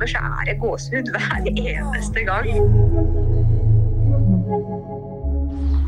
kommer, 0.00 0.06
så 0.06 0.18
er 0.40 0.44
det 0.44 0.60
gåsehud 0.60 1.10
hver 1.12 1.40
eneste 1.56 2.20
gang. 2.24 2.46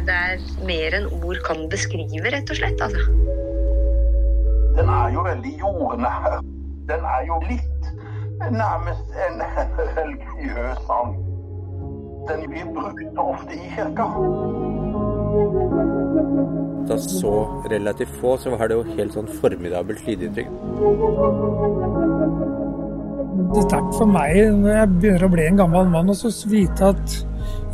Det 0.07 0.15
er 0.15 0.39
mer 0.67 0.97
enn 0.99 1.07
ord 1.23 1.39
kan 1.47 1.69
beskrive, 1.71 2.31
rett 2.33 2.51
og 2.51 2.57
slett. 2.57 2.81
altså. 2.83 3.01
Den 4.77 4.89
er 4.89 5.13
jo 5.15 5.23
veldig 5.23 5.59
jordnær. 5.61 6.41
Den 6.89 7.05
er 7.05 7.27
jo 7.27 7.41
litt 7.49 7.85
nærmest 8.51 9.15
en 9.29 9.43
religiøs 9.99 10.79
sang. 10.87 11.17
Den 12.29 12.45
blir 12.51 12.69
brukt 12.75 13.19
ofte 13.19 13.55
i 13.55 13.71
kirka. 13.75 14.07
Da 16.89 16.99
så 16.99 17.63
relativt 17.71 18.15
få, 18.21 18.37
så 18.37 18.51
var 18.57 18.69
det 18.69 18.79
jo 18.79 18.97
helt 18.97 19.15
sånn 19.15 19.31
formidabelt 19.41 20.07
lydinntrykk. 20.07 22.02
Det 23.51 23.61
er 23.61 23.69
sterkt 23.69 23.99
for 23.99 24.09
meg 24.09 24.39
når 24.63 24.73
jeg 24.77 24.91
begynner 24.95 25.27
å 25.27 25.33
bli 25.33 25.45
en 25.49 25.61
gammel 25.61 25.93
mann, 25.93 26.11
og 26.13 26.19
så 26.19 26.31
vite 26.49 26.93
at 26.95 27.17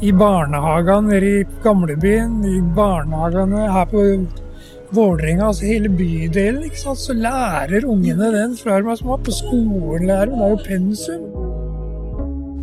i 0.02 0.12
barnehagene 0.14 1.12
nede 1.12 1.32
i 1.40 1.46
gamlebyen, 1.64 2.38
i 2.46 2.60
barnehagene 2.74 3.66
her 3.74 3.88
på 3.90 4.04
Vålerenga, 4.96 5.50
altså 5.50 5.66
hele 5.68 5.90
bydelen, 5.92 6.62
ikke 6.64 6.80
sant, 6.80 7.00
så 7.02 7.12
lærer 7.12 7.84
ungene 7.84 8.30
den 8.32 8.54
fra 8.56 8.78
de 8.80 8.88
er 8.88 8.96
små. 8.96 9.18
På 9.20 9.34
skolen 9.36 10.06
lærer 10.08 10.30
de, 10.30 10.38
det 10.38 10.46
er 10.46 10.54
jo 10.54 10.62
pensum. 10.64 11.26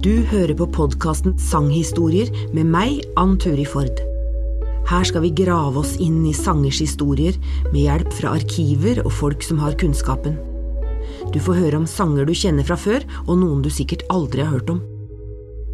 Du 0.02 0.16
hører 0.32 0.56
på 0.58 0.66
podkasten 0.74 1.38
Sanghistorier 1.42 2.34
med 2.54 2.72
meg, 2.74 2.98
Ann 3.22 3.38
Turi 3.42 3.68
Ford. 3.70 4.02
Her 4.90 5.06
skal 5.06 5.26
vi 5.26 5.34
grave 5.38 5.82
oss 5.82 5.96
inn 6.02 6.24
i 6.30 6.34
sangers 6.34 6.82
historier 6.82 7.38
med 7.72 7.80
hjelp 7.84 8.12
fra 8.14 8.36
arkiver 8.40 9.02
og 9.06 9.14
folk 9.22 9.46
som 9.46 9.62
har 9.62 9.78
kunnskapen. 9.82 10.38
Du 11.36 11.42
får 11.44 11.58
høre 11.60 11.80
om 11.82 11.86
sanger 11.90 12.24
du 12.24 12.32
kjenner 12.32 12.64
fra 12.64 12.78
før, 12.80 13.04
og 13.28 13.42
noen 13.42 13.60
du 13.60 13.68
sikkert 13.68 14.06
aldri 14.14 14.40
har 14.46 14.54
hørt 14.54 14.70
om. 14.72 14.78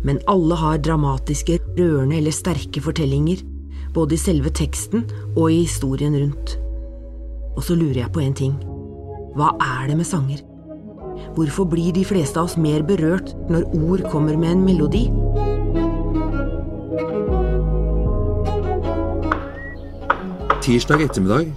Men 0.02 0.18
alle 0.32 0.58
har 0.58 0.80
dramatiske, 0.82 1.60
rørende 1.78 2.18
eller 2.18 2.34
sterke 2.34 2.82
fortellinger, 2.82 3.44
både 3.94 4.18
i 4.18 4.22
selve 4.22 4.50
teksten 4.58 5.04
og 5.36 5.52
i 5.52 5.60
historien 5.60 6.18
rundt. 6.18 6.56
Og 7.54 7.62
så 7.68 7.78
lurer 7.78 8.02
jeg 8.02 8.14
på 8.16 8.24
en 8.24 8.34
ting. 8.34 8.56
Hva 9.38 9.52
er 9.62 9.92
det 9.92 10.00
med 10.00 10.10
sanger? 10.10 10.42
Hvorfor 11.38 11.70
blir 11.70 11.94
de 11.94 12.08
fleste 12.10 12.42
av 12.42 12.50
oss 12.50 12.58
mer 12.58 12.82
berørt 12.82 13.36
når 13.52 13.70
ord 13.78 14.08
kommer 14.10 14.42
med 14.42 14.56
en 14.56 14.66
melodi? 14.66 15.06
Tirsdag 20.66 21.06
ettermiddag 21.06 21.54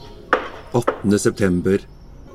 18. 0.77 1.19
september 1.19 1.81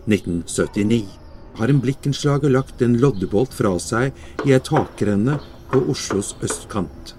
1979 0.10 1.19
har 1.58 1.72
en 1.72 1.82
blikkenslager 1.84 2.52
lagt 2.54 2.82
en 2.82 2.98
loddebolt 3.02 3.54
fra 3.56 3.76
seg 3.82 4.16
i 4.46 4.54
ei 4.56 4.62
takrenne 4.64 5.40
på 5.72 5.82
Oslos 5.92 6.36
østkant. 6.46 7.14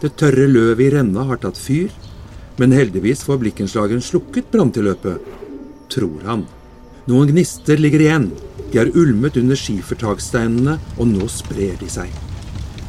Det 0.00 0.14
tørre 0.20 0.46
løvet 0.46 0.84
i 0.86 0.92
renna 0.94 1.24
har 1.28 1.40
tatt 1.42 1.58
fyr, 1.58 1.90
men 2.58 2.74
heldigvis 2.74 3.24
får 3.26 3.40
blikkenslageren 3.42 4.02
slukket 4.02 4.50
branntilløpet, 4.52 5.18
tror 5.90 6.22
han. 6.26 6.46
Noen 7.08 7.30
gnister 7.32 7.80
ligger 7.80 8.04
igjen, 8.04 8.30
de 8.70 8.78
har 8.78 8.90
ulmet 8.94 9.38
under 9.40 9.58
skifertaksteinene, 9.58 10.76
og 10.98 11.08
nå 11.08 11.28
sprer 11.32 11.78
de 11.80 11.88
seg. 11.90 12.12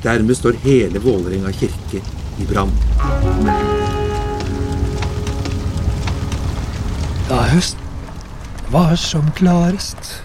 Dermed 0.03 0.37
står 0.37 0.59
hele 0.63 1.01
Vålerenga 1.03 1.51
kirke 1.55 2.01
i 2.39 2.47
brann. 2.49 2.73
Da 7.29 7.43
høst. 7.53 7.77
var 8.69 8.95
som 8.95 9.31
klarest 9.33 10.19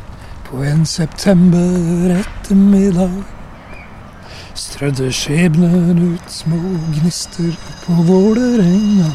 på 0.55 0.63
en 0.63 0.85
september 0.87 2.13
ettermiddag 2.15 3.15
strødde 4.55 5.09
skjebnen 5.15 5.99
ut 5.99 6.29
små 6.31 6.59
gnister 6.95 7.57
på 7.83 7.97
Vålerenga. 8.07 9.09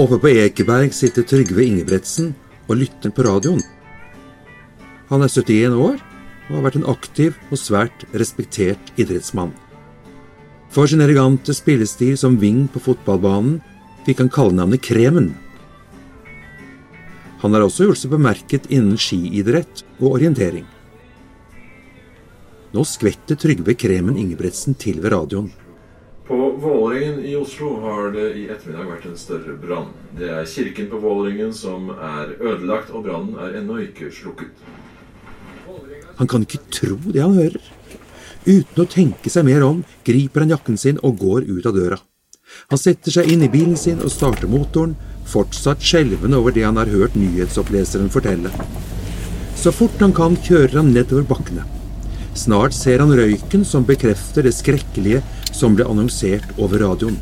Oppe 0.00 0.18
på 0.18 0.32
Ekeberg 0.32 0.90
sitter 0.96 1.22
Trygve 1.30 1.62
Ingebretsen 1.62 2.32
og 2.66 2.80
lytter 2.80 3.14
på 3.14 3.22
radioen. 3.28 3.62
Han 5.12 5.22
er 5.22 5.30
71 5.30 5.78
år 5.78 6.02
og 6.48 6.56
har 6.56 6.66
vært 6.66 6.80
en 6.80 6.90
aktiv 6.90 7.38
og 7.52 7.60
svært 7.60 8.06
respektert 8.18 8.90
idrettsmann. 8.98 9.54
For 10.74 10.90
sin 10.90 11.04
elegante 11.06 11.54
spillestil 11.54 12.18
som 12.18 12.40
wing 12.42 12.66
på 12.66 12.82
fotballbanen 12.82 13.60
fikk 14.08 14.24
han 14.24 14.34
kallenavnet 14.40 14.82
Kremen. 14.82 15.36
Han 17.44 17.52
har 17.52 17.66
også 17.66 17.84
gjort 17.84 18.00
seg 18.00 18.12
bemerket 18.14 18.70
innen 18.72 18.96
skiidrett 18.96 19.82
og 19.98 20.14
orientering. 20.14 20.64
Nå 22.72 22.84
skvetter 22.88 23.36
Trygve 23.36 23.74
Kremen 23.76 24.16
Ingebretsen 24.16 24.72
til 24.80 25.02
ved 25.04 25.12
radioen. 25.12 25.50
På 26.24 26.38
Vålerengen 26.56 27.20
i 27.20 27.34
Oslo 27.36 27.74
har 27.82 28.14
det 28.14 28.30
i 28.40 28.46
ettermiddag 28.48 28.88
vært 28.88 29.04
en 29.10 29.20
større 29.20 29.58
brann. 29.60 29.92
Det 30.16 30.30
er 30.32 30.48
kirken 30.48 30.88
på 30.88 31.02
Vålerengen 31.04 31.52
som 31.52 31.92
er 31.92 32.32
ødelagt, 32.40 32.88
og 32.96 33.04
brannen 33.04 33.36
er 33.36 33.60
ennå 33.60 33.76
ikke 33.90 34.08
slukket. 34.08 34.64
Han 36.16 36.30
kan 36.32 36.48
ikke 36.48 36.64
tro 36.72 36.96
det 37.04 37.20
han 37.20 37.36
hører. 37.36 37.60
Uten 38.48 38.80
å 38.80 38.88
tenke 38.88 39.28
seg 39.28 39.44
mer 39.44 39.68
om, 39.68 39.84
griper 40.08 40.46
han 40.46 40.56
jakken 40.56 40.80
sin 40.80 41.04
og 41.04 41.20
går 41.20 41.44
ut 41.52 41.68
av 41.68 41.76
døra. 41.76 42.00
Han 42.72 42.80
setter 42.80 43.14
seg 43.14 43.30
inn 43.30 43.44
i 43.44 43.50
bilen 43.52 43.76
sin 43.80 44.02
og 44.02 44.12
starter 44.12 44.50
motoren, 44.50 44.96
fortsatt 45.28 45.82
skjelvende 45.84 46.38
over 46.40 46.54
det 46.54 46.66
han 46.66 46.80
har 46.80 46.90
hørt 46.92 47.16
nyhetsoppleseren 47.16 48.10
fortelle. 48.12 48.52
Så 49.56 49.72
fort 49.72 50.00
han 50.02 50.12
kan, 50.16 50.36
kjører 50.36 50.80
han 50.80 50.92
nedover 50.92 51.24
bakkene. 51.28 51.64
Snart 52.34 52.74
ser 52.74 53.00
han 53.00 53.14
røyken 53.14 53.62
som 53.64 53.86
bekrefter 53.86 54.44
det 54.44 54.52
skrekkelige 54.56 55.22
som 55.54 55.76
ble 55.78 55.86
annonsert 55.86 56.50
over 56.58 56.82
radioen. 56.82 57.20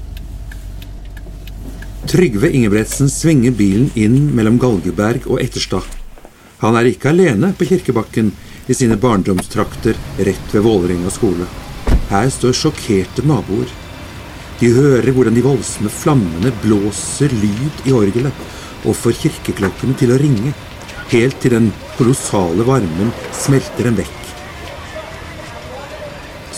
Trygve 2.09 2.51
Ingebretsen 2.51 3.11
svinger 3.13 3.53
bilen 3.55 3.93
inn 3.95 4.33
mellom 4.35 4.57
Galgeberg 4.61 5.29
og 5.29 5.39
Etterstad. 5.45 5.85
Han 6.63 6.77
er 6.79 6.89
ikke 6.91 7.13
alene 7.13 7.53
på 7.59 7.69
Kirkebakken 7.69 8.33
i 8.71 8.75
sine 8.75 8.97
barndomstrakter 9.01 9.99
rett 10.19 10.55
ved 10.55 10.65
Vålerenga 10.67 11.13
skole. 11.15 11.47
Her 12.11 12.29
står 12.31 12.57
sjokkerte 12.57 13.25
naboer. 13.27 13.71
De 14.63 14.69
hører 14.71 15.11
hvordan 15.11 15.35
de 15.35 15.43
voldsomme 15.43 15.91
flammene 15.91 16.53
blåser 16.63 17.33
lyd 17.35 17.81
i 17.89 17.95
orgelet 17.99 18.45
og 18.87 18.95
får 18.95 19.17
kirkeklokkene 19.25 19.97
til 19.99 20.13
å 20.15 20.19
ringe, 20.23 20.53
helt 21.11 21.41
til 21.43 21.57
den 21.57 21.67
kolossale 21.97 22.63
varmen 22.69 23.11
smelter 23.35 23.91
dem 23.91 23.99
vekk. 23.99 24.21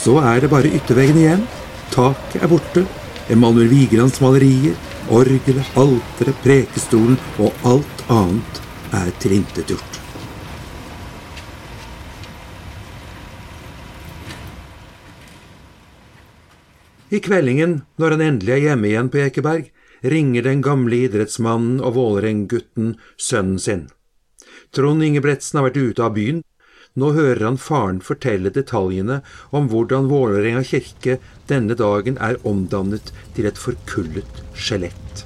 Så 0.04 0.18
er 0.20 0.44
det 0.44 0.52
bare 0.52 0.74
ytterveggen 0.76 1.22
igjen. 1.22 1.48
Taket 1.96 2.44
er 2.44 2.52
borte. 2.52 2.84
Emanuel 3.32 3.72
Vigelands 3.72 4.20
malerier, 4.20 4.76
orgelet, 5.08 5.72
alteret, 5.80 6.36
prekestolen 6.44 7.16
og 7.40 7.68
alt 7.72 8.08
annet 8.12 8.64
er 9.00 9.14
tilintetgjort. 9.24 10.03
I 17.14 17.20
kveldingen, 17.22 17.82
når 18.00 18.16
han 18.16 18.22
endelig 18.24 18.52
er 18.56 18.62
hjemme 18.64 18.88
igjen 18.88 19.08
på 19.12 19.20
Ekeberg, 19.22 19.68
ringer 20.02 20.42
den 20.46 20.62
gamle 20.64 21.04
idrettsmannen 21.06 21.76
og 21.84 21.94
Vålerengutten 21.94 22.96
sønnen 23.20 23.60
sin. 23.62 23.84
Trond 24.74 25.04
Ingebretsen 25.06 25.60
har 25.60 25.68
vært 25.68 25.78
ute 25.78 26.02
av 26.02 26.16
byen. 26.16 26.40
Nå 26.98 27.12
hører 27.14 27.44
han 27.46 27.60
faren 27.60 28.00
fortelle 28.02 28.50
detaljene 28.54 29.20
om 29.54 29.68
hvordan 29.70 30.08
Vålerenga 30.10 30.64
kirke 30.66 31.20
denne 31.50 31.76
dagen 31.78 32.18
er 32.22 32.40
omdannet 32.46 33.12
til 33.36 33.46
et 33.50 33.62
forkullet 33.62 34.42
skjelett. 34.58 35.24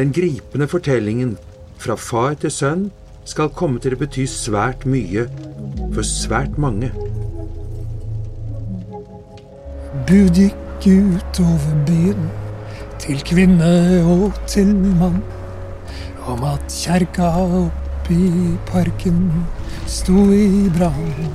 Den 0.00 0.14
gripende 0.16 0.68
fortellingen 0.70 1.36
fra 1.80 1.98
far 2.00 2.38
til 2.40 2.52
sønn 2.54 2.88
skal 3.28 3.52
komme 3.52 3.82
til 3.84 3.96
å 3.96 4.00
bety 4.00 4.24
svært 4.28 4.88
mye 4.88 5.26
for 5.92 6.06
svært 6.06 6.56
mange. 6.60 6.88
Bud 10.10 10.34
gikk 10.34 10.86
ut 10.90 11.38
over 11.38 11.74
byen, 11.86 12.24
til 12.98 13.20
kvinne 13.22 13.68
og 14.10 14.40
til 14.50 14.72
mann, 14.98 15.20
om 16.26 16.42
at 16.48 16.66
kjerka 16.74 17.28
oppi 17.44 18.56
parken 18.66 19.20
sto 19.86 20.24
i 20.34 20.66
brann. 20.74 21.30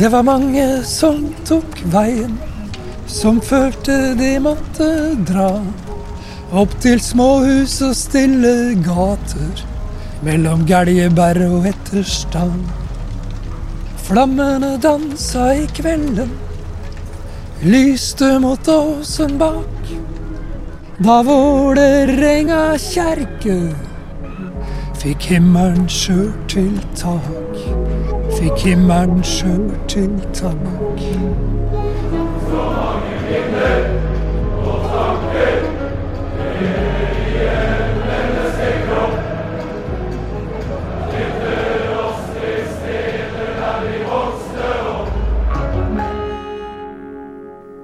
Det 0.00 0.08
var 0.08 0.24
mange 0.24 0.64
som 0.88 1.28
tok 1.44 1.84
veien, 1.92 2.40
som 3.04 3.44
følte 3.44 4.14
de 4.16 4.32
måtte 4.40 4.90
dra. 5.28 5.52
Opp 6.56 6.80
til 6.80 6.96
småhus 7.04 7.76
og 7.84 7.96
stille 8.06 8.54
gater, 8.80 9.66
mellom 10.24 10.64
Geljeberg 10.64 11.44
og 11.60 11.74
Etterstad. 11.74 12.56
Flammene 14.08 14.78
dansa 14.80 15.52
i 15.60 15.68
kvelden, 15.76 16.32
lyste 17.62 18.38
mot 18.38 18.68
åsen 18.68 19.38
bak. 19.38 19.92
Da 20.98 21.22
Vålerenga 21.22 22.78
kjerke 22.78 23.56
Fikk 25.00 25.30
himmelen 25.32 25.86
sjøl 25.88 26.28
til 26.48 26.74
tak. 26.96 27.56
Fikk 28.36 28.66
himmelen 28.66 29.24
sjøl 29.24 29.70
til 29.88 30.12
tak. 30.36 31.49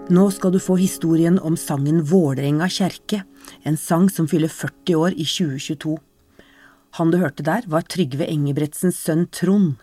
Nå 0.07 0.29
skal 0.31 0.53
du 0.55 0.61
få 0.63 0.77
historien 0.79 1.35
om 1.43 1.57
sangen 1.59 1.97
Vålerenga 2.07 2.69
kjerke, 2.71 3.25
en 3.67 3.75
sang 3.75 4.05
som 4.07 4.29
fyller 4.31 4.53
40 4.55 4.95
år 4.95 5.17
i 5.19 5.25
2022. 5.27 5.97
Han 7.01 7.11
du 7.11 7.17
hørte 7.19 7.43
der, 7.43 7.67
var 7.67 7.83
Trygve 7.91 8.29
Engebretsens 8.31 9.01
sønn 9.03 9.25
Trond. 9.35 9.81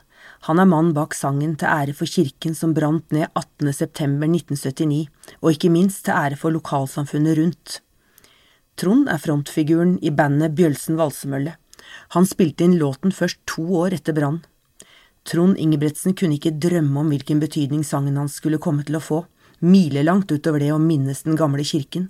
Han 0.47 0.61
er 0.63 0.69
mannen 0.71 0.93
bak 0.95 1.11
sangen 1.11 1.57
til 1.59 1.67
ære 1.67 1.95
for 1.97 2.07
kirken 2.07 2.55
som 2.55 2.71
brant 2.71 3.11
ned 3.11 3.27
18. 3.35 3.73
september 3.75 4.31
1979, 4.31 5.11
og 5.43 5.57
ikke 5.57 5.73
minst 5.75 6.05
til 6.07 6.15
ære 6.15 6.39
for 6.39 6.55
lokalsamfunnet 6.55 7.37
rundt. 7.41 7.75
Trond 8.79 9.11
er 9.11 9.19
frontfiguren 9.19 9.97
i 9.99 10.15
bandet 10.15 10.55
Bjølsen 10.55 10.95
Valsemølle. 11.03 11.57
Han 12.15 12.31
spilte 12.31 12.63
inn 12.63 12.79
låten 12.79 13.11
først 13.11 13.43
to 13.43 13.67
år 13.83 13.99
etter 13.99 14.15
brannen. 14.15 14.45
Trond 15.27 15.59
Ingebretsen 15.59 16.15
kunne 16.15 16.39
ikke 16.39 16.55
drømme 16.63 17.03
om 17.03 17.11
hvilken 17.11 17.43
betydning 17.43 17.83
sangen 17.87 18.15
hans 18.19 18.39
skulle 18.39 18.63
komme 18.63 18.87
til 18.87 18.97
å 18.99 19.03
få, 19.03 19.21
milelangt 19.63 20.31
utover 20.31 20.63
det 20.63 20.73
å 20.75 20.81
minnes 20.81 21.23
den 21.23 21.39
gamle 21.39 21.63
kirken. 21.65 22.09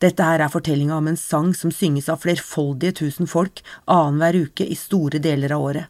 Dette 0.00 0.24
her 0.24 0.40
er 0.40 0.52
fortellinga 0.52 0.96
om 0.96 1.08
en 1.10 1.18
sang 1.20 1.50
som 1.54 1.72
synges 1.74 2.08
av 2.08 2.22
flerfoldige 2.22 2.96
tusen 3.02 3.28
folk 3.28 3.60
annenhver 3.84 4.46
uke 4.46 4.64
i 4.64 4.76
store 4.78 5.20
deler 5.20 5.52
av 5.56 5.64
året. 5.70 5.88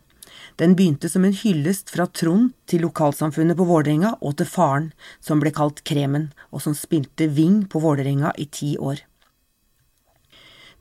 Den 0.59 0.75
begynte 0.77 1.09
som 1.09 1.25
en 1.25 1.37
hyllest 1.37 1.93
fra 1.95 2.09
Trond 2.11 2.51
til 2.69 2.83
lokalsamfunnet 2.85 3.57
på 3.57 3.67
Vålerenga 3.69 4.17
og 4.21 4.35
til 4.41 4.49
faren, 4.51 4.91
som 5.23 5.41
ble 5.41 5.53
kalt 5.57 5.85
Kremen, 5.87 6.33
og 6.51 6.65
som 6.65 6.75
spilte 6.77 7.31
Ving 7.33 7.63
på 7.71 7.81
Vålerenga 7.81 8.35
i 8.37 8.49
ti 8.51 8.75
år. 8.77 9.05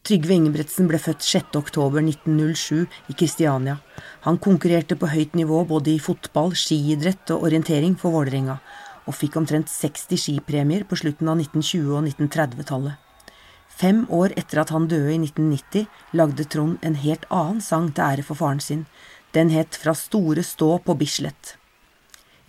Trygve 0.04 0.34
Ingebretsen 0.34 0.88
ble 0.90 0.98
født 1.00 1.24
6. 1.24 1.56
oktober 1.60 2.02
1907 2.02 2.88
i 3.12 3.16
Kristiania. 3.20 3.78
Han 4.25 4.40
konkurrerte 4.42 4.98
på 5.00 5.10
høyt 5.12 5.36
nivå 5.38 5.62
både 5.70 5.94
i 5.94 6.00
fotball, 6.02 6.56
skiidrett 6.58 7.36
og 7.36 7.44
orientering 7.50 7.98
for 8.00 8.16
Vålerenga, 8.16 8.58
og 9.10 9.16
fikk 9.18 9.36
omtrent 9.42 9.70
60 9.74 10.20
skipremier 10.22 10.86
på 10.88 10.98
slutten 11.02 11.30
av 11.32 11.40
1920- 11.42 11.96
og 11.98 12.04
1930-tallet. 12.06 12.98
Fem 13.80 14.04
år 14.14 14.34
etter 14.38 14.60
at 14.62 14.74
han 14.76 14.88
døde 14.92 15.14
i 15.16 15.20
1990, 15.24 15.88
lagde 16.20 16.46
Trond 16.52 16.78
en 16.86 16.98
helt 17.00 17.26
annen 17.32 17.62
sang 17.64 17.90
til 17.96 18.04
ære 18.04 18.26
for 18.28 18.38
faren 18.40 18.60
sin. 18.62 18.86
Den 19.34 19.50
het 19.54 19.78
Fra 19.80 19.94
store 19.96 20.44
stå 20.44 20.78
på 20.84 20.96
Bislett. 21.00 21.56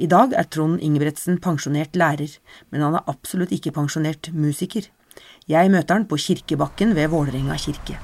I 0.00 0.08
dag 0.08 0.32
er 0.32 0.48
Trond 0.48 0.80
Ingebretsen 0.80 1.38
pensjonert 1.44 1.92
lærer, 1.96 2.32
men 2.72 2.80
han 2.82 2.96
er 2.98 3.06
absolutt 3.12 3.52
ikke 3.52 3.72
pensjonert 3.76 4.30
musiker. 4.32 4.88
Jeg 5.50 5.70
møter 5.70 5.98
han 5.98 6.06
på 6.08 6.16
Kirkebakken 6.18 6.94
ved 6.96 7.10
Vålerenga 7.12 7.56
kirke. 7.60 7.98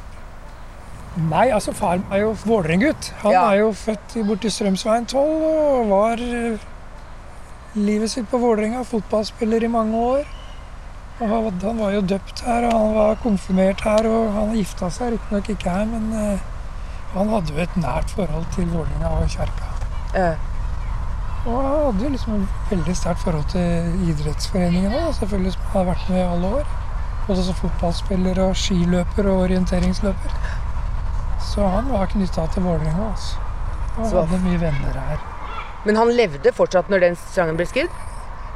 Nei, 1.17 1.47
altså 1.57 1.73
faren 1.73 2.03
er 2.13 2.21
jo 2.27 2.35
Vålerenga-gutt. 2.45 3.09
Han 3.23 3.33
Ja. 3.33 3.45
er 3.53 3.59
jo 3.63 3.71
født 3.73 4.17
i- 4.17 4.23
borti 4.29 4.51
Strømsveien 4.53 5.07
12 5.07 5.43
og 5.43 5.89
var 5.89 6.21
eh, 6.21 6.59
livet 7.77 8.11
sitt 8.11 8.29
på 8.31 8.39
Vålerenga. 8.39 8.85
Fotballspiller 8.85 9.65
i 9.65 9.69
mange 9.69 9.97
år. 9.97 10.27
Og 11.21 11.29
han, 11.29 11.79
var 11.79 11.95
jo 11.95 12.01
døpt 12.01 12.43
her, 12.45 12.67
og 12.69 12.75
han 12.77 12.95
var 12.95 13.15
konfirmert 13.23 13.81
her, 13.81 14.09
og 14.11 14.33
han 14.35 14.57
gifta 14.57 14.91
seg 14.93 15.15
riktignok 15.15 15.49
ikke 15.55 15.73
her, 15.73 15.87
men 15.89 16.11
uh, 16.13 16.43
han 17.15 17.31
hadde 17.33 17.55
jo 17.55 17.63
et 17.65 17.79
nært 17.81 18.13
forhold 18.13 18.45
til 18.57 18.69
Vålerenga 18.69 19.15
og 19.17 19.31
kjerka. 19.33 19.71
Og 21.47 21.55
han 21.63 21.71
hadde 21.71 22.05
jo 22.05 22.11
liksom 22.11 22.35
et 22.35 22.73
veldig 22.73 22.97
sterkt 22.99 23.23
forhold 23.23 23.47
til 23.53 24.11
idrettsforeningen 24.11 24.93
òg, 24.93 25.15
selvfølgelig, 25.21 25.55
som 25.55 25.71
han 25.71 25.79
har 25.79 25.89
vært 25.93 26.11
med 26.11 26.21
i 26.21 26.27
alle 26.27 26.51
år. 26.59 26.75
Både 27.27 27.47
som 27.47 27.59
fotballspiller 27.63 28.43
og 28.45 28.59
skiløper 28.59 29.31
og 29.31 29.45
orienteringsløper. 29.47 30.37
Så 31.47 31.69
han 31.71 31.89
var 31.93 32.13
knytta 32.13 32.45
til 32.53 32.67
Vålerenga. 32.67 33.09
Altså. 33.11 33.39
Og 33.97 34.07
Så- 34.11 34.21
hadde 34.27 34.43
mye 34.45 34.61
venner 34.61 35.01
her. 35.09 35.36
Men 35.87 35.97
han 35.97 36.11
levde 36.17 36.53
fortsatt 36.53 36.89
når 36.93 37.01
den 37.07 37.17
sangen 37.31 37.57
ble 37.59 37.67
skrevet? 37.71 38.05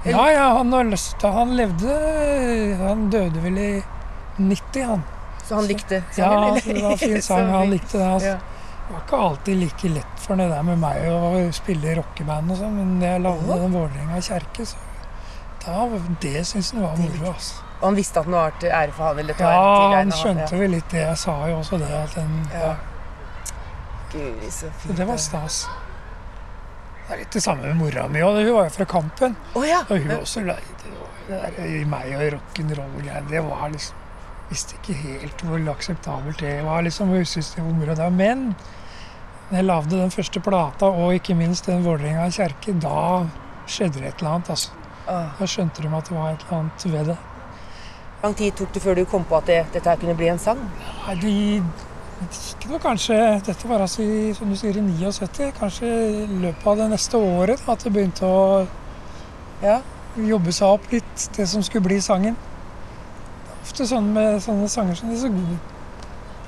Ja, 0.05 0.25
ja, 0.33 0.45
han, 0.57 0.73
har 0.73 0.85
lyst 0.89 1.19
til- 1.21 1.33
han 1.35 1.51
levde 1.59 1.95
Han 2.81 3.11
døde 3.13 3.43
vel 3.45 3.59
i 3.59 3.83
90, 4.39 4.85
han. 4.89 5.03
Så 5.45 5.55
han 5.59 5.67
likte 5.69 6.03
sangen? 6.13 6.33
Ja, 6.33 6.55
det 6.55 6.83
var 6.83 6.91
en 6.93 6.99
fin 6.99 7.23
sang. 7.29 7.51
Han 7.53 7.71
likte 7.71 7.99
det. 7.99 8.07
Altså. 8.07 8.29
Ja. 8.35 8.39
Det 8.91 8.95
var 8.97 9.03
ikke 9.07 9.19
alltid 9.29 9.57
like 9.61 9.89
lett 9.95 10.23
for 10.25 10.35
det 10.41 10.49
der 10.51 10.63
med 10.67 10.79
meg 10.83 11.05
å 11.15 11.19
spille 11.55 11.93
i 11.93 11.95
rockeband 12.01 12.51
og 12.51 12.57
sånn, 12.59 12.73
men 12.75 12.97
jeg 13.05 13.21
lagde 13.23 13.59
den 13.61 13.75
Vålerenga 13.77 14.19
kjerke, 14.27 14.65
så 14.67 14.77
da, 15.63 15.85
det 16.25 16.43
syns 16.49 16.73
han 16.75 16.83
var 16.83 16.97
moro. 16.99 17.31
Altså. 17.31 17.61
Og 17.81 17.85
han 17.87 17.99
visste 18.01 18.19
at 18.21 18.27
den 18.27 18.35
var 18.35 18.57
til 18.59 18.73
ære 18.75 18.93
for 18.97 19.05
han? 19.13 19.19
Eller 19.23 19.37
til 19.39 19.47
Ja, 19.47 19.61
til 19.61 19.95
han 19.95 20.11
ære 20.11 20.17
av 20.17 20.25
skjønte 20.25 20.59
vel 20.65 20.75
litt 20.75 20.89
det. 20.91 21.05
Jeg 21.05 21.19
sa 21.23 21.37
jo 21.53 21.61
også 21.61 21.79
det. 21.85 21.91
At 22.01 22.15
den, 22.19 22.35
Ja. 22.53 22.65
ja. 22.67 22.75
Guri, 24.13 24.51
så 24.51 24.67
Så 24.83 24.97
det 24.97 25.07
var 25.07 25.17
stas. 25.23 25.61
Det 27.11 27.17
er 27.17 27.23
litt 27.25 27.35
det 27.35 27.43
samme 27.43 27.67
med 27.67 27.75
mora 27.81 28.05
mi 28.09 28.21
òg. 28.23 28.37
Hun 28.47 28.53
var 28.55 28.69
jo 28.69 28.75
fra 28.77 28.85
Kampen. 28.87 29.33
Oh, 29.59 29.65
ja. 29.67 29.81
Og 29.91 29.99
hun 29.99 30.13
også 30.21 30.45
leide 30.47 31.65
i 31.67 31.81
meg 31.91 32.13
og 32.15 32.23
rock'n'roll-greiene. 32.37 33.27
Det 33.31 33.43
var 33.49 33.73
liksom 33.75 33.97
Visste 34.51 34.75
ikke 34.81 34.95
helt 34.99 35.43
hvor 35.47 35.67
akseptabelt 35.71 36.41
det 36.43 36.57
var. 36.67 36.83
liksom, 36.83 37.09
Hun 37.09 37.25
syntes 37.25 37.53
det 37.55 37.63
var 37.65 37.73
moro. 37.73 37.95
da. 37.95 38.09
Men 38.11 38.55
når 39.51 39.57
jeg 39.57 39.65
lagde 39.65 39.91
den 40.01 40.11
første 40.11 40.41
plata, 40.41 40.87
og 40.87 41.15
ikke 41.15 41.35
minst 41.39 41.67
den 41.67 41.85
Vålerenga 41.85 42.25
kjerke, 42.31 42.75
da 42.83 43.27
skjedde 43.67 44.01
det 44.01 44.09
et 44.09 44.19
eller 44.23 44.31
annet. 44.31 44.51
altså. 44.51 44.71
Da 45.07 45.47
skjønte 45.47 45.83
de 45.83 45.89
at 45.97 46.09
det 46.11 46.17
var 46.17 46.31
et 46.33 46.43
eller 46.47 46.59
annet 46.59 46.85
ved 46.87 47.07
det. 47.13 47.17
Hvor 48.21 48.27
lang 48.29 48.37
tid 48.37 48.53
tok 48.59 48.73
det 48.75 48.83
før 48.83 48.95
du 48.95 49.05
kom 49.05 49.25
på 49.25 49.37
at 49.39 49.47
det, 49.47 49.61
dette 49.73 49.97
kunne 50.01 50.15
bli 50.19 50.29
en 50.29 50.39
sang? 50.39 50.59
Nei, 51.07 51.15
de 51.23 51.63
gikk 52.29 52.67
noe 52.71 52.79
kanskje 52.83 53.17
Dette 53.47 53.69
var 53.71 53.81
altså 53.85 54.03
i, 54.05 54.33
som 54.37 54.51
du 54.53 54.57
sier, 54.59 54.77
i 54.77 54.83
79. 54.83 55.53
Kanskje 55.59 55.89
i 55.89 56.27
løpet 56.43 56.67
av 56.67 56.77
det 56.83 56.89
neste 56.93 57.17
året 57.21 57.69
at 57.69 57.85
det 57.87 57.93
begynte 57.95 58.29
å 58.29 58.67
Ja. 59.63 59.81
jobbe 60.17 60.53
seg 60.53 60.69
opp 60.69 60.91
litt, 60.93 61.29
det 61.37 61.47
som 61.49 61.63
skulle 61.63 61.85
bli 61.85 62.01
sangen. 62.01 62.35
Det 62.37 63.51
er 63.53 63.61
Ofte 63.63 63.87
sånn 63.87 64.13
med 64.13 64.41
sånne 64.43 64.69
sanger 64.69 64.95
som 64.97 65.15
så 65.17 65.31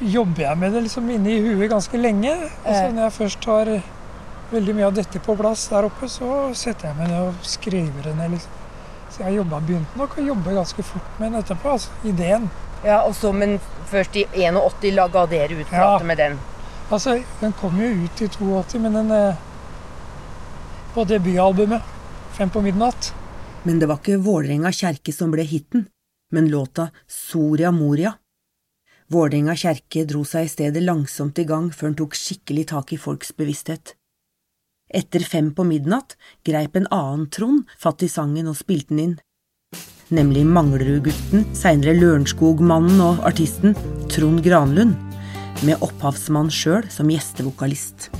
jobber 0.02 0.42
jeg 0.42 0.58
med 0.58 0.72
det 0.72 0.82
liksom 0.82 1.10
inne 1.10 1.30
i 1.30 1.40
huet 1.40 1.70
ganske 1.70 1.98
lenge. 2.00 2.32
Og 2.64 2.72
så 2.74 2.86
Eh. 2.88 2.92
når 2.92 3.02
jeg 3.02 3.12
først 3.12 3.44
har 3.44 3.82
veldig 4.52 4.74
mye 4.74 4.86
av 4.86 4.94
dette 4.94 5.20
på 5.20 5.36
plass 5.36 5.68
der 5.68 5.84
oppe, 5.84 6.08
så 6.08 6.54
setter 6.54 6.88
jeg 6.88 6.96
meg 6.96 7.08
ned 7.08 7.28
og 7.28 7.34
skriver 7.42 8.02
det 8.02 8.16
ned. 8.16 8.30
Liksom. 8.30 8.50
Så 9.10 9.18
jeg 9.24 9.36
jobbet, 9.36 9.66
begynte 9.66 9.96
nok 9.96 10.16
å 10.16 10.26
jobbe 10.26 10.54
ganske 10.54 10.82
fort 10.82 11.18
med 11.20 11.32
den 11.32 11.42
etterpå. 11.42 11.70
altså 11.72 11.90
Ideen. 12.04 12.50
Ja 12.84 13.02
og 13.06 13.14
så, 13.14 13.32
men 13.32 13.58
først 13.90 14.16
i 14.16 14.24
81 14.34 14.90
la- 14.96 15.08
ga 15.08 15.26
dere 15.26 15.60
ut 15.60 15.66
plate 15.68 16.02
Ja. 16.02 16.06
med 16.06 16.18
den. 16.18 16.38
Altså, 16.90 17.22
den 17.40 17.52
kom 17.52 17.78
jo 17.80 17.88
ut 18.04 18.20
i 18.22 18.28
82, 18.28 18.78
men 18.80 18.92
den 18.92 19.10
eh, 19.10 19.36
På 20.94 21.04
debutalbumet, 21.08 21.82
'Fem 22.32 22.50
på 22.50 22.60
midnatt'. 22.60 23.12
Men 23.64 23.78
det 23.78 23.86
var 23.88 23.96
ikke 23.96 24.18
Vålerenga 24.20 24.68
kjerke 24.72 25.12
som 25.12 25.30
ble 25.30 25.42
hiten, 25.42 25.86
men 26.32 26.50
låta 26.50 26.90
Soria 27.08 27.70
Moria. 27.70 28.14
Vålerenga 29.08 29.54
kjerke 29.56 30.04
dro 30.06 30.24
seg 30.24 30.44
i 30.44 30.48
stedet 30.48 30.82
langsomt 30.82 31.38
i 31.38 31.44
gang 31.44 31.70
før 31.70 31.88
den 31.88 31.94
tok 31.94 32.14
skikkelig 32.14 32.66
tak 32.66 32.92
i 32.92 32.96
folks 32.96 33.32
bevissthet. 33.32 33.94
Etter 34.92 35.20
fem 35.24 35.54
på 35.54 35.64
midnatt 35.64 36.16
greip 36.44 36.76
en 36.76 36.86
annen 36.90 37.30
Trond 37.30 37.64
fatt 37.78 38.02
i 38.02 38.08
sangen 38.08 38.48
og 38.48 38.56
spilte 38.56 38.88
den 38.88 38.98
inn. 38.98 39.18
Nemlig 40.12 40.42
Manglerudgutten, 40.44 41.46
seinere 41.56 41.94
Lørenskog-mannen 41.96 42.98
og 43.00 43.22
artisten 43.24 43.72
Trond 44.12 44.42
Granlund, 44.44 44.92
med 45.64 45.80
opphavsmann 45.80 46.50
sjøl 46.52 46.84
som 46.92 47.08
gjestevokalist. 47.08 48.10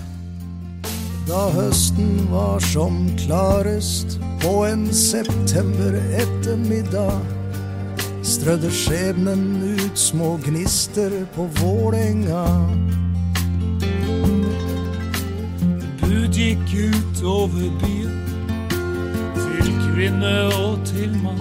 Da 1.29 1.43
høsten 1.53 2.31
var 2.33 2.65
som 2.65 3.05
klarest 3.21 4.17
på 4.41 4.55
en 4.71 4.87
september 4.89 5.99
ettermiddag, 6.17 7.21
strødde 8.25 8.73
skjebnen 8.73 9.45
ut 9.77 9.99
små 9.99 10.39
gnister 10.47 11.13
på 11.37 11.45
Vålerenga. 11.61 12.47
Bud 16.01 16.41
gikk 16.41 16.73
ut 16.73 17.23
over 17.23 17.69
byen, 17.85 18.22
kvinne 19.93 20.33
og 20.57 20.81
til 20.89 21.13
mann, 21.23 21.41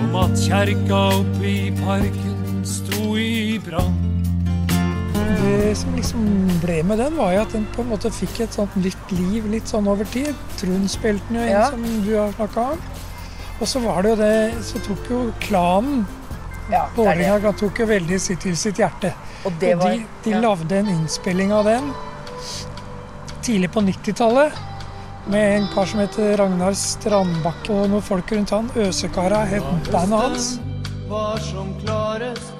om 0.00 0.14
at 0.22 0.36
kjerka 0.40 1.00
oppe 1.18 1.44
i 1.48 1.70
parken 1.76 2.62
sto 2.66 3.12
i 3.20 3.58
brann. 3.62 3.96
Det 5.36 5.74
som 5.78 5.94
liksom 5.96 6.24
ble 6.62 6.80
med 6.88 6.98
den, 7.02 7.16
var 7.18 7.34
jo 7.34 7.42
at 7.44 7.52
den 7.54 7.66
på 7.74 7.84
en 7.84 7.90
måte 7.92 8.10
fikk 8.14 8.40
et 8.46 8.56
sånt 8.56 8.74
nytt 8.80 9.12
liv 9.14 9.46
litt 9.52 9.68
sånn 9.70 9.88
over 9.90 10.08
tid. 10.12 10.32
Trond 10.60 10.88
spilte 10.90 11.28
den 11.28 11.40
jo 11.40 11.44
inn, 11.44 11.52
Ja. 11.52 11.66
som 11.70 11.84
du 12.06 12.12
har 12.16 12.32
snakka 12.32 12.64
om. 12.72 12.80
Og 13.60 13.66
så 13.68 13.80
var 13.80 14.02
det 14.02 14.10
jo 14.10 14.16
det 14.16 14.64
Så 14.68 14.78
tok 14.84 15.06
jo 15.08 15.18
klanen 15.40 16.02
Ja, 16.70 16.88
det 16.94 17.06
er 17.06 17.14
det. 17.14 17.24
Vålerenga 17.24 17.52
tok 17.56 17.78
jo 17.80 17.86
veldig 17.86 18.18
sitt 18.20 18.40
til 18.40 18.56
sitt 18.56 18.76
hjerte. 18.76 19.14
Og 19.46 19.52
det 19.60 19.74
Og 19.76 19.80
de, 19.86 20.02
de 20.24 20.30
ja. 20.30 20.40
lagde 20.40 20.76
en 20.76 20.88
innspilling 20.88 21.52
av 21.52 21.64
den 21.64 21.92
tidlig 23.46 23.70
på 23.72 23.80
90-tallet 23.80 24.52
med 25.26 25.56
en 25.56 25.68
kar 25.74 25.86
som 25.86 26.00
heter 26.00 26.36
Ragnar 26.38 26.74
Strandbakke 26.78 27.72
og 27.74 27.88
noen 27.90 28.02
folk 28.04 28.30
rundt 28.32 28.52
han. 28.54 28.68
Øsekara 28.78 29.44
het 29.50 29.64
bandet 29.92 30.20
hans. 30.20 30.48
var 31.08 31.38
som 31.38 31.68
klarest 31.84 32.52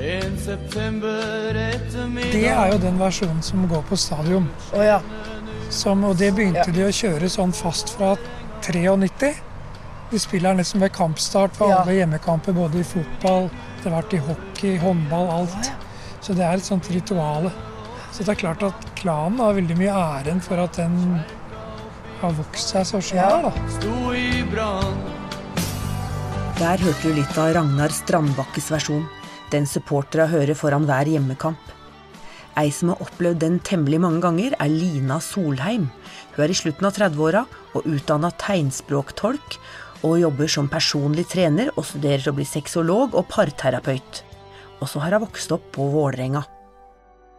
en 0.00 0.36
september 0.38 1.54
ettermiddag. 1.58 2.32
Det 2.32 2.48
er 2.48 2.72
jo 2.72 2.78
den 2.78 2.98
versjonen 3.00 3.42
som 3.42 3.66
går 3.68 3.82
på 3.88 3.96
stadion. 3.98 4.46
Oh, 4.74 4.84
ja. 4.84 5.00
Som, 5.70 6.04
og 6.04 6.16
det 6.18 6.32
begynte 6.34 6.64
Ja. 6.66 6.72
de 6.72 6.82
å 6.86 6.92
kjøre 6.94 7.28
sånn 7.30 7.52
fast 7.54 7.90
fra 7.96 8.16
93. 8.62 9.34
De 10.10 10.18
spiller 10.18 10.54
nesten 10.54 10.80
ved 10.80 10.92
kampstart 10.92 11.52
på 11.58 11.68
Ja. 11.68 11.82
alle 11.82 11.92
hjemmekamper, 11.98 12.52
både 12.52 12.80
i 12.80 12.82
fotball, 12.82 13.50
det 13.82 13.92
har 13.92 14.02
vært 14.02 14.14
i 14.14 14.18
hockey, 14.18 14.76
håndball, 14.78 15.28
alt. 15.30 15.70
Så 16.20 16.34
det 16.34 16.44
er 16.44 16.54
et 16.54 16.64
sånt 16.64 16.88
rituale. 16.90 17.52
Så 18.12 18.24
det 18.24 18.28
er 18.28 18.34
klart 18.34 18.62
at 18.62 18.74
klanen 18.96 19.38
har 19.38 19.54
veldig 19.54 19.76
mye 19.78 19.92
æren 19.94 20.40
for 20.42 20.56
at 20.58 20.72
den 20.76 21.20
har 22.20 22.36
vokst 22.36 22.74
seg 22.74 22.86
så 22.88 23.00
svær, 23.04 23.46
da. 23.46 23.52
Sto 23.78 24.12
i 24.16 24.42
brann. 24.50 25.00
Der 26.60 26.80
hørte 26.82 27.08
du 27.08 27.16
litt 27.16 27.36
av 27.40 27.54
Ragnar 27.56 27.92
Strandbakkes 27.94 28.68
versjon, 28.72 29.06
den 29.50 29.66
supportera 29.66 30.26
hører 30.28 30.56
foran 30.58 30.84
hver 30.88 31.08
hjemmekamp. 31.08 31.60
Ei 32.60 32.68
som 32.74 32.90
har 32.92 33.00
opplevd 33.00 33.40
den 33.40 33.56
temmelig 33.64 34.00
mange 34.02 34.20
ganger, 34.24 34.56
er 34.60 34.68
Lina 34.68 35.16
Solheim. 35.24 35.86
Hun 36.34 36.42
er 36.44 36.52
i 36.52 36.58
slutten 36.58 36.88
av 36.88 36.96
30-åra 36.98 37.44
og 37.78 37.86
utdanna 37.88 38.32
tegnspråktolk, 38.42 39.56
og 40.04 40.20
jobber 40.20 40.48
som 40.48 40.68
personlig 40.72 41.26
trener 41.32 41.70
og 41.74 41.84
studerer 41.86 42.24
til 42.24 42.32
å 42.32 42.36
bli 42.38 42.46
sexolog 42.48 43.16
og 43.16 43.28
parterapeut. 43.32 44.22
Og 44.80 44.88
så 44.88 45.02
har 45.04 45.16
hun 45.16 45.24
vokst 45.26 45.52
opp 45.56 45.66
på 45.76 45.88
Vålerenga. 45.92 46.42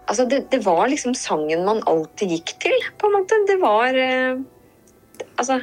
Altså, 0.10 0.26
det, 0.30 0.44
det 0.52 0.62
var 0.66 0.90
liksom 0.90 1.14
sangen 1.18 1.64
man 1.66 1.82
alltid 1.90 2.36
gikk 2.36 2.56
til, 2.66 2.76
på 2.98 3.10
en 3.10 3.16
måte. 3.20 3.38
Det 3.50 3.58
var 3.62 3.98
eh, 3.98 4.42
Altså, 5.38 5.62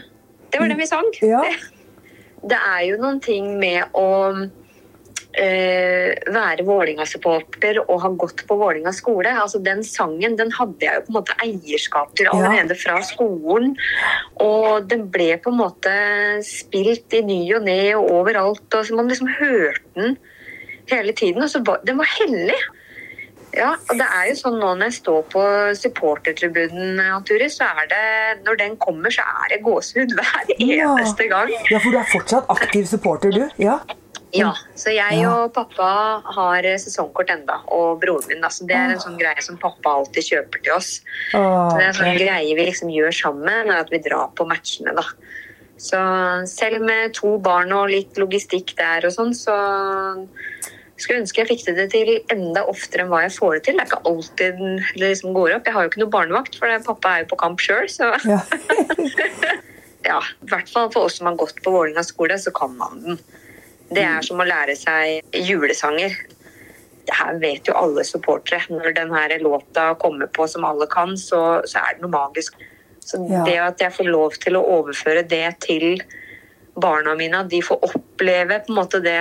det 0.52 0.60
var 0.60 0.70
det 0.70 0.78
vi 0.78 0.88
sang. 0.88 1.10
Ja. 1.22 1.42
Det, 1.44 1.56
det 2.54 2.58
er 2.58 2.86
jo 2.88 3.02
noen 3.02 3.20
ting 3.24 3.50
med 3.60 3.96
å 3.98 4.08
øh, 4.38 6.12
være 6.34 6.66
Vålinga-supporter 6.68 7.82
og 7.84 8.00
ha 8.04 8.12
gått 8.24 8.44
på 8.48 8.58
Vålinga 8.60 8.92
skole. 8.96 9.34
Altså, 9.34 9.60
den 9.64 9.84
sangen 9.86 10.38
den 10.40 10.52
hadde 10.56 10.86
jeg 10.86 11.00
jo 11.00 11.04
på 11.06 11.12
en 11.12 11.18
måte 11.20 11.36
eierskap 11.44 12.14
til 12.18 12.30
allerede 12.32 12.78
fra 12.78 13.00
skolen. 13.06 13.76
Og 14.44 14.88
den 14.90 15.08
ble 15.12 15.34
på 15.42 15.52
en 15.52 15.60
måte 15.60 15.94
spilt 16.46 17.18
i 17.18 17.24
ny 17.26 17.42
og 17.58 17.68
ne 17.68 17.80
og 17.98 18.10
overalt. 18.22 18.66
Og 18.72 18.88
så 18.88 18.98
man 18.98 19.10
liksom 19.10 19.30
hørte 19.38 19.84
den 19.98 20.18
hele 20.90 21.12
tiden. 21.12 21.42
Og 21.44 21.50
så 21.52 21.62
var, 21.66 21.82
den 21.86 22.00
var 22.00 22.10
hellig. 22.18 22.58
Ja, 23.56 23.70
og 23.88 23.96
det 23.96 24.04
er 24.04 24.26
jo 24.28 24.34
sånn 24.36 24.58
nå 24.60 24.74
når 24.76 24.90
jeg 24.90 24.96
står 24.98 25.22
på 25.32 25.42
supportertribunen, 25.78 26.98
så 27.50 27.64
er 27.64 27.86
det 27.88 28.44
Når 28.44 28.58
den 28.58 28.76
kommer, 28.76 29.10
så 29.10 29.22
er 29.22 29.54
det 29.54 29.62
gåsehud 29.64 30.12
hver 30.18 30.52
Ja. 30.58 30.94
eneste 30.96 31.28
gang. 31.28 31.48
Ja, 31.70 31.78
for 31.78 31.90
du 31.90 31.98
er 31.98 32.04
fortsatt 32.12 32.46
aktiv 32.48 32.84
supporter, 32.86 33.30
du? 33.32 33.48
Ja. 33.58 33.80
Ja, 34.34 34.52
så 34.76 34.92
jeg 34.92 35.22
Ja. 35.22 35.30
og 35.44 35.54
pappa 35.54 36.20
har 36.34 36.58
eh, 36.58 36.76
sesongkort 36.76 37.30
enda, 37.30 37.62
og 37.68 38.00
broren 38.02 38.28
min. 38.28 38.44
Altså, 38.44 38.66
det 38.66 38.76
er 38.76 38.90
en 38.92 38.98
sånn 39.00 39.18
greie 39.18 39.40
som 39.40 39.56
pappa 39.56 39.88
alltid 39.88 40.22
kjøper 40.22 40.62
til 40.62 40.72
oss. 40.74 41.00
Så 41.32 41.76
det 41.78 41.84
er 41.84 41.88
en 41.88 41.94
sånn 41.94 42.18
greie 42.18 42.54
vi 42.54 42.66
liksom 42.66 42.90
gjør 42.92 43.10
sammen, 43.14 43.70
er 43.70 43.80
at 43.80 43.88
vi 43.90 43.98
drar 43.98 44.28
på 44.36 44.46
matchene, 44.46 44.94
da. 44.94 45.02
Så 45.78 45.96
selv 46.46 46.82
med 46.82 47.14
to 47.14 47.38
barn 47.38 47.72
og 47.72 47.88
litt 47.88 48.12
logistikk 48.18 48.74
der 48.76 49.06
og 49.06 49.12
sånn, 49.12 49.32
så 49.32 50.28
skulle 51.02 51.22
ønske 51.22 51.42
jeg 51.42 51.48
fikk 51.50 51.64
det 51.76 51.88
til 51.92 52.10
enda 52.34 52.64
oftere 52.70 53.04
enn 53.04 53.12
hva 53.12 53.22
jeg 53.24 53.34
får 53.36 53.56
det 53.56 53.62
til. 53.66 53.78
Det 53.78 53.84
er 53.84 53.90
ikke 53.90 54.12
alltid 54.12 54.62
det 54.98 55.02
liksom 55.02 55.36
går 55.36 55.56
opp. 55.56 55.68
Jeg 55.68 55.76
har 55.76 55.84
jo 55.84 55.92
ikke 55.92 56.02
noe 56.02 56.14
barnevakt, 56.14 56.58
for 56.58 56.86
pappa 56.86 57.12
er 57.14 57.24
jo 57.24 57.32
på 57.32 57.40
kamp 57.44 57.62
sjøl, 57.62 57.88
så 57.92 58.12
Ja. 58.26 58.40
ja, 60.08 60.18
i 60.22 60.48
hvert 60.50 60.70
fall 60.72 60.90
for 60.94 61.08
oss 61.08 61.18
som 61.18 61.28
har 61.28 61.38
gått 61.38 61.60
på 61.64 61.74
Vålerenga 61.74 62.04
skole, 62.06 62.38
så 62.38 62.52
kan 62.54 62.74
man 62.78 63.02
den. 63.04 63.20
Det 63.88 64.04
er 64.04 64.24
som 64.24 64.40
å 64.40 64.46
lære 64.46 64.74
seg 64.76 65.36
julesanger. 65.48 66.16
Det 67.08 67.16
her 67.16 67.38
vet 67.40 67.68
jo 67.68 67.76
alle 67.78 68.04
supportere. 68.04 68.60
Når 68.68 68.92
denne 68.98 69.38
låta 69.40 69.94
kommer 70.00 70.28
på 70.28 70.46
som 70.48 70.66
alle 70.68 70.88
kan, 70.92 71.16
så, 71.16 71.62
så 71.64 71.80
er 71.80 71.96
det 71.96 72.04
noe 72.04 72.12
magisk. 72.12 72.58
Så 73.00 73.22
det 73.46 73.56
at 73.56 73.80
jeg 73.80 73.94
får 73.96 74.10
lov 74.10 74.36
til 74.42 74.58
å 74.58 74.66
overføre 74.76 75.22
det 75.24 75.46
til 75.64 76.02
barna 76.82 77.14
mine, 77.18 77.42
at 77.44 77.50
de 77.52 77.60
får 77.64 77.82
oppleve 77.88 78.60
på 78.64 78.72
en 78.72 78.78
måte 78.78 79.00
det 79.04 79.16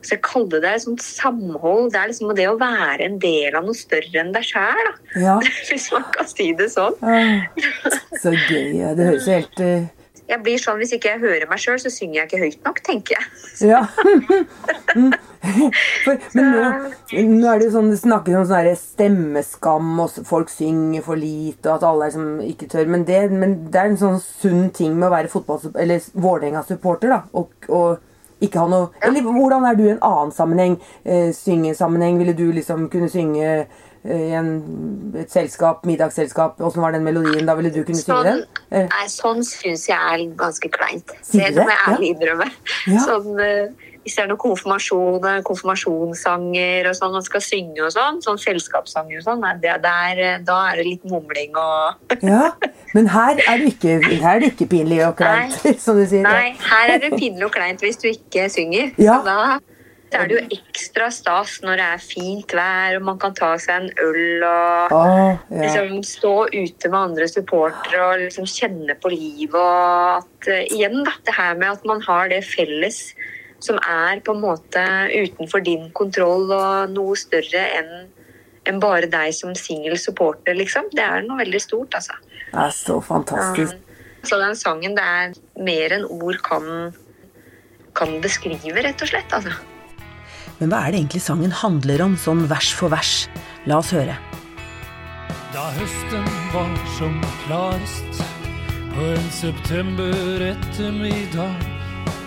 Så 0.00 0.14
jeg 0.14 0.22
kaller 0.26 0.62
det 0.62 0.74
et 0.74 0.84
sånt 0.86 1.04
samhold. 1.04 1.90
Det 1.92 2.00
er 2.00 2.12
liksom 2.12 2.34
det 2.38 2.48
å 2.50 2.58
være 2.60 3.06
en 3.06 3.18
del 3.22 3.56
av 3.58 3.66
noe 3.66 3.78
større 3.78 4.22
enn 4.22 4.34
deg 4.34 4.46
sjæl, 4.46 4.92
ja. 5.20 5.38
hvis 5.70 5.90
man 5.94 6.06
kan 6.14 6.28
si 6.30 6.50
det 6.56 6.70
sånn. 6.74 6.96
Ja. 7.00 7.96
Så 8.20 8.34
gøy. 8.34 8.76
ja. 8.80 8.94
Det 8.96 9.10
høres 9.10 9.28
helt 9.30 9.64
eh, 9.64 9.88
Jeg 10.30 10.42
blir 10.44 10.60
sånn, 10.62 10.78
Hvis 10.78 10.94
ikke 10.94 11.14
jeg 11.14 11.22
hører 11.24 11.48
meg 11.50 11.58
sjøl, 11.62 11.80
så 11.82 11.90
synger 11.92 12.20
jeg 12.20 12.28
ikke 12.28 12.42
høyt 12.44 12.66
nok, 12.68 12.80
tenker 12.86 13.18
jeg. 13.18 13.24
Ja. 13.72 13.82
For, 15.40 16.18
men 16.36 16.50
nå, 16.52 16.64
nå 17.32 17.46
er 17.48 17.60
det 17.60 17.70
jo 17.70 17.72
sånn 17.78 17.88
det 17.90 17.98
snakkes 18.02 18.36
om 18.36 18.44
sånn 18.50 18.68
stemmeskam, 18.76 19.88
og 20.04 20.18
folk 20.28 20.52
synger 20.52 21.04
for 21.06 21.16
lite, 21.16 21.64
og 21.64 21.78
at 21.78 21.86
alle 21.88 22.10
er 22.10 22.14
som 22.14 22.26
ikke 22.44 22.68
tør. 22.70 22.90
Men 22.92 23.06
det, 23.08 23.22
men 23.32 23.56
det 23.72 23.80
er 23.80 23.90
en 23.90 23.98
sånn 24.00 24.20
sunn 24.20 24.68
ting 24.76 24.98
med 24.98 25.08
å 25.08 25.14
være 25.14 25.32
fotball- 25.32 25.72
eller 25.80 26.04
Vålerenga-supporter, 26.12 27.14
da. 27.14 27.22
Og, 27.40 27.70
og 27.72 28.44
ikke 28.44 28.60
ha 28.62 28.68
noe 28.72 28.88
Eller 29.04 29.24
hvordan 29.24 29.66
er 29.68 29.76
du 29.76 29.82
i 29.84 29.92
en 29.94 30.04
annen 30.04 30.30
sammenheng? 30.32 30.78
Eh, 31.04 31.28
syngesammenheng? 31.36 32.20
Ville 32.20 32.36
du 32.36 32.46
liksom 32.56 32.88
kunne 32.92 33.10
synge 33.12 33.66
i 34.04 34.32
en, 34.32 34.48
et 35.20 35.32
selskap, 35.32 35.84
middagsselskap? 35.84 36.60
Åssen 36.64 36.82
var 36.82 36.94
den 36.96 37.04
melodien? 37.04 37.44
Da 37.48 37.56
ville 37.58 37.72
du 37.74 37.82
kunne 37.84 38.00
synge 38.00 38.16
Sånn, 38.16 38.28
den? 38.30 38.64
Eh, 38.70 38.88
nei, 38.88 39.06
sånn 39.12 39.44
syns 39.44 39.84
jeg 39.90 39.98
er 39.98 40.24
ganske 40.40 40.72
kleint. 40.72 41.12
Det 41.32 41.50
må 41.58 41.68
jeg 41.68 41.80
ærlig 41.84 42.12
innrømme. 42.14 42.48
Ja. 42.88 43.04
Sånn, 43.04 43.34
eh, 43.44 43.90
hvis 44.00 44.16
det 44.16 44.22
er 44.22 44.30
noen 44.30 44.40
konfirmasjon, 44.40 45.24
eh, 45.28 45.40
konfirmasjonssanger 45.44 46.88
og 46.88 46.94
sånn, 46.96 47.12
man 47.12 47.24
skal 47.26 47.42
synge 47.44 47.82
og 47.84 47.92
sånn, 47.92 48.20
sånn 48.24 48.40
selskapssanger 48.40 49.20
og 49.20 49.26
sånn, 49.26 49.44
nei, 49.44 49.52
eh, 49.60 50.38
da 50.40 50.56
er 50.70 50.80
det 50.80 50.86
litt 50.86 51.04
mumling 51.04 51.58
og 51.60 52.00
ja. 52.24 52.54
Men 52.94 53.10
her 53.12 53.36
er 53.44 53.60
det 53.60 53.74
ikke, 53.74 53.98
er 54.16 54.40
det 54.40 54.54
ikke 54.54 54.70
pinlig 54.72 55.02
og 55.06 55.18
kleint, 55.20 55.60
som 55.84 56.00
du 56.00 56.06
sier. 56.06 56.24
Nei, 56.24 56.56
her 56.56 56.94
er 56.96 57.04
det 57.04 57.12
pinlig 57.18 57.44
og 57.44 57.52
kleint 57.52 57.84
hvis 57.84 58.00
du 58.00 58.08
ikke 58.08 58.48
synger. 58.48 58.94
Ja. 58.96 59.20
Så 59.20 59.28
da 59.28 59.58
da 60.10 60.24
er 60.24 60.30
det 60.30 60.36
jo 60.36 60.58
ekstra 60.58 61.06
stas 61.14 61.60
når 61.62 61.78
det 61.78 61.86
er 61.86 62.00
fint 62.02 62.54
vær 62.56 62.96
og 62.98 63.04
man 63.06 63.18
kan 63.22 63.34
ta 63.38 63.52
seg 63.62 63.84
en 63.84 63.90
øl 64.02 64.46
og 64.46 64.94
ah, 64.96 65.36
ja. 65.52 65.60
liksom 65.62 66.00
stå 66.06 66.32
ute 66.50 66.90
med 66.90 66.98
andre 66.98 67.28
supportere 67.30 68.00
og 68.08 68.24
liksom 68.24 68.48
kjenne 68.50 68.96
på 68.98 69.12
livet. 69.14 69.54
Og 69.54 70.16
at 70.18 70.50
uh, 70.50 70.64
igjen, 70.66 71.04
da, 71.06 71.14
det 71.26 71.36
her 71.36 71.54
med 71.60 71.76
at 71.76 71.86
man 71.86 72.02
har 72.08 72.32
det 72.32 72.42
felles 72.48 73.02
som 73.62 73.78
er 73.84 74.22
på 74.24 74.34
en 74.34 74.42
måte 74.42 74.82
utenfor 75.12 75.62
din 75.62 75.90
kontroll 75.94 76.48
og 76.48 76.96
noe 76.96 77.18
større 77.18 77.66
enn 77.78 77.92
enn 78.68 78.80
bare 78.80 79.08
deg 79.08 79.32
som 79.32 79.54
singel 79.56 79.96
supporter, 79.98 80.52
liksom. 80.52 80.90
Det 80.92 81.00
er 81.00 81.24
noe 81.24 81.38
veldig 81.40 81.60
stort, 81.64 81.94
altså. 81.96 82.18
Det 82.50 82.58
er 82.60 82.74
så 82.76 82.98
fantastisk. 83.00 83.78
Så 84.28 84.36
den 84.36 84.56
sangen, 84.58 84.96
det 84.98 85.04
er 85.04 85.32
mer 85.64 85.94
enn 85.96 86.04
ord 86.04 86.36
kan, 86.44 86.66
kan 87.96 88.18
beskrive, 88.20 88.82
rett 88.84 89.00
og 89.00 89.08
slett. 89.08 89.32
altså. 89.32 89.56
Men 90.60 90.68
hva 90.68 90.82
er 90.84 90.92
det 90.92 90.98
egentlig 91.00 91.22
sangen 91.24 91.54
handler 91.56 92.02
om, 92.04 92.18
sånn 92.20 92.44
vers 92.50 92.74
for 92.76 92.92
vers? 92.92 93.14
La 93.64 93.78
oss 93.80 93.94
høre. 93.96 94.18
Da 95.54 95.64
høsten 95.74 96.26
var 96.52 96.74
som 96.98 97.16
klarest 97.46 98.20
på 98.92 99.06
en 99.14 99.30
september 99.32 100.44
ettermiddag. 100.50 101.64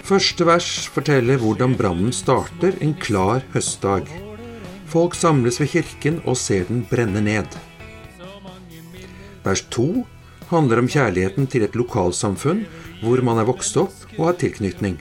Første 0.03 0.47
vers 0.49 0.71
forteller 0.91 1.37
hvordan 1.39 1.77
brannen 1.79 2.11
starter 2.15 2.75
en 2.83 2.97
klar 2.99 3.45
høstdag. 3.53 4.09
Folk 4.89 5.15
samles 5.15 5.61
ved 5.61 5.71
kirken 5.77 6.19
og 6.25 6.35
ser 6.41 6.65
den 6.67 6.83
brenne 6.89 7.21
ned. 7.23 7.47
Vers 9.45 9.63
to 9.69 10.07
handler 10.49 10.81
om 10.81 10.89
kjærligheten 10.89 11.47
til 11.51 11.67
et 11.67 11.77
lokalsamfunn 11.77 12.65
hvor 13.03 13.21
man 13.25 13.39
er 13.39 13.47
vokst 13.47 13.77
opp 13.79 13.95
og 14.17 14.31
har 14.31 14.39
tilknytning. 14.41 14.97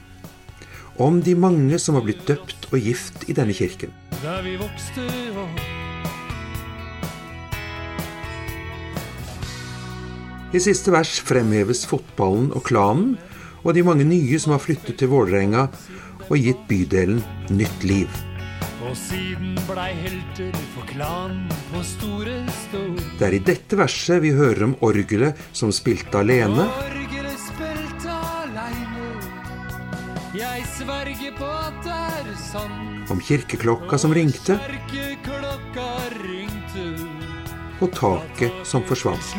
Om 1.00 1.22
de 1.24 1.32
mange 1.34 1.78
som 1.80 1.96
har 1.96 2.04
blitt 2.04 2.26
døpt 2.28 2.66
og 2.72 2.80
gift 2.80 3.24
i 3.28 3.36
denne 3.36 3.54
kirken. 3.56 3.92
Der 4.20 4.42
vi 4.44 4.58
vokste 4.60 5.06
opp. 5.40 5.62
I 10.52 10.60
siste 10.60 10.92
vers 10.92 11.14
fremheves 11.24 11.86
fotballen 11.88 12.50
og 12.52 12.66
klanen, 12.68 13.14
og 13.64 13.72
de 13.72 13.84
mange 13.86 14.04
nye 14.04 14.36
som 14.42 14.52
har 14.52 14.60
flyttet 14.60 14.98
til 15.00 15.08
Vålerenga 15.08 15.68
og 16.28 16.36
gitt 16.36 16.60
bydelen 16.68 17.22
nytt 17.56 17.86
liv. 17.88 18.10
Og 18.82 18.92
siden 18.98 19.54
blei 19.68 19.92
helter 19.96 20.52
for 20.74 20.84
klanen 20.90 21.46
på 21.70 21.80
store 21.86 22.42
stå. 22.66 22.82
Det 23.16 23.28
er 23.30 23.38
i 23.38 23.44
dette 23.46 23.78
verset 23.80 24.20
vi 24.24 24.34
hører 24.36 24.66
om 24.66 24.76
orgelet 24.84 25.40
som 25.56 25.72
spilte 25.72 26.20
alene, 26.20 26.66
om 33.08 33.20
kirkeklokka 33.20 33.98
som 33.98 34.14
ringte, 34.14 34.58
og 37.80 37.92
taket 37.94 38.66
som 38.66 38.84
forsvant. 38.86 39.36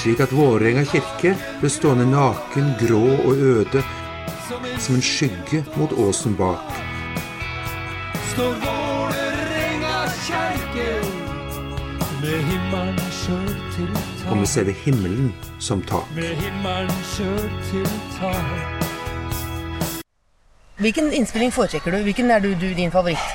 Slik 0.00 0.20
at 0.20 0.32
Vålerenga 0.34 0.84
kirke 0.88 1.34
ble 1.60 1.70
stående 1.72 2.06
naken, 2.08 2.74
grå 2.80 3.04
og 3.24 3.36
øde 3.36 3.84
Som 4.78 4.94
en 4.94 5.02
skygge 5.02 5.64
mot 5.76 5.92
åsen 5.92 6.34
bak. 6.36 6.60
står 8.32 8.54
Vålerenga 8.64 10.08
kjerke 10.26 10.88
med 12.20 12.42
himmelen 12.50 12.98
sjøl 13.10 13.54
til 13.76 13.88
Og 14.30 14.36
med 14.36 14.46
selve 14.46 14.72
himmelen 14.72 15.34
som 15.58 15.82
tak. 15.82 16.04
Med 16.14 16.36
himmelen 16.36 17.04
sjøl 17.16 17.50
til 17.70 17.88
tak. 18.20 18.83
Hvilken 20.84 21.12
innspilling 21.16 21.52
foretrekker 21.54 21.94
du? 21.94 22.02
Hvilken 22.04 22.28
er 22.30 22.42
du, 22.44 22.50
du 22.60 22.66
din 22.76 22.92
favoritt? 22.92 23.30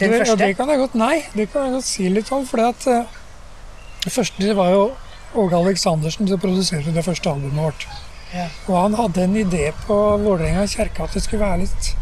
Den 0.00 0.12
det, 0.12 0.22
første? 0.22 0.32
Ja, 0.32 0.46
det 0.46 0.56
kan 0.56 0.70
jeg 0.72 0.80
godt 0.80 0.94
Nei, 0.96 1.16
det 1.34 1.50
kan 1.52 1.66
jeg 1.66 1.76
godt 1.76 1.88
si 1.88 2.08
litt 2.08 2.32
om. 2.32 2.46
For 2.48 2.62
det 2.62 4.12
første 4.14 4.40
det 4.40 4.56
var 4.56 4.72
jo 4.72 4.86
Åge 5.36 5.58
Aleksandersen 5.58 6.28
som 6.30 6.40
produserte 6.40 6.94
det 6.96 7.04
første 7.04 7.28
albumet 7.28 7.60
vårt. 7.60 7.86
Ja. 8.32 8.48
Og 8.66 8.74
han 8.78 8.96
hadde 8.96 9.26
en 9.26 9.36
idé 9.36 9.68
på 9.84 9.96
Vålerenga 10.22 10.64
kjerke 10.70 11.04
at 11.04 11.16
det 11.16 11.24
skulle 11.26 11.44
være 11.44 11.64
litt 11.66 11.94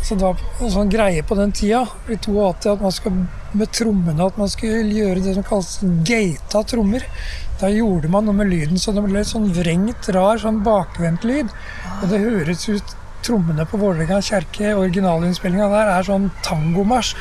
så 0.00 0.16
Det 0.16 0.24
var 0.24 0.38
en 0.64 0.70
sånn 0.72 0.90
greie 0.90 1.22
på 1.22 1.36
den 1.36 1.50
tida, 1.52 1.82
i 2.08 2.16
82, 2.16 2.70
at 2.72 2.80
man 2.80 2.94
skulle 2.94 3.26
med 3.52 3.72
trommene 3.74 4.26
at 4.30 4.38
man 4.40 4.48
skulle 4.48 4.94
gjøre 4.96 5.20
det 5.20 5.34
som 5.36 5.44
kalles 5.44 5.74
gata 6.08 6.62
trommer. 6.64 7.04
Da 7.60 7.68
gjorde 7.68 8.08
man 8.08 8.24
noe 8.24 8.38
med 8.38 8.48
lyden 8.48 8.80
så 8.80 8.94
det 8.96 9.04
ble 9.04 9.18
litt 9.18 9.28
sånn 9.28 9.50
vrengt, 9.52 10.08
rar, 10.16 10.40
sånn 10.40 10.62
bakvendt 10.64 11.26
lyd. 11.28 11.52
Og 12.00 12.08
det 12.08 12.22
høres 12.22 12.64
ut 12.70 12.96
Trommene 13.20 13.66
på 13.68 13.76
Vålerenga 13.80 14.20
kjerke, 14.24 14.70
originalinnspillinga 14.80 15.66
der, 15.68 15.90
er 15.98 16.06
sånn 16.06 16.30
tangomarsj. 16.46 17.16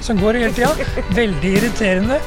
Som 0.00 0.18
går 0.18 0.40
hele 0.40 0.54
tida. 0.56 0.72
Veldig 1.14 1.52
irriterende. 1.60 2.18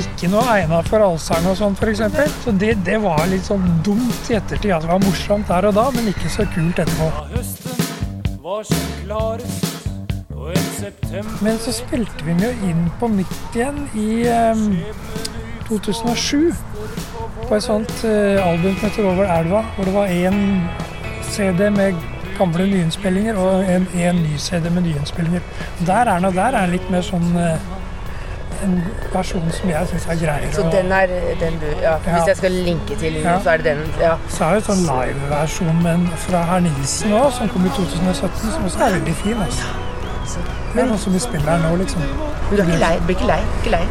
Ikke 0.00 0.30
noe 0.32 0.44
egna 0.54 0.80
for 0.86 1.02
allsang 1.04 1.46
og 1.50 1.56
sånn, 1.58 1.74
f.eks. 1.76 2.02
Så 2.44 2.54
det, 2.56 2.74
det 2.86 2.98
var 3.02 3.22
litt 3.30 3.46
sånn 3.48 3.66
dumt 3.86 4.30
i 4.30 4.38
ettertid. 4.38 4.70
Det 4.72 4.90
var 4.90 5.02
morsomt 5.02 5.50
der 5.50 5.70
og 5.70 5.76
da, 5.76 5.86
men 5.94 6.10
ikke 6.12 6.30
så 6.32 6.46
kult 6.54 6.78
etterpå. 6.82 7.10
Høsten 7.34 7.76
var 8.40 8.64
så 8.66 8.80
klarest, 9.02 9.69
Men 11.42 11.58
så 11.58 11.72
spilte 11.72 12.24
vi 12.24 12.32
den 12.32 12.44
jo 12.44 12.70
inn 12.70 12.84
på 13.00 13.08
nytt 13.08 13.56
igjen 13.56 13.80
i 13.98 14.28
um, 14.28 14.76
2007. 15.68 16.52
På 17.48 17.56
et 17.56 17.66
sånt 17.66 17.92
uh, 18.04 18.46
album 18.46 18.76
som 18.78 18.86
heter 18.88 19.10
Over 19.10 19.32
elva, 19.38 19.64
hvor 19.76 19.84
det 19.88 19.94
var 19.94 20.06
én 20.06 20.40
CD 21.30 21.70
med 21.70 21.98
gamle 22.38 22.66
nyinnspillinger 22.70 23.36
og 23.36 23.64
en, 23.68 23.88
en 23.94 24.22
ny 24.22 24.38
CD 24.38 24.70
med 24.70 24.82
nyinnspillinger. 24.82 25.40
Der 25.86 26.08
er 26.14 26.24
den, 26.30 26.70
litt 26.72 26.90
mer 26.90 27.04
sånn 27.04 27.28
uh, 27.36 27.58
en 28.64 28.80
versjon 29.12 29.52
som 29.56 29.70
jeg 29.72 29.88
syns 29.90 30.06
er 30.12 30.18
greiere. 30.20 30.52
Så 30.52 30.64
den 30.72 30.92
er 30.92 31.06
den 31.40 31.60
du 31.60 31.66
Ja, 31.82 31.92
Ja. 31.92 31.98
hvis 32.16 32.26
jeg 32.26 32.36
skal 32.36 32.50
linke 32.50 32.96
til, 32.96 33.12
Ja. 33.12 33.40
så 33.42 33.50
er 33.50 33.56
det 33.56 33.64
den. 33.64 33.92
Ja. 34.00 34.14
Så 34.28 34.44
er 34.44 34.54
det 34.54 34.68
en 34.68 34.74
sånn 34.74 34.84
liveversjon 34.88 36.08
fra 36.16 36.42
Herr 36.42 36.60
Nilsen 36.60 37.12
òg, 37.12 37.32
som 37.32 37.48
kom 37.48 37.66
i 37.66 37.68
2017, 37.68 38.52
som 38.52 38.64
også 38.64 38.78
er 38.78 38.92
veldig 38.98 39.14
fin. 39.14 39.36
Altså. 39.46 39.64
Det 40.74 40.82
er 40.82 40.86
noe 40.90 40.98
som 40.98 41.12
vi 41.12 41.18
spiller 41.18 41.50
her 41.50 41.58
nå, 41.64 41.76
liksom. 41.80 42.02
Du 42.50 42.56
er 42.56 42.62
ikke 42.64 42.78
lei? 42.82 42.92
Blir 43.06 43.16
ikke 43.16 43.26
lei? 43.30 43.40
Ikke 43.60 43.70
lei? 43.76 43.82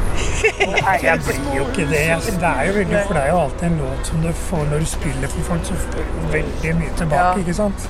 Nei, 0.86 0.96
jeg 1.04 1.20
blir 1.28 1.56
jo 1.58 1.66
ikke 1.68 1.86
det. 1.92 2.02
Altså, 2.16 2.32
det 2.42 2.50
er 2.56 2.64
jo 2.68 2.74
veldig, 2.80 3.00
for 3.08 3.14
det 3.14 3.24
er 3.24 3.30
jo 3.34 3.40
alltid 3.44 3.68
en 3.70 3.78
låt 3.84 4.08
som 4.12 4.22
du 4.26 4.32
får 4.50 4.66
når 4.72 4.80
du 4.80 4.86
spiller 4.86 5.28
for 5.36 5.42
folk, 5.52 5.66
så 5.70 5.74
får 5.84 6.04
du 6.10 6.28
veldig 6.34 6.76
mye 6.82 6.94
tilbake, 6.98 7.24
Ja. 7.24 7.36
ikke 7.44 7.54
sant? 7.54 7.90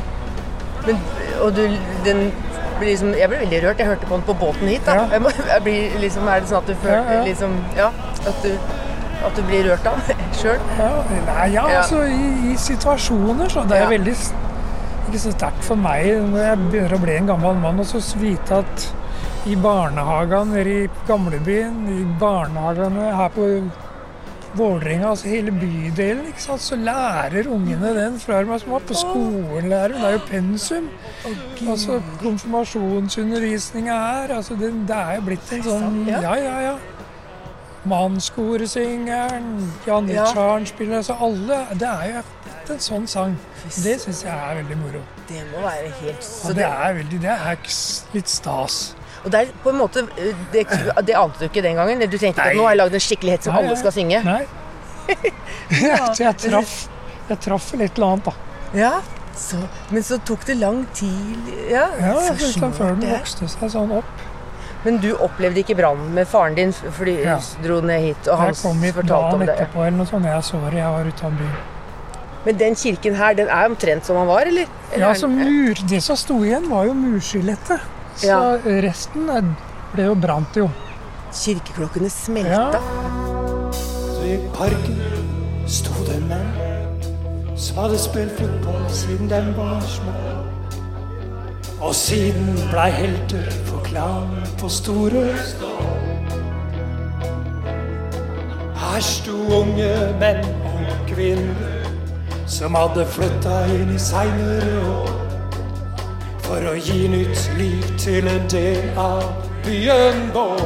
Men, 0.85 0.99
og 1.41 1.55
du, 1.55 1.63
den 2.05 2.21
blir 2.79 2.89
liksom, 2.89 3.13
jeg 3.19 3.29
ble 3.29 3.39
veldig 3.45 3.63
rørt. 3.67 3.77
Jeg 3.83 3.87
hørte 3.87 4.05
på 4.05 4.15
den 4.15 4.21
på 4.29 4.33
båten 4.33 4.67
hit. 4.67 4.85
da. 4.85 4.93
Jeg 5.11 5.21
må, 5.21 5.31
jeg 5.37 5.63
blir 5.63 5.97
liksom, 5.99 6.27
er 6.27 6.39
det 6.39 6.49
sånn 6.53 6.61
at 6.63 6.67
du 6.67 6.75
føler 6.83 7.01
Ja, 7.11 7.17
ja. 7.17 7.23
liksom 7.27 7.57
Ja, 7.77 7.89
at 8.27 8.43
du, 8.43 8.51
at 9.27 9.35
du 9.35 9.41
blir 9.49 9.65
rørt 9.71 9.87
av 9.91 9.99
sjøl? 10.39 10.59
Ja, 10.79 10.89
ja, 11.17 11.47
Ja. 11.53 11.65
altså 11.81 12.03
i, 12.07 12.53
i 12.53 12.55
situasjoner 12.57 13.49
så 13.49 13.65
det 13.67 13.77
er 13.77 13.81
Ja. 13.83 13.89
veldig 13.89 14.15
ikke 15.09 15.21
så 15.25 15.33
sterkt 15.33 15.65
for 15.65 15.79
meg 15.79 16.07
når 16.29 16.43
jeg 16.43 16.63
begynner 16.69 16.95
å 16.95 17.01
bli 17.01 17.13
en 17.17 17.29
gammel 17.31 17.61
mann 17.63 17.81
og 17.81 17.87
så 17.89 18.01
vite 18.21 18.61
at 18.61 18.87
i 19.49 19.55
barnehagene 19.57 20.53
nede 20.53 20.73
i 20.83 20.89
gamlebyen, 21.07 21.77
i 21.89 22.01
barnehagene 22.19 23.13
her 23.17 23.31
på 23.33 23.47
Vålerenga, 24.57 25.11
altså 25.11 25.27
hele 25.29 25.51
bydelen, 25.53 26.23
ikke 26.31 26.41
sant, 26.41 26.61
så 26.65 26.75
lærer 26.75 27.47
ungene 27.53 27.91
den 27.93 28.15
fra 28.19 28.39
de 28.41 28.49
er 28.49 28.61
små. 28.63 28.79
På 28.81 28.95
skolen 28.97 29.69
lærer 29.69 29.93
de, 29.93 29.99
det 29.99 30.07
er 30.07 30.15
jo 30.15 30.21
pensum. 30.25 30.87
Altså 31.69 31.99
konfirmasjonsundervisninga 32.23 33.93
her, 33.93 34.33
altså 34.39 34.57
det, 34.57 34.71
det 34.89 34.97
er 34.97 35.19
jo 35.19 35.27
blitt 35.27 35.53
en 35.53 35.67
sånn 35.67 35.99
Ja, 36.09 36.33
ja, 36.33 36.55
ja. 36.65 36.73
Mannskoresingeren, 37.89 39.53
janitsjaren 39.87 40.65
spiller 40.67 40.97
altså 40.97 41.15
alle 41.23 41.61
Det 41.79 41.87
er 41.87 42.09
jo 42.09 42.23
en 42.75 42.79
sånn 42.83 43.07
sang. 43.07 43.35
Det 43.83 43.95
syns 44.01 44.23
jeg 44.23 44.33
er 44.33 44.55
veldig 44.61 44.77
moro. 44.81 45.01
Det 45.29 45.43
må 45.51 45.61
være 45.65 45.91
helt 46.01 46.29
Og 46.49 46.55
det 46.57 46.65
er 46.65 46.93
veldig 46.97 47.19
Det 47.21 47.35
er 47.35 47.59
litt 48.13 48.29
stas. 48.31 48.79
Og 49.23 49.31
det 49.33 49.41
er 49.41 49.51
på 49.63 49.69
en 49.73 49.77
måte 49.81 50.05
eh, 50.17 50.35
Det, 50.53 50.65
det 51.07 51.15
ante 51.19 51.39
du 51.39 51.45
ikke 51.49 51.61
den 51.65 51.75
gangen? 51.75 51.99
Du 52.09 52.17
tenkte 52.17 52.39
ikke 52.39 52.49
at 52.53 52.57
nå 52.57 52.63
har 52.67 52.75
jeg 52.75 52.81
lagd 52.83 52.97
en 52.99 53.05
skikkelig 53.07 53.31
hit 53.37 53.43
som 53.49 53.53
Nei, 53.57 53.63
alle 53.65 53.77
skal 53.81 53.95
synge? 53.95 54.23
Nei. 54.23 54.43
Så 56.15 56.23
jeg 56.23 56.37
traff 56.45 56.75
Jeg 57.29 57.39
traff 57.45 57.73
et 57.73 57.83
eller 57.85 58.07
annet, 58.13 58.25
da. 58.29 58.33
Ja, 58.79 58.93
så, 59.39 59.57
men 59.89 60.03
så 60.03 60.17
tok 60.27 60.43
det 60.49 60.57
lang 60.59 60.83
tid 60.97 61.47
Ja, 61.71 61.87
Ja, 61.99 62.15
så 62.27 62.33
liksom 62.37 62.73
før 62.75 62.95
den 62.99 63.09
vokste 63.13 63.47
seg 63.49 63.71
sånn 63.71 63.93
opp. 63.99 64.25
Men 64.83 64.97
du 65.03 65.09
opplevde 65.15 65.59
ikke 65.63 65.75
brannen 65.79 66.13
med 66.15 66.27
faren 66.27 66.55
din 66.55 66.71
fordi 66.73 67.17
Ja. 67.25 67.37
dro 67.63 67.79
ned 67.81 68.01
hit, 68.03 68.27
og 68.27 68.37
han 68.39 68.53
Jeg 68.53 68.61
kom 68.61 68.81
hit 68.83 68.95
fortalte 68.95 69.31
dagen 69.31 69.41
om 69.41 69.45
det? 69.45 69.55
etterpå 69.55 69.83
eller 69.85 69.97
noe 69.97 70.07
sånt. 70.07 70.25
Jeg 70.25 70.43
så 70.43 70.59
det, 70.69 70.77
jeg 70.79 70.91
var 70.95 71.09
ute 71.11 71.25
av 71.25 71.37
byen. 71.39 71.57
Men 72.45 72.57
den 72.59 72.75
kirken 72.75 73.15
her, 73.15 73.33
den 73.35 73.47
er 73.51 73.65
omtrent 73.67 74.05
som 74.05 74.15
han 74.15 74.27
var, 74.27 74.47
eller? 74.47 74.65
eller 74.93 75.05
Ja, 75.05 75.09
altså 75.09 75.27
så 75.27 75.27
mur, 75.27 75.81
Det 75.89 76.03
som 76.03 76.15
sto 76.15 76.43
igjen, 76.43 76.69
var 76.69 76.85
jo 76.85 76.93
murskjelettet. 76.93 77.79
Så 78.15 78.27
Ja. 78.27 78.57
resten 78.87 79.55
ble 79.93 80.03
jo 80.05 80.15
brant 80.15 80.55
jo. 80.55 80.69
Kirkeklokkene 81.33 82.09
smelta. 82.09 82.79
Så 83.73 84.23
i 84.25 84.37
parken 84.53 85.01
sto 85.67 85.91
det 86.07 86.21
menn 86.27 86.69
som 87.59 87.77
hadde 87.83 87.97
spilt 87.99 88.31
fotball 88.39 88.85
siden 88.89 89.27
den 89.29 89.53
var 89.57 89.81
små. 89.81 90.13
Og 91.81 91.93
siden 91.95 92.55
blei 92.71 92.89
helter 92.91 93.51
for 93.65 93.83
klanen 93.83 94.47
på 94.59 94.69
Store 94.69 95.35
Stå. 95.43 95.75
Her 98.79 98.99
sto 99.01 99.35
unge 99.59 99.91
menn 100.19 100.43
og 100.65 101.07
kvinner 101.11 101.78
som 102.49 102.73
hadde 102.75 103.05
flytta 103.13 103.67
inn 103.69 103.91
i 103.93 103.99
seinere 104.01 104.79
år. 104.89 105.09
For 106.47 106.65
å 106.65 106.73
gi 106.81 107.05
nytt 107.11 107.43
liv 107.59 107.85
til 108.01 108.27
en 108.29 108.47
del 108.49 108.89
av 108.97 109.23
byen 109.67 110.31
vår. 110.33 110.63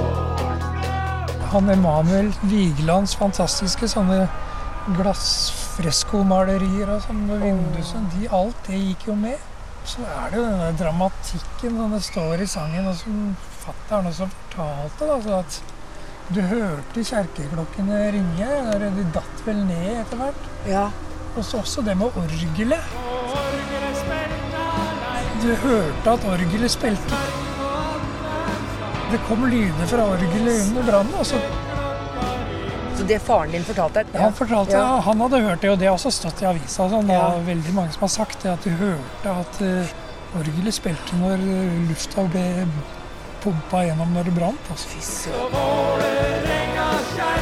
Han 1.52 1.70
Emanuel 1.70 2.32
Vigelands 2.48 3.16
fantastiske 3.20 3.88
sånne 3.92 4.30
glassfreskomalerier 4.96 6.88
og 6.96 7.04
sånn 7.04 7.28
med 7.28 7.44
vinduer 7.44 7.86
sånn, 7.88 8.08
de, 8.16 8.32
alt 8.32 8.56
det 8.70 8.80
gikk 8.80 9.08
jo 9.12 9.16
med. 9.20 9.40
Så 9.84 10.00
er 10.08 10.32
det 10.32 10.40
jo 10.40 10.48
denne 10.48 10.72
dramatikken 10.80 11.78
som 11.78 11.92
det 11.92 12.04
står 12.08 12.46
i 12.46 12.48
sangen, 12.48 12.88
og 12.88 12.96
som 13.04 13.36
fatter'n 13.66 14.08
også 14.08 14.32
fortalte, 14.32 15.12
da, 15.12 15.20
så 15.24 15.32
at 15.44 15.54
du 16.34 16.42
hørte 16.48 17.04
kjerkeklokkene 17.04 18.06
ringe, 18.16 18.48
de 18.80 19.04
datt 19.16 19.44
vel 19.44 19.60
ned 19.68 19.98
etter 20.00 20.18
hvert. 20.24 20.44
Ja. 20.72 20.88
Og 21.36 21.46
så 21.46 21.58
også 21.58 21.82
det 21.82 21.98
med 21.98 22.06
orgelet. 22.16 22.80
Du 25.44 25.50
hørte 25.56 26.12
at 26.12 26.26
orgelet 26.26 26.72
spilte. 26.72 27.22
Det 29.12 29.20
kom 29.28 29.46
lyder 29.46 29.86
fra 29.90 30.06
orgelet 30.14 30.62
under 30.70 30.84
brannen. 30.92 31.14
Altså. 31.18 31.36
så 32.98 33.04
det 33.10 33.20
faren 33.22 33.52
din 33.52 33.64
fortalte 33.64 34.04
deg? 34.04 34.22
Han 34.22 34.34
fortalte, 34.34 34.72
Ja. 34.72 34.80
ja. 34.80 35.00
han 35.00 35.22
hadde 35.22 35.42
hørt 35.42 35.62
det, 35.62 35.70
og 35.70 35.80
det 35.80 35.88
har 35.88 35.94
også 35.94 36.12
stått 36.12 36.42
i 36.42 36.46
avisa. 36.46 36.90
Sånn, 36.90 37.08
det 37.10 37.18
er 37.18 37.46
veldig 37.46 37.74
mange 37.74 37.92
som 37.94 38.06
har 38.08 38.14
sagt 38.14 38.44
det, 38.44 38.54
at 38.54 38.64
du 38.64 38.70
hørte 38.70 39.36
at 39.44 39.62
uh, 39.62 40.40
orgelet 40.40 40.74
spilte 40.74 41.18
når 41.20 41.34
eh, 41.34 41.82
lufta 41.90 42.26
ble 42.34 42.46
pumpa 43.44 43.84
gjennom 43.86 44.14
når 44.16 44.24
det 44.30 44.36
brant. 44.38 44.72
Altså. 44.72 44.88
Fy 44.94 45.00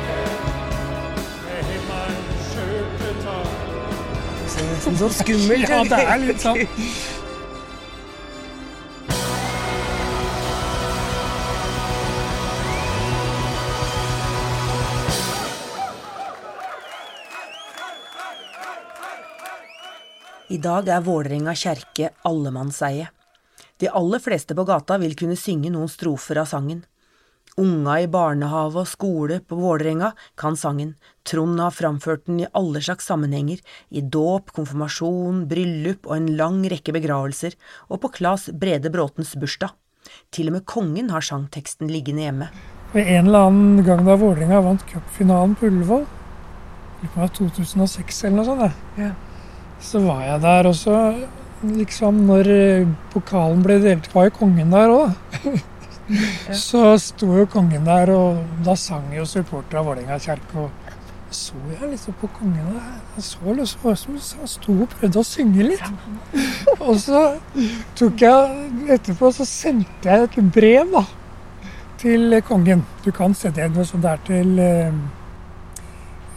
høres 4.56 4.86
nesten 4.86 4.98
sånn 5.00 5.14
skummelt 5.14 5.66
ut. 5.66 5.70
ja, 5.70 5.84
det 5.90 6.02
er 6.06 6.20
litt 6.24 6.44
sånn. 6.44 6.66
I 20.46 20.60
dag 20.62 20.88
er 20.88 21.02
Vålerenga 21.04 21.56
kjerke 21.58 22.12
allemannseie. 22.24 23.10
De 23.82 23.90
aller 23.90 24.22
fleste 24.24 24.56
på 24.56 24.64
gata 24.64 25.00
vil 25.02 25.16
kunne 25.18 25.36
synge 25.36 25.72
noen 25.74 25.90
strofer 25.92 26.38
av 26.40 26.48
sangen. 26.48 26.86
Unga 27.56 27.94
i 28.04 28.08
barnehage 28.12 28.82
og 28.82 28.88
skole 28.92 29.38
på 29.48 29.56
Vålerenga 29.56 30.10
kan 30.36 30.58
sangen. 30.60 30.90
Trond 31.24 31.60
har 31.64 31.72
framført 31.72 32.26
den 32.28 32.42
i 32.44 32.48
alle 32.52 32.82
slags 32.84 33.08
sammenhenger, 33.08 33.62
i 33.96 34.02
dåp, 34.02 34.52
konfirmasjon, 34.58 35.46
bryllup 35.48 36.10
og 36.10 36.18
en 36.18 36.28
lang 36.36 36.58
rekke 36.72 36.92
begravelser, 36.98 37.56
og 37.88 38.02
på 38.04 38.12
Claes 38.18 38.50
Brede 38.52 38.92
Bråtens 38.92 39.32
bursdag. 39.40 39.72
Til 40.36 40.52
og 40.52 40.58
med 40.58 40.66
kongen 40.68 41.08
har 41.16 41.24
sangteksten 41.24 41.88
liggende 41.90 42.26
hjemme. 42.28 42.50
Ved 42.92 43.08
en 43.08 43.30
eller 43.32 43.48
annen 43.48 43.86
gang 43.88 44.04
da 44.06 44.18
Vålerenga 44.20 44.60
vant 44.66 44.84
cupfinalen 44.92 45.56
på 45.56 45.70
Ullevål, 45.72 46.04
det 47.06 47.10
var 47.16 47.32
2006 47.40 48.20
eller 48.28 48.36
noe 48.42 48.46
sånt, 48.50 48.84
Ja. 49.00 49.14
så 49.80 50.00
var 50.04 50.22
jeg 50.28 50.42
der 50.44 50.68
også. 50.74 51.00
Liksom 51.66 52.20
når 52.28 52.48
eh, 52.52 52.88
pokalen 53.14 53.64
ble 53.64 53.80
delt, 53.80 54.12
var 54.14 54.28
jo 54.28 54.36
kongen 54.42 54.76
der 54.76 54.92
òg. 54.92 55.16
Så 56.66 56.82
sto 57.02 57.32
jo 57.38 57.46
kongen 57.50 57.86
der, 57.88 58.12
og 58.14 58.44
da 58.66 58.76
sang 58.78 59.08
jo 59.16 59.26
supportere 59.26 59.82
av 59.82 59.88
Vålerenga 59.90 60.20
kjerke. 60.22 60.66
Og 60.66 60.72
så 61.36 61.58
jeg 61.74 61.90
liksom 61.92 62.14
på 62.22 62.30
kongen 62.38 62.68
og 62.70 62.76
Jeg 63.18 63.24
så 63.26 63.56
liksom 63.58 64.20
han 64.40 64.48
sto 64.48 64.76
og 64.86 64.90
prøvde 64.94 65.20
å 65.20 65.26
synge 65.28 65.66
litt. 65.72 65.84
Og 66.86 67.00
så 67.02 67.22
tok 67.98 68.22
jeg 68.22 68.90
etterpå 68.96 69.32
så 69.36 69.46
sendte 69.48 70.06
jeg 70.12 70.30
et 70.30 70.52
brev 70.56 70.92
da, 70.94 71.02
til 72.00 72.38
kongen. 72.48 72.86
Du 73.04 73.12
kan 73.16 73.34
sende 73.36 73.68
noe 73.74 73.88
sånt 73.88 74.04
der 74.06 74.22
til 74.28 74.60
eh, 74.60 74.94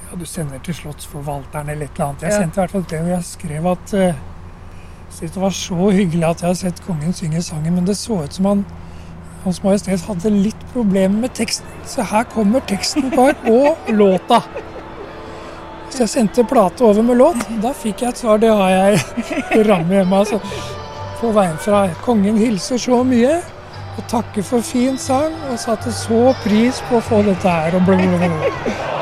ja, 0.09 0.17
Du 0.19 0.25
sender 0.27 0.63
til 0.65 0.75
slottsforvalteren 0.81 1.69
eller 1.75 1.87
et 1.87 1.95
eller 1.99 2.09
annet. 2.09 2.23
Jeg 2.27 2.33
Ja. 2.33 2.41
sendte 2.43 2.59
i 2.59 2.63
hvert 2.65 2.75
fall 2.77 2.87
det, 2.91 3.01
og 3.05 3.09
jeg 3.13 3.25
skrev 3.29 3.67
at 3.77 3.95
eh, 3.95 4.27
det 5.21 5.41
var 5.43 5.51
så 5.51 5.91
hyggelig 5.91 6.27
at 6.31 6.43
jeg 6.43 6.49
har 6.49 6.59
sett 6.65 6.83
kongen 6.87 7.13
synge 7.13 7.43
sangen, 7.43 7.75
men 7.75 7.87
det 7.87 7.97
så 7.99 8.23
ut 8.25 8.35
som 8.35 8.45
han 8.47 8.65
Hans 9.45 9.61
Majestet 9.63 10.03
hadde 10.09 10.33
litt 10.35 10.65
problemer 10.73 11.27
med 11.27 11.35
teksten, 11.39 11.69
så 11.87 12.05
her 12.11 12.27
kommer 12.33 12.65
teksten 12.67 13.11
på 13.15 13.29
og 13.53 13.93
låta. 13.95 14.43
Så 15.89 16.03
jeg 16.05 16.13
sendte 16.13 16.45
plate 16.45 16.85
over 16.85 17.03
med 17.03 17.17
låt. 17.17 17.47
Da 17.63 17.73
fikk 17.73 18.03
jeg 18.05 18.13
et 18.13 18.21
svar. 18.21 18.43
Det 18.43 18.51
har 18.53 18.75
jeg 18.75 18.99
ramme 19.71 19.97
hjemme. 19.97 20.19
Altså. 20.21 20.41
På 21.21 21.33
veien 21.35 21.57
fra 21.63 21.87
kongen 22.05 22.37
hilser 22.39 22.79
så 22.83 23.01
mye 23.07 23.39
og 23.99 24.05
takker 24.11 24.45
for 24.47 24.63
fin 24.63 24.99
sang 25.01 25.35
og 25.51 25.59
satte 25.59 25.91
så 25.95 26.29
pris 26.45 26.83
på 26.91 27.01
å 27.01 27.03
få 27.09 27.25
dette 27.27 27.57
her. 27.57 27.75
og 27.75 27.89
blablabla. 27.89 28.98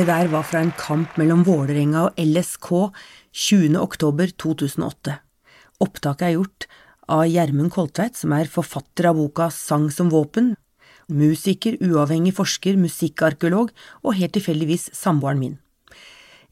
Det 0.00 0.06
der 0.08 0.30
var 0.32 0.46
fra 0.48 0.62
en 0.64 0.70
kamp 0.80 1.18
mellom 1.20 1.42
Vålerenga 1.44 2.06
og 2.06 2.14
LSK 2.16 2.68
20.10.2008. 3.36 5.16
Opptaket 5.84 6.22
er 6.24 6.30
gjort 6.38 6.64
av 7.04 7.26
Gjermund 7.28 7.68
Koltveit, 7.74 8.16
som 8.16 8.32
er 8.32 8.48
forfatter 8.48 9.10
av 9.10 9.18
boka 9.18 9.50
Sang 9.52 9.90
som 9.92 10.08
våpen, 10.08 10.54
musiker, 11.12 11.76
uavhengig 11.84 12.32
forsker, 12.38 12.78
musikkarkeolog 12.80 13.74
og 14.00 14.16
helt 14.16 14.32
tilfeldigvis 14.38 14.88
samboeren 14.96 15.42
min. 15.42 15.58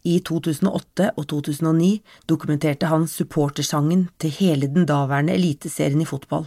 I 0.04 0.18
2008 0.28 1.14
og 1.14 1.28
2009 1.32 1.90
dokumenterte 2.28 2.92
han 2.92 3.08
supportersangen 3.08 4.10
til 4.20 4.36
hele 4.42 4.68
den 4.68 4.84
daværende 4.84 5.32
eliteserien 5.40 6.04
i 6.04 6.10
fotball. 6.12 6.44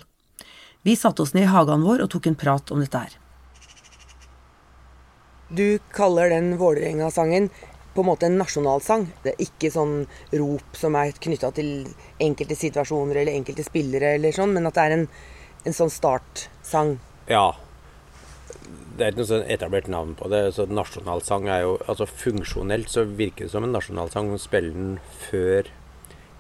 Vi 0.86 0.94
satte 0.94 1.26
oss 1.26 1.34
ned 1.34 1.50
i 1.50 1.54
hagen 1.56 1.82
vår 1.82 2.06
og 2.06 2.14
tok 2.14 2.30
en 2.30 2.38
prat 2.46 2.70
om 2.70 2.86
dette 2.86 3.02
her. 3.08 3.18
Du 5.54 5.80
kaller 5.92 6.30
den 6.30 6.58
Vålerenga-sangen 6.58 7.50
på 7.94 8.02
en 8.02 8.08
måte 8.08 8.26
en 8.26 8.38
nasjonalsang. 8.40 9.10
Det 9.24 9.34
er 9.34 9.44
ikke 9.44 9.72
sånn 9.74 10.06
rop 10.40 10.78
som 10.80 10.96
er 10.96 11.12
knytta 11.12 11.50
til 11.58 11.90
enkelte 12.24 12.56
situasjoner 12.56 13.20
eller 13.20 13.36
enkelte 13.36 13.66
spillere, 13.68 14.14
eller 14.16 14.32
sånn, 14.32 14.56
men 14.56 14.70
at 14.70 14.80
det 14.80 14.86
er 14.86 14.96
en, 14.96 15.06
en 15.68 15.76
sånn 15.76 15.92
startsang. 15.92 16.94
Ja. 17.28 17.50
Det 18.96 19.04
er 19.04 19.12
ikke 19.12 19.24
noe 19.26 19.32
sånn 19.34 19.46
etablert 19.58 19.92
navn 19.92 20.16
på 20.16 20.32
det. 20.32 20.42
Så 20.56 20.70
nasjonalsang 20.72 21.52
er 21.52 21.66
jo 21.66 21.78
altså 21.84 22.08
Funksjonelt 22.08 22.88
så 22.96 23.04
virker 23.04 23.50
det 23.50 23.52
som 23.52 23.68
en 23.68 23.76
nasjonalsang. 23.76 24.32
Man 24.32 24.40
spiller 24.40 24.72
den 24.72 24.98
før 25.28 25.68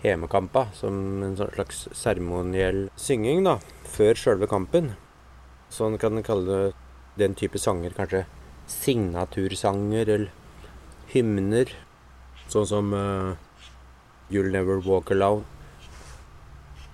hjemmekampa, 0.05 0.69
som 0.77 1.19
en 1.27 1.35
slags 1.35 1.89
seremoniell 1.99 2.85
synging, 2.95 3.43
da. 3.43 3.59
Før 3.91 4.15
sjølve 4.15 4.47
kampen. 4.47 4.93
Sånn 5.67 5.99
kan 5.99 6.15
en 6.15 6.23
kalle 6.23 6.69
den 7.19 7.35
type 7.35 7.59
sanger 7.59 7.91
kanskje 7.97 8.23
signatursanger 8.71 10.09
eller 10.15 10.31
hymner. 11.11 11.71
Sånn 12.51 12.67
som 12.67 12.93
uh, 12.95 13.33
You'll 14.31 14.51
Never 14.51 14.81
Walk 14.85 15.11
Alone. 15.11 15.43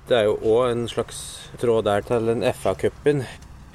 Det 0.08 0.16
er 0.22 0.30
jo 0.30 0.38
òg 0.48 0.72
en 0.72 0.88
slags 0.88 1.20
tråd 1.60 1.86
der 1.88 2.06
til 2.08 2.30
den 2.30 2.46
FA-cupen 2.56 3.26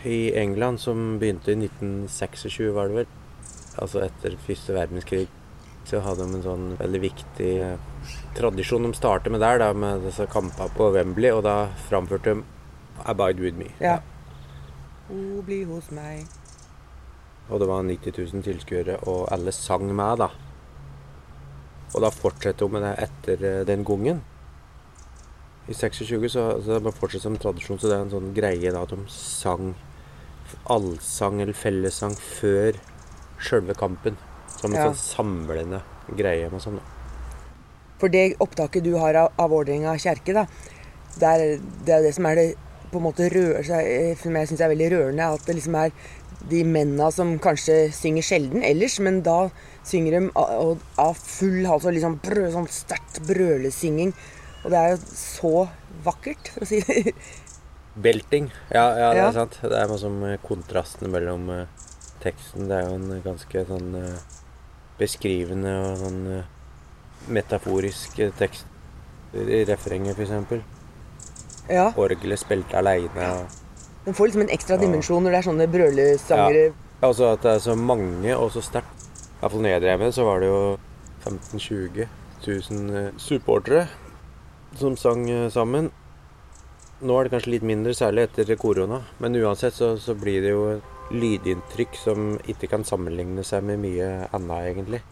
i 0.08 0.32
England 0.38 0.80
som 0.80 1.18
begynte 1.20 1.52
i 1.52 1.58
1926, 1.58 2.72
var 2.74 2.88
det 2.88 3.02
vel. 3.02 3.10
Altså 3.82 4.02
etter 4.06 4.38
første 4.46 4.76
verdenskrig. 4.76 5.26
Så 5.88 6.00
hadde 6.02 6.24
de 6.24 6.38
en 6.38 6.44
sånn 6.44 6.66
veldig 6.78 7.00
viktig 7.02 7.50
uh, 7.62 8.10
tradisjon 8.38 8.86
de 8.86 8.94
startet 8.96 9.34
med 9.34 9.42
der, 9.42 9.58
da, 9.62 9.72
med 9.74 10.06
disse 10.06 10.28
kampene 10.30 10.70
på 10.76 10.92
Wembley. 10.94 11.32
Og 11.34 11.42
da 11.46 11.56
framførte 11.88 12.36
de 12.36 12.44
'Abide 13.02 13.42
With 13.42 13.58
Me'. 13.58 13.72
Ja. 13.80 13.98
O, 15.10 15.42
bli 15.42 15.64
hos 15.68 15.90
meg. 15.90 16.24
Og 17.50 17.60
det 17.60 17.68
var 17.68 17.82
90 17.82 18.14
000 18.32 18.44
tilskuere, 18.46 18.98
og 19.10 19.26
alle 19.34 19.52
sang 19.52 19.88
med, 19.94 20.18
da. 20.22 20.28
Og 21.92 22.00
da 22.04 22.10
fortsetter 22.14 22.66
hun 22.68 22.76
med 22.78 22.86
det 22.86 22.92
etter 23.08 23.42
eh, 23.48 23.64
den 23.68 23.82
gangen. 23.84 24.22
I 25.68 25.74
26 25.76 26.28
så, 26.32 26.44
så 26.64 26.78
det 26.82 26.94
fortsatt 26.96 27.22
som 27.26 27.36
tradisjon, 27.38 27.78
så 27.78 27.90
det 27.90 27.96
er 27.98 28.06
en 28.06 28.14
sånn 28.14 28.32
greie 28.34 28.72
da 28.74 28.82
at 28.82 28.94
de 28.94 29.04
sang 29.12 29.74
allsang 30.72 31.40
eller 31.42 31.56
fellessang 31.56 32.16
før 32.18 32.78
sjølve 33.42 33.76
kampen. 33.78 34.16
Som 34.56 34.72
en 34.72 34.78
Ja. 34.80 34.88
sånn 34.90 34.98
samlende 34.98 35.82
greie. 36.16 36.48
Med 36.50 36.62
sånn. 36.62 36.80
For 38.00 38.08
det 38.08 38.36
opptaket 38.42 38.82
du 38.84 38.96
har 38.98 39.14
av, 39.14 39.32
av 39.38 39.50
Vålerenga 39.50 39.94
kjerke, 39.98 40.34
da, 40.34 40.46
det 41.18 41.28
er, 41.28 41.58
det 41.86 41.94
er 41.94 42.02
det 42.08 42.14
som 42.16 42.26
er 42.26 42.34
det 42.40 42.46
på 42.92 42.98
en 43.00 43.06
måte 43.06 43.28
rører 43.32 43.64
seg, 43.64 43.86
eh, 43.86 44.16
som 44.18 44.34
jeg 44.36 44.50
syns 44.50 44.60
er 44.60 44.72
veldig 44.74 44.90
rørende, 44.92 45.28
at 45.34 45.46
det 45.46 45.54
liksom 45.56 45.76
er 45.78 45.94
de 46.50 46.62
mennene 46.66 47.10
som 47.14 47.36
kanskje 47.42 47.90
synger 47.94 48.26
sjelden 48.26 48.64
ellers, 48.66 48.98
men 49.00 49.20
da 49.26 49.50
synger 49.86 50.16
de 50.18 50.30
av, 50.36 51.16
full 51.18 51.66
hals 51.68 51.86
og 51.86 51.94
liksom 51.96 52.18
brø, 52.24 52.48
sånn 52.54 52.68
sterkt 52.70 53.22
brølesynging. 53.28 54.12
Og 54.62 54.70
det 54.70 54.78
er 54.78 54.92
jo 54.94 54.98
så 55.18 55.54
vakkert, 56.04 56.52
for 56.54 56.64
å 56.64 56.70
si 56.70 56.80
det. 56.86 57.14
Belting. 58.02 58.50
Ja, 58.72 58.86
ja, 58.96 59.08
det 59.12 59.20
Ja. 59.20 59.28
er 59.28 59.32
sant. 59.36 59.58
Det 59.60 59.78
er 59.78 59.88
noe 59.90 59.98
som 60.00 60.18
kontrasten 60.20 60.46
kontrastene 60.46 61.12
mellom 61.12 61.50
eh, 61.50 61.66
teksten. 62.22 62.68
Det 62.68 62.78
er 62.78 62.88
jo 62.88 62.94
en 62.94 63.22
ganske 63.24 63.64
sånn 63.68 63.94
eh, 63.98 64.20
beskrivende 64.98 65.74
og 65.82 65.98
sånn 65.98 66.20
eh, 66.38 66.44
metaforisk 67.28 68.18
eh, 68.22 68.32
tekst. 68.38 68.66
I 69.32 69.62
refrenget, 69.64 70.18
f.eks. 70.18 70.62
Ja. 71.70 71.92
Orgelet 71.96 72.40
spilte 72.40 72.76
aleine. 72.76 73.46
Den 74.04 74.14
får 74.18 74.26
liksom 74.30 74.42
en 74.46 74.50
ekstra 74.54 74.76
dimensjon 74.80 75.22
når 75.22 75.30
det 75.34 75.38
er 75.38 75.46
sånne 75.46 75.66
brølesangere. 75.70 76.62
Ja, 76.72 77.08
altså 77.08 77.28
at 77.32 77.42
det 77.44 77.52
er 77.54 77.62
så 77.62 77.76
mange 77.78 78.34
og 78.36 78.50
så 78.54 78.62
sterkt. 78.64 79.06
Iallfall 79.42 79.62
når 79.62 79.74
jeg 79.76 79.82
drev 79.84 79.98
med 79.98 80.06
det, 80.10 80.14
så 80.14 80.24
var 80.26 80.40
det 80.42 80.48
jo 80.50 80.60
15 81.22 81.58
000-20 81.58 82.06
000 82.46 82.96
eh, 82.98 83.10
supportere 83.18 83.84
som 84.78 84.96
sang 84.98 85.28
eh, 85.30 85.48
sammen. 85.54 85.90
Nå 87.02 87.16
er 87.18 87.26
det 87.26 87.32
kanskje 87.34 87.54
litt 87.56 87.66
mindre, 87.66 87.94
særlig 87.98 88.28
etter 88.28 88.54
korona. 88.58 89.00
Men 89.22 89.34
uansett 89.38 89.74
så, 89.74 89.96
så 89.98 90.14
blir 90.18 90.42
det 90.44 90.52
jo 90.54 90.66
lydinntrykk 91.12 91.98
som 91.98 92.36
ikke 92.48 92.70
kan 92.70 92.86
sammenligne 92.86 93.42
seg 93.46 93.64
med 93.66 93.82
mye 93.82 94.08
annet, 94.32 94.70
egentlig. 94.70 95.02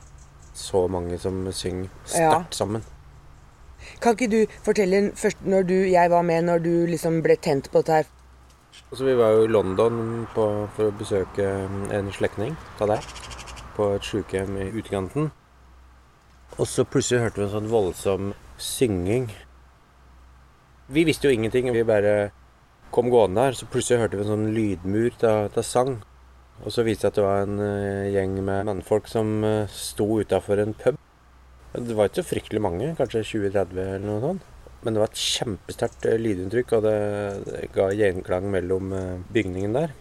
Så 0.54 0.86
mange 0.90 1.18
som 1.18 1.42
synger 1.52 1.88
Ja. 2.14 2.30
sterkt 2.30 2.54
sammen. 2.58 2.82
Kan 4.00 4.14
ikke 4.16 4.30
du 4.30 4.40
fortelle 4.62 5.10
først 5.16 5.42
når 5.46 5.66
du, 5.66 5.74
jeg 5.88 6.10
var 6.10 6.22
med, 6.22 6.44
når 6.44 6.62
du 6.62 6.72
liksom 6.86 7.22
ble 7.24 7.36
tent 7.36 7.70
på 7.72 7.82
dette 7.82 8.00
her? 8.00 8.08
Så 8.92 9.04
vi 9.06 9.14
var 9.14 9.36
jo 9.36 9.44
i 9.44 9.50
London 9.50 10.26
på, 10.34 10.46
for 10.74 10.90
å 10.90 10.96
besøke 10.98 11.46
en 11.94 12.10
slektning 12.14 12.56
av 12.82 12.90
deg. 12.90 13.06
På 13.76 13.92
et 13.94 14.06
sykehjem 14.06 14.56
i 14.58 14.66
utkanten. 14.80 15.30
Og 16.58 16.66
så 16.68 16.84
plutselig 16.84 17.22
hørte 17.22 17.40
vi 17.40 17.46
en 17.46 17.54
sånn 17.54 17.70
voldsom 17.70 18.32
synging. 18.60 19.30
Vi 20.90 21.06
visste 21.06 21.30
jo 21.30 21.36
ingenting. 21.38 21.70
Vi 21.72 21.86
bare 21.86 22.32
kom 22.90 23.10
gående 23.12 23.46
der. 23.46 23.58
Så 23.58 23.70
plutselig 23.70 24.02
hørte 24.02 24.18
vi 24.18 24.26
en 24.26 24.32
sånn 24.34 24.50
lydmur 24.56 25.26
av 25.28 25.60
sang. 25.62 26.00
Og 26.60 26.74
så 26.74 26.84
viste 26.84 27.08
det 27.08 27.14
seg 27.14 27.14
at 27.14 27.20
det 27.20 27.24
var 27.24 27.44
en 27.46 27.60
eh, 27.64 28.10
gjeng 28.12 28.34
med 28.44 28.66
mannfolk 28.68 29.06
som 29.08 29.38
eh, 29.46 29.70
sto 29.72 30.18
utafor 30.20 30.60
en 30.60 30.74
pub. 30.76 30.98
Det 31.72 31.94
var 31.96 32.10
ikke 32.10 32.20
så 32.20 32.30
fryktelig 32.34 32.60
mange, 32.60 32.90
kanskje 32.98 33.22
20-30 33.22 33.78
eller 33.78 34.02
noe 34.04 34.20
sånt. 34.24 34.48
Men 34.80 34.96
det 34.96 35.02
var 35.02 35.10
et 35.12 35.22
kjempesterkt 35.22 36.06
eh, 36.08 36.20
lydinntrykk, 36.20 36.76
og 36.78 36.86
det, 36.86 37.66
ga 37.74 37.90
gjenklang 37.92 38.48
mellom 38.52 38.94
eh, 38.96 39.24
bygningen 39.34 39.76
der. 39.76 39.94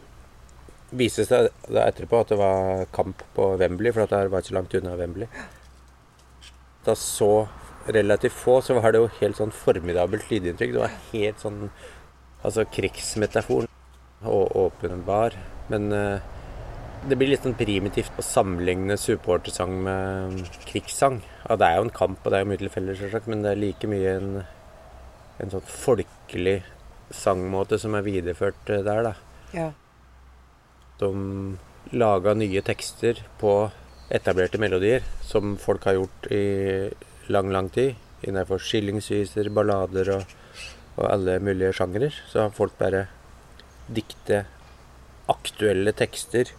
Viste 1.00 1.26
seg 1.28 1.50
etterpå 1.70 2.24
at 2.24 2.32
det 2.32 2.39
var 2.39 2.86
kamp 2.96 3.22
på 3.36 3.52
Wembley, 3.60 3.94
for 3.94 4.10
det 4.10 4.32
var 4.32 4.46
ikke 4.46 4.56
langt 4.58 4.76
unna 4.80 4.96
Wembley. 5.00 5.28
Da 6.88 6.96
så 6.98 7.50
relativt 7.89 8.38
få, 8.38 8.60
så 8.62 8.80
var 8.80 8.94
det 8.94 9.04
jo 9.04 9.12
helt 9.20 9.39
sånn 9.39 9.54
formidabelt 9.54 10.32
lydinntrykk. 10.32 10.76
Det 10.76 10.84
var 10.86 11.00
helt 11.12 11.44
sånn 11.44 11.62
altså 12.39 12.63
krigsmetafor 12.72 13.68
og 14.24 14.56
åpenbar. 14.63 15.36
Men 15.70 15.92
eh, 15.96 16.38
det 17.08 17.15
blir 17.20 17.32
litt 17.32 17.44
sånn 17.46 17.58
primitivt 17.60 18.15
å 18.20 18.26
sammenligne 18.26 18.98
supportersang 19.00 19.76
med 19.86 20.39
krigssang. 20.68 21.20
Ja, 21.46 21.60
det 21.60 21.68
er 21.68 21.78
jo 21.80 21.86
en 21.88 21.98
kamp, 22.00 22.24
og 22.24 22.32
det 22.32 22.39
er 22.39 22.46
jo 22.46 22.50
mye 22.52 22.62
til 22.63 22.72
felles, 22.74 23.28
men 23.28 23.44
det 23.46 23.54
er 23.54 23.62
like 23.62 23.92
mye 23.92 24.15
en, 24.18 24.32
en 25.39 25.54
sånn 25.54 25.65
folkelig 25.65 26.60
sangmåte 27.15 27.80
som 27.82 27.95
er 27.97 28.06
videreført 28.06 28.69
eh, 28.69 28.84
der, 28.86 29.10
da. 29.10 29.13
Ja. 29.56 29.69
De 30.99 31.12
laga 31.95 32.36
nye 32.38 32.62
tekster 32.65 33.23
på 33.39 33.54
etablerte 34.13 34.60
melodier, 34.62 35.06
som 35.25 35.56
folk 35.62 35.86
har 35.88 35.97
gjort 35.99 36.30
i 36.34 36.43
lang, 37.32 37.52
lang 37.54 37.69
tid. 37.73 37.95
Innenfor 38.28 38.60
skillingsviser, 38.62 39.47
ballader 39.56 40.12
og, 40.17 40.38
og 40.97 41.06
alle 41.08 41.38
mulige 41.43 41.71
sjangere. 41.78 42.12
Så 42.28 42.43
har 42.43 42.56
folk 42.56 42.75
bare 42.78 43.06
dikte 43.89 44.43
aktuelle 45.30 45.93
tekster 45.97 46.52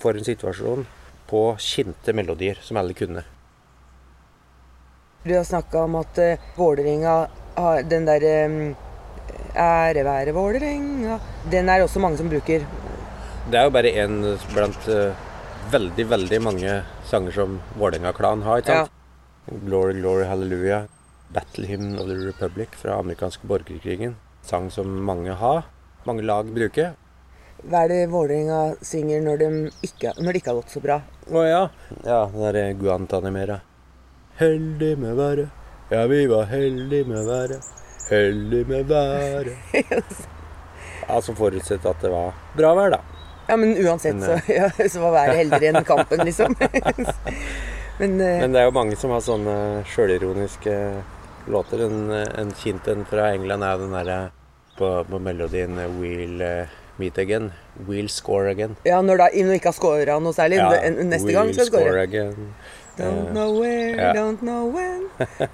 for 0.00 0.16
en 0.16 0.26
situasjon 0.26 0.86
på 1.28 1.42
kjente 1.60 2.14
melodier 2.16 2.60
som 2.64 2.80
alle 2.80 2.96
kunne. 2.96 3.24
Du 5.24 5.34
har 5.36 5.44
snakka 5.44 5.84
om 5.84 5.98
at 6.00 6.18
uh, 6.22 6.46
Vålerenga 6.56 7.28
den 7.88 8.06
derre 8.08 8.34
Ære 9.58 10.04
være 10.06 10.34
Vålerenga 10.36 11.18
Den 11.50 11.68
er 11.68 11.82
også 11.82 11.98
mange 12.02 12.18
som 12.20 12.28
bruker. 12.30 12.66
Det 13.48 13.58
er 13.58 13.64
jo 13.64 13.72
bare 13.74 13.90
én 14.04 14.20
blant 14.52 14.88
eh, 14.92 15.16
veldig, 15.72 16.04
veldig 16.10 16.38
mange 16.44 16.76
sanger 17.08 17.32
som 17.32 17.58
Vålerenga-klanen 17.80 18.44
har. 18.44 18.60
ikke 18.60 18.76
sant? 18.76 18.94
Glory, 19.64 19.94
glory, 20.00 20.24
hallelujah. 20.28 20.84
Battle 21.32 21.66
Hymn 21.66 21.98
of 21.98 22.06
the 22.08 22.16
Republic 22.26 22.76
fra 22.76 22.98
amerikanske 23.00 23.48
borgerkrigen. 23.48 24.16
Sang 24.42 24.70
som 24.70 24.86
mange 25.04 25.32
har. 25.32 25.64
Mange 26.04 26.22
lag 26.22 26.52
bruker. 26.52 26.92
Hva 27.64 27.86
er 27.86 27.88
det 27.90 28.02
Vålerenga 28.12 28.76
synger 28.84 29.24
når, 29.24 29.40
de 29.42 29.48
ikke, 29.88 30.12
når 30.20 30.32
det 30.32 30.42
ikke 30.42 30.52
har 30.52 30.60
gått 30.60 30.76
så 30.76 30.84
bra? 30.84 31.00
Å 31.32 31.46
ja. 31.48 31.62
Ja, 32.04 32.20
den 32.28 32.44
derre 32.44 32.66
Guantanimera. 32.78 33.62
Heldig 34.38 34.92
med 35.00 35.16
været. 35.18 35.57
Ja, 35.90 36.06
vi 36.06 36.26
var 36.26 36.44
heldige 36.44 37.04
med 37.04 37.24
været. 37.26 37.64
Heldige 38.10 38.64
med 38.64 38.84
været. 38.84 39.46
ja, 41.08 41.20
Som 41.20 41.36
forutsett 41.36 41.86
at 41.86 42.02
det 42.02 42.10
var 42.12 42.34
bra 42.56 42.74
vær, 42.76 42.90
da. 42.90 42.98
Ja, 43.48 43.56
men 43.56 43.72
uansett 43.86 44.20
så, 44.20 44.40
ja, 44.52 44.68
så 44.92 45.00
var 45.00 45.14
været 45.14 45.38
heldigere 45.38 45.78
enn 45.78 45.84
kampen, 45.88 46.20
liksom. 46.28 46.56
men, 48.00 48.20
uh, 48.20 48.34
Men 48.42 48.52
det 48.52 48.60
er 48.60 48.66
jo 48.68 48.74
mange 48.76 48.98
som 49.00 49.14
har 49.16 49.24
sånne 49.24 49.54
sjølironiske 49.88 50.74
låter. 51.48 51.86
En, 51.86 52.10
en 52.12 52.52
kjent 52.60 52.88
en 52.92 53.06
fra 53.08 53.30
England 53.32 53.64
er 53.64 53.80
den 53.80 53.96
derre 53.96 54.18
på, 54.76 54.90
på 55.08 55.18
melodien 55.18 55.78
'We'll 55.78 56.44
eh, 56.44 56.76
meet 57.00 57.16
again'. 57.18 57.50
'We'll 57.88 58.12
score 58.12 58.52
again'. 58.52 58.76
ja, 58.84 59.00
når, 59.00 59.16
da, 59.16 59.30
når 59.32 59.56
ikke 59.56 59.72
har 59.72 59.78
scora 59.80 60.18
noe 60.20 60.36
særlig. 60.36 60.60
Ja, 60.60 60.90
neste 60.90 61.32
gang 61.32 61.48
skal 61.54 61.64
we'll 61.64 61.64
jeg 61.64 61.72
score. 61.72 61.88
score 61.88 62.02
again. 62.02 62.52
Don't 62.98 63.28
Eh, 63.28 63.32
know 63.32 63.60
where, 63.60 63.96
ja. 63.96 64.12
don't 64.12 64.40
know 64.40 64.66
when, 64.76 65.08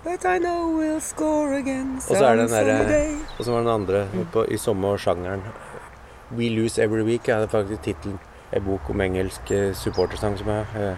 but 0.04 0.24
I 0.24 0.38
know 0.38 0.78
we'll 0.78 1.00
score 1.00 1.54
again 1.58 1.96
Og 2.10 2.16
så 2.16 2.24
er 2.24 2.36
det 2.36 2.50
den. 2.88 3.20
Og 3.38 3.44
så 3.44 3.50
var 3.52 3.58
den 3.58 3.68
andre 3.68 4.06
Mm. 4.12 4.26
på, 4.32 4.44
i 4.50 4.56
samme 4.56 4.98
sjangeren. 4.98 5.42
'We 6.32 6.48
Lose 6.50 6.82
Every 6.82 7.02
Week' 7.04 7.28
er 7.28 7.46
faktisk 7.46 7.82
tittelen. 7.82 8.18
En 8.52 8.62
bok 8.64 8.90
om 8.90 9.00
engelsk 9.00 9.50
eh, 9.50 9.74
supportersang 9.74 10.38
som 10.38 10.48
er 10.48 10.64
eh, 10.76 10.94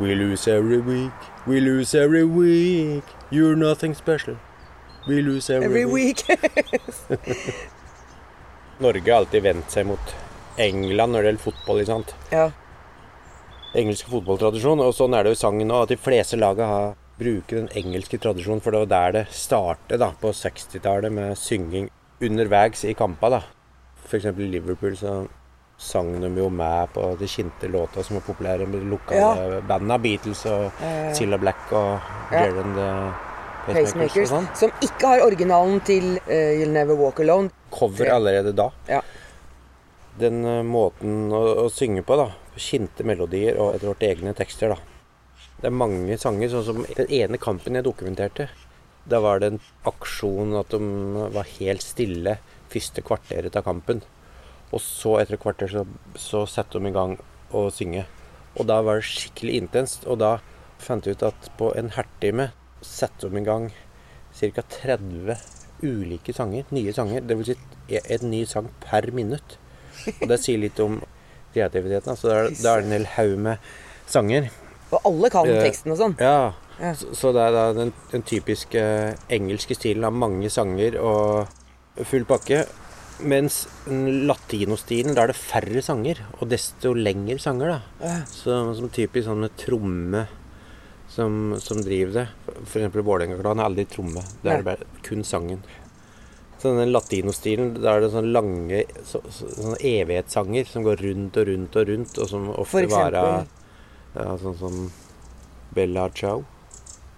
We 0.00 0.14
lose 0.14 0.48
every 0.50 0.78
week, 0.80 1.12
we 1.46 1.60
lose 1.60 1.94
every 1.98 2.22
week. 2.24 3.04
You're 3.30 3.54
nothing 3.56 3.94
special. 3.96 4.36
We 5.08 5.20
lose 5.22 5.50
every, 5.54 5.66
Every 5.66 5.84
week. 5.84 6.24
week. 6.28 6.48
Norge 8.78 9.10
har 9.12 9.18
alltid 9.18 9.42
vendt 9.42 9.70
seg 9.70 9.86
mot 9.86 10.14
England 10.56 11.12
når 11.12 11.22
det 11.22 11.28
gjelder 11.32 11.42
fotball. 11.42 11.80
ikke 11.80 11.92
sant? 11.92 12.14
ja. 12.32 12.50
Engelsk 13.74 14.08
fotballtradisjon. 14.12 14.82
Og 14.84 14.94
sånn 14.96 15.14
er 15.16 15.24
det 15.24 15.32
jo 15.32 15.38
i 15.38 15.42
sangen 15.42 15.70
nå, 15.70 15.82
at 15.84 15.92
de 15.92 15.96
fleste 16.00 16.38
laga 16.40 16.66
bruker 17.18 17.62
den 17.62 17.68
engelske 17.78 18.18
tradisjonen, 18.20 18.60
for 18.64 18.74
det 18.74 18.84
var 18.84 18.90
der 18.92 19.12
det 19.18 19.26
startet 19.36 20.00
da, 20.02 20.10
på 20.20 20.32
60-tallet 20.34 21.12
med 21.12 21.36
synging 21.38 21.88
underveis 22.22 22.84
i 22.88 22.94
kampa. 22.98 23.42
F.eks. 24.06 24.26
i 24.32 24.48
Liverpool 24.50 24.96
så 24.98 25.22
sang 25.82 26.12
de 26.22 26.28
jo 26.38 26.48
med 26.52 26.92
på 26.94 27.04
de 27.18 27.26
kjente 27.26 27.66
låta 27.70 28.04
som 28.06 28.18
var 28.18 28.24
populære 28.28 28.66
med 28.70 28.84
de 28.84 28.90
lokale 28.92 29.62
banda. 29.66 29.98
Beatles 29.98 30.44
og 30.46 30.68
Eh, 30.82 31.12
Cilla 31.16 31.38
Black 31.38 31.72
og 31.72 31.98
Ja. 32.32 32.44
The 32.46 32.90
Pacemakers 33.66 33.66
og 33.66 33.74
Pacemakers. 33.74 34.28
sånn. 34.30 34.46
Som 34.58 34.70
ikke 34.82 35.06
har 35.06 35.24
originalen 35.26 35.80
til 35.86 36.18
uh, 36.26 36.52
You'll 36.58 36.72
Never 36.74 36.94
Walk 36.98 37.20
Alone. 37.20 37.50
Cover 37.70 38.10
allerede 38.10 38.52
da. 38.54 38.70
Ja. 38.88 39.00
Den 40.20 40.44
eh, 40.44 40.62
måten 40.66 41.32
å, 41.32 41.42
å 41.64 41.68
synge 41.72 42.04
på, 42.06 42.18
da. 42.20 42.30
Kjente 42.60 43.06
melodier 43.08 43.56
og 43.56 43.76
etter 43.76 43.92
hvert 43.92 44.08
egne 44.10 44.34
tekster, 44.36 44.74
da. 44.74 44.92
Det 45.62 45.70
er 45.70 45.78
mange 45.78 46.16
sanger, 46.18 46.50
sånn 46.50 46.66
som 46.66 46.80
den 46.98 47.12
ene 47.14 47.38
kampen 47.40 47.78
jeg 47.78 47.86
dokumenterte. 47.86 48.48
Da 49.08 49.20
var 49.22 49.40
det 49.40 49.52
en 49.52 49.62
aksjon 49.88 50.56
at 50.58 50.74
de 50.74 51.28
var 51.34 51.48
helt 51.58 51.82
stille 51.82 52.36
første 52.72 53.02
kvarteret 53.06 53.56
av 53.58 53.64
kampen. 53.66 54.02
Og 54.72 54.80
så, 54.82 55.18
etter 55.20 55.36
et 55.36 55.42
kvarter, 55.42 55.70
så, 55.70 55.84
så 56.18 56.44
satte 56.48 56.80
de 56.80 56.90
i 56.90 56.94
gang 56.94 57.16
å 57.52 57.66
synge. 57.74 58.06
Og 58.56 58.68
da 58.68 58.80
var 58.84 59.00
det 59.00 59.08
skikkelig 59.08 59.58
intenst. 59.62 60.06
Og 60.08 60.20
da 60.22 60.36
fant 60.82 61.06
jeg 61.06 61.18
ut 61.18 61.26
at 61.28 61.50
på 61.58 61.72
en 61.78 61.92
halvtime 61.96 62.50
satte 62.82 63.30
de 63.30 63.42
i 63.42 63.46
gang 63.46 63.70
ca. 64.32 64.64
30 64.78 65.36
ulike 65.82 66.34
sanger. 66.34 66.66
Nye 66.74 66.94
sanger. 66.96 67.26
Vil 67.28 67.52
si 67.52 67.58
en 68.02 68.30
ny 68.30 68.44
sang 68.48 68.70
per 68.84 69.10
minutt. 69.14 69.58
Og 70.18 70.28
det 70.30 70.40
sier 70.42 70.60
litt 70.62 70.80
om 70.82 70.98
kreativiteten. 71.54 72.12
Altså, 72.14 72.28
det, 72.28 72.66
er, 72.66 72.82
det 72.82 72.86
en 72.86 72.96
hel 72.96 73.08
haug 73.16 73.38
med 73.48 73.72
sanger. 74.10 74.50
Og 74.92 75.08
alle 75.08 75.32
kan 75.32 75.48
Eh, 75.48 75.62
teksten 75.64 75.94
og 75.94 76.00
sånn. 76.00 76.18
Ja. 76.20 76.52
Ja. 76.82 76.92
Så, 76.98 77.12
så 77.16 77.32
det 77.36 77.42
er 77.46 77.54
da 77.54 77.64
den, 77.76 77.92
den 78.10 78.24
typiske 78.26 78.82
engelske 79.32 79.76
stilen 79.76 80.06
av 80.08 80.16
mange 80.16 80.50
sanger 80.52 80.98
og 81.00 82.06
full 82.08 82.24
pakke. 82.28 82.64
Mens 83.22 83.66
latinostilen, 83.86 85.14
da 85.14 85.26
er 85.26 85.30
det 85.30 85.38
færre 85.38 85.82
sanger, 85.84 86.24
og 86.40 86.48
desto 86.50 86.90
lengre 86.96 87.38
sanger, 87.38 87.76
da. 87.76 88.06
Ja. 88.08 88.14
Så, 88.26 88.56
som 88.74 88.90
typisk 88.90 89.28
sånn 89.28 89.44
med 89.44 89.54
tromme 89.60 90.24
som, 91.12 91.54
som 91.60 91.82
driver 91.84 92.22
det. 92.22 92.26
Eksempel 92.64 93.04
Vålerenga-klanen 93.04 93.62
er 93.62 93.68
aldri 93.68 93.84
tromme. 93.90 94.24
Det 94.42 94.48
er 94.48 94.62
det 94.62 94.68
bare 94.70 95.02
kun 95.06 95.22
sangen. 95.28 95.60
Så 96.62 96.70
denne 96.70 96.84
latinostilen, 96.94 97.72
da 97.82 97.96
er 97.96 98.04
det 98.04 98.12
sånne 98.12 98.30
lange 98.30 98.84
så, 99.02 99.18
så, 99.34 99.48
sånne 99.50 99.78
evighetssanger 99.82 100.68
som 100.70 100.84
går 100.86 101.00
rundt 101.02 101.38
og 101.40 101.48
rundt 101.48 101.78
og 101.80 101.88
rundt, 101.88 102.20
og 102.22 102.28
som 102.30 102.44
ofte 102.54 102.84
varer 102.92 103.48
ja, 104.12 104.26
Sånn 104.38 104.54
som 104.60 104.76
Bella 105.74 106.04
Ciao. 106.14 106.44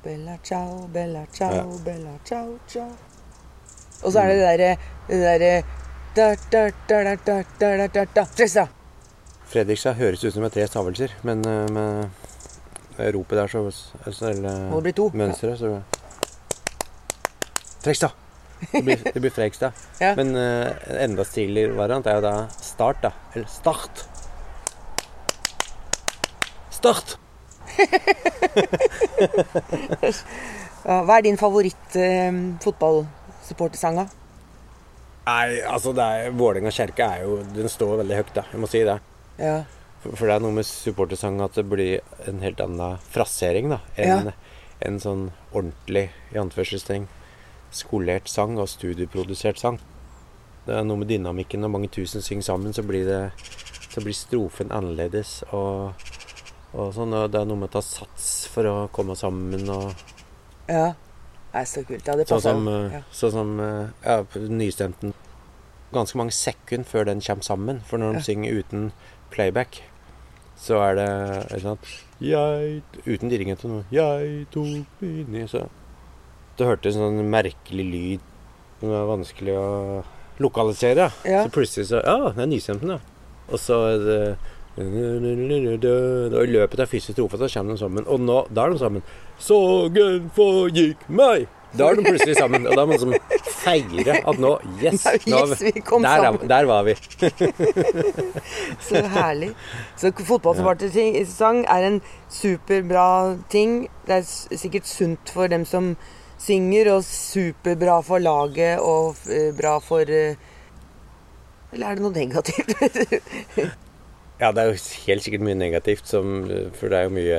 Bella 0.04 0.38
ciao, 0.44 0.88
bella 0.94 1.26
ciao, 1.32 1.52
ja. 1.52 1.66
bella 1.84 2.16
ciao, 2.24 2.56
ciao. 2.68 2.88
Og 4.02 4.12
så 4.12 4.24
er 4.24 4.32
det 4.32 4.34
mm. 4.34 4.40
det 4.40 4.48
derre 4.48 4.72
det 5.08 5.20
derre 5.26 5.52
da, 6.14 6.26
da, 6.52 6.64
da, 6.88 6.98
da, 7.04 7.14
da, 7.26 7.38
da, 7.60 7.86
da, 7.88 8.04
da. 8.14 8.24
Fredrikstad. 8.24 8.68
Fredrikstad 9.52 10.00
høres 10.00 10.24
ut 10.24 10.32
som 10.32 10.44
med 10.44 10.56
tre 10.56 10.64
stavelser, 10.68 11.16
men 11.26 11.44
eh, 11.44 11.68
med 11.68 12.04
eh, 12.96 13.12
ropet 13.12 13.42
der 13.42 13.52
så, 13.52 13.66
så 14.08 14.32
Må 14.32 14.80
det 14.80 14.84
bli 14.88 14.98
to. 15.02 15.10
Mønsteret, 15.12 15.60
ja. 15.60 15.80
så 15.82 15.82
Fredrikstad! 17.82 18.23
Det 18.70 18.82
blir, 18.82 18.96
det 19.12 19.20
blir 19.20 19.30
Frekstad. 19.34 19.72
Ja. 20.00 20.14
Men 20.18 20.34
uh, 20.36 20.70
en 20.88 20.96
enda 21.10 21.24
stiligere 21.28 21.76
variant 21.76 22.06
er 22.06 22.14
jo 22.18 22.24
da 22.24 22.34
Start, 22.60 23.02
da. 23.04 23.10
Eller 23.34 23.48
Start. 23.50 24.04
Start! 26.74 27.16
Ja, 30.84 30.98
hva 31.00 31.14
er 31.16 31.22
din 31.24 31.38
favoritt 31.40 31.94
eh, 31.96 32.28
da? 32.28 34.02
Nei, 35.24 35.46
altså 35.64 35.94
det 35.96 36.04
er 36.04 36.34
Vålerenga 36.36 36.68
kjerke 36.74 37.06
er 37.06 37.22
jo 37.24 37.38
Den 37.56 37.70
står 37.72 38.02
veldig 38.02 38.18
høyt, 38.18 38.32
da. 38.36 38.42
Jeg 38.52 38.60
må 38.60 38.68
si 38.68 38.82
det. 38.84 38.98
Ja. 39.40 39.54
For, 40.02 40.12
for 40.12 40.28
det 40.28 40.34
er 40.36 40.44
noe 40.44 40.52
med 40.58 40.68
supportersang 40.68 41.40
at 41.40 41.56
det 41.56 41.64
blir 41.70 42.02
en 42.28 42.44
helt 42.44 42.60
annen 42.60 43.00
frasering 43.14 43.72
da, 43.72 43.78
enn 43.96 44.28
Ja. 44.28 44.34
en 44.84 45.00
sånn 45.00 45.30
ordentlig, 45.54 46.10
i 46.34 46.36
anførselstegn, 46.36 47.06
skolert 47.74 48.28
sang 48.30 48.56
og 48.58 48.68
studieprodusert 48.70 49.58
sang. 49.60 49.78
Det 50.64 50.74
er 50.78 50.84
noe 50.86 50.96
med 51.02 51.10
dynamikken 51.10 51.60
når 51.60 51.72
mange 51.74 51.90
tusen 51.92 52.22
synger 52.24 52.46
sammen, 52.46 52.72
så 52.72 52.82
blir, 52.86 53.04
det, 53.04 53.48
så 53.92 54.00
blir 54.00 54.16
strofen 54.16 54.72
annerledes. 54.72 55.42
Og, 55.52 55.92
og 56.72 56.94
sånn, 56.96 57.12
og 57.12 57.28
det 57.34 57.42
er 57.42 57.48
noe 57.50 57.60
med 57.60 57.68
å 57.68 57.74
ta 57.76 57.82
sats 57.84 58.46
for 58.52 58.64
å 58.70 58.76
komme 58.94 59.16
sammen. 59.18 59.68
og 59.68 59.92
ja. 60.68 60.94
Det 61.54 61.60
er 61.60 61.66
så 61.70 61.82
kult. 61.86 62.08
Ja, 62.08 62.16
det 62.18 62.24
Sånn 62.26 62.40
som, 62.42 62.64
eh, 62.66 62.94
ja. 62.96 63.00
sånn 63.14 63.30
som 63.30 63.50
eh, 63.62 63.90
ja, 64.02 64.16
nystemten. 64.50 65.12
Ganske 65.94 66.18
mange 66.18 66.34
sekunder 66.34 66.88
før 66.90 67.04
den 67.06 67.20
kommer 67.22 67.46
sammen. 67.46 67.82
For 67.86 68.00
når 68.02 68.16
de 68.16 68.18
Ja. 68.18 68.26
synger 68.26 68.58
uten 68.58 68.88
playback, 69.30 69.82
så 70.58 70.80
er 70.82 70.94
det 70.98 71.06
ikke 71.52 71.60
sant? 71.62 71.92
Jeg, 72.24 72.82
Uten 73.06 73.30
dirigent 73.30 73.64
og 73.66 73.70
noe. 73.70 73.84
Jeg 73.92 74.46
tok 74.50 75.02
min 75.02 75.46
så 75.50 75.68
Det 76.58 76.66
hørtes 76.68 76.96
en 76.98 77.02
sånn 77.08 77.30
merkelig 77.32 77.86
lyd 77.90 78.20
som 78.80 78.92
var 78.92 79.08
vanskelig 79.10 79.54
å 79.58 79.68
lokalisere. 80.42 81.08
Ja. 81.26 81.44
Så 81.46 81.54
plutselig 81.54 81.88
så 81.90 82.02
Ja, 82.04 82.30
det 82.34 82.42
er 82.44 82.50
Nysenten, 82.50 82.94
ja. 82.96 83.00
Og 83.50 83.58
så 83.60 83.80
det 83.98 84.36
og 84.74 86.40
I 86.42 86.50
løpet 86.50 86.80
av 86.82 86.88
første 86.90 87.12
strofe 87.14 87.38
så 87.38 87.46
kommer 87.52 87.76
de 87.76 87.78
sammen. 87.78 88.06
Og 88.10 88.18
nå, 88.22 88.40
da 88.50 88.64
er 88.66 88.72
de 88.74 88.80
sammen. 88.80 89.04
Sorgen 89.38 90.24
forgikk 90.34 91.04
meg! 91.14 91.44
Da 91.74 91.88
er 91.90 91.98
de 91.98 92.04
plutselig 92.06 92.34
sammen. 92.38 92.66
Og 92.70 92.74
da 92.78 92.82
må 92.86 92.96
man 92.98 93.14
liksom 93.14 93.46
feire 93.62 94.16
at 94.22 94.40
nå 94.42 94.50
Yes! 94.82 95.04
Nå, 95.30 95.44
Yes, 95.46 95.62
vi 95.62 95.72
kom 95.86 96.02
der, 96.02 96.18
er- 96.18 96.26
sammen. 96.26 96.50
Der 96.50 96.66
var 96.70 96.82
vi. 96.86 96.94
Så 98.88 99.02
herlig. 99.14 99.52
Så 99.98 100.10
fotballsupportersang 100.26 101.64
er 101.70 101.88
en 101.92 102.00
superbra 102.34 103.06
ting. 103.54 103.84
Det 104.06 104.20
er 104.20 104.58
sikkert 104.58 104.90
sunt 104.90 105.30
for 105.34 105.50
dem 105.50 105.64
som 105.66 105.94
synger, 106.44 106.92
og 106.96 107.04
superbra 107.08 107.98
for 108.04 108.22
laget 108.22 108.82
og 108.84 109.16
eh, 109.32 109.50
bra 109.56 109.78
for 109.82 110.04
eh, 110.08 110.36
Eller 111.72 111.88
er 111.90 111.98
det 111.98 112.04
noe 112.04 112.14
negativt? 112.14 112.74
Ja, 114.40 114.48
det 114.50 114.60
er 114.64 114.72
jo 114.72 114.78
helt 115.06 115.22
sikkert 115.22 115.44
mye 115.46 115.54
negativt, 115.54 116.08
som, 116.10 116.32
for 116.74 116.90
det 116.90 116.98
er 116.98 117.04
jo 117.06 117.12
mye 117.14 117.38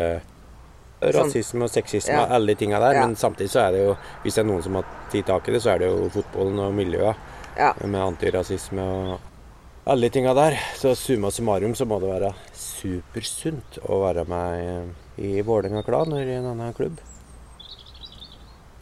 rasisme 1.16 1.66
og 1.68 1.70
sexisme 1.70 2.14
Ja. 2.16 2.22
og 2.24 2.32
alle 2.38 2.53
de 2.53 2.62
tinga 2.62 2.80
der. 2.80 2.95
Ja. 2.95 3.01
Men 3.06 3.18
samtidig 3.20 3.51
så 3.51 3.66
er 3.66 3.76
det 3.76 3.82
jo, 3.84 3.95
hvis 4.24 4.38
det 4.38 4.43
er 4.45 4.47
noen 4.47 4.64
som 4.64 4.78
har 4.80 4.86
tatt 5.12 5.28
tak 5.28 5.49
i 5.49 5.56
det, 5.58 5.62
så 5.62 5.74
er 5.74 5.84
det 5.84 5.89
jo 5.91 6.08
fotballen 6.14 6.62
og 6.64 6.74
miljøet. 6.78 7.20
Ja. 7.60 7.74
Med 7.84 7.99
antirasisme 7.99 8.82
og 8.82 9.91
alle 9.91 10.08
de 10.08 10.16
tinga 10.16 10.34
der. 10.39 10.56
Så 10.80 10.95
summa 10.97 11.32
summarum 11.36 11.76
så 11.76 11.86
må 11.86 11.99
det 12.01 12.14
være 12.14 12.32
supersunt 12.56 13.80
å 13.86 13.99
være 14.08 14.24
med 14.32 15.20
i 15.20 15.36
Vålerenga-klan 15.45 16.16
eller 16.16 16.32
i 16.32 16.39
en 16.39 16.49
annen 16.56 16.74
klubb. 16.80 17.03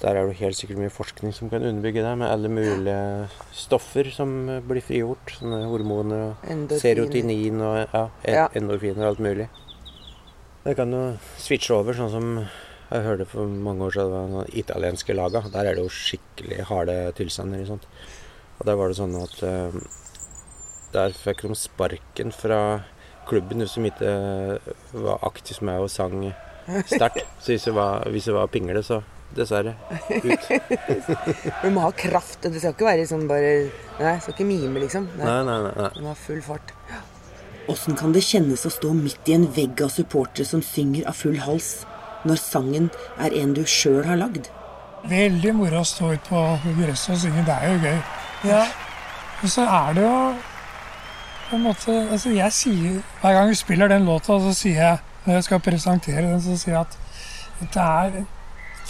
Der 0.03 0.17
er 0.19 0.27
det 0.27 0.35
helt 0.41 0.57
sikkert 0.59 0.81
mye 0.81 0.91
forskning 0.91 1.31
som 1.33 1.47
kan 1.49 1.63
underbygge 1.63 2.01
det, 2.03 2.17
med 2.19 2.27
alle 2.27 2.49
mulige 2.51 3.29
stoffer 3.55 4.09
som 4.11 4.33
blir 4.67 4.83
frigjort. 4.83 5.31
Sånne 5.39 5.61
hormoner 5.71 6.25
og 6.25 6.49
Endorfiner. 6.51 6.81
serotinin 6.83 7.61
og 7.63 7.77
ja, 7.93 8.01
e- 8.27 8.33
Ja. 8.35 8.47
endorfiner 8.59 9.05
og 9.05 9.13
alt 9.13 9.19
mulig. 9.23 9.47
Det 10.65 10.75
kan 10.75 10.91
jo 10.91 11.17
switche 11.37 11.71
over, 11.75 11.93
sånn 11.93 12.11
som 12.11 12.27
jeg 12.91 13.03
hørte 13.03 13.25
for 13.25 13.47
mange 13.47 13.81
år 13.87 13.91
siden, 13.95 14.11
det 14.11 14.19
var 14.19 14.27
noen 14.29 14.53
italienske 14.53 15.15
laga. 15.15 15.41
Der 15.51 15.65
er 15.71 15.75
det 15.75 15.83
jo 15.83 15.89
skikkelig 15.89 16.65
harde 16.67 16.97
tilstander. 17.15 17.71
Og 18.59 18.65
der 18.67 18.75
var 18.75 18.87
det 18.91 18.97
sånn 18.99 19.15
at 19.23 19.43
eh, 19.43 19.79
Der 20.93 21.09
fikk 21.09 21.41
de 21.47 21.55
sparken 21.55 22.31
fra 22.31 22.83
klubben 23.25 23.57
de 23.63 23.65
ikke 23.65 24.59
var 24.93 25.17
aktive 25.23 25.55
som 25.57 25.65
meg 25.65 25.79
og 25.81 25.89
sang 25.89 26.33
sterkt. 26.85 27.23
Så 27.41 27.55
hvis 27.55 27.63
det 27.65 27.73
var, 27.73 28.03
hvis 28.11 28.25
det 28.25 28.33
var 28.35 28.47
pingle, 28.47 28.83
så 28.83 29.01
dessverre 29.37 29.75
ut. 30.09 30.49
Du 31.63 31.69
må 31.73 31.83
ha 31.85 31.91
kraft. 31.95 32.43
Det 32.43 32.59
skal 32.59 32.75
ikke 32.75 32.87
være 32.87 33.07
sånn 33.09 33.25
bare 33.29 33.53
Nei, 33.99 34.17
skal 34.21 34.33
ikke 34.33 34.47
mime, 34.47 34.83
liksom. 34.83 35.07
Nei, 35.19 35.39
nei, 35.47 35.57
nei. 35.67 35.73
nei. 35.77 35.89
Du 35.95 36.01
må 36.05 36.13
ha 36.13 36.17
full 36.17 36.41
fart. 36.45 36.73
Åssen 37.71 37.95
kan 37.99 38.11
det 38.15 38.23
kjennes 38.25 38.65
å 38.67 38.71
stå 38.73 38.91
midt 38.97 39.29
i 39.31 39.37
en 39.37 39.45
vegg 39.55 39.83
av 39.85 39.91
supportere 39.93 40.47
som 40.47 40.63
synger 40.65 41.07
av 41.07 41.15
full 41.15 41.37
hals, 41.45 41.85
når 42.27 42.39
sangen 42.41 42.89
er 43.21 43.35
en 43.39 43.53
du 43.55 43.61
sjøl 43.67 44.01
har 44.07 44.19
lagd? 44.19 44.49
Veldig 45.07 45.53
moro 45.55 45.83
å 45.83 45.87
stå 45.87 46.13
ute 46.15 46.27
på 46.27 46.73
gresset 46.79 47.15
og 47.15 47.21
synge. 47.23 47.45
Det 47.47 47.55
er 47.55 47.71
jo 47.71 47.79
gøy. 47.83 48.01
Ja. 48.49 48.65
Og 49.43 49.51
så 49.51 49.63
er 49.67 49.95
det 49.95 50.03
jo 50.03 50.17
på 51.49 51.57
en 51.57 51.65
måte 51.67 51.95
altså 52.09 52.31
jeg 52.33 52.55
sier, 52.55 53.01
Hver 53.21 53.35
gang 53.37 53.49
vi 53.51 53.57
spiller 53.59 53.91
den 53.91 54.07
låta, 54.07 54.39
så 54.41 54.53
sier 54.57 54.79
jeg 54.79 55.01
når 55.25 55.37
jeg 55.37 55.43
skal 55.47 55.59
presentere 55.63 56.23
den, 56.25 56.39
så 56.43 56.55
sier 56.59 56.73
jeg 56.73 56.83
at 56.83 56.97
det 57.73 57.83
er 57.83 58.15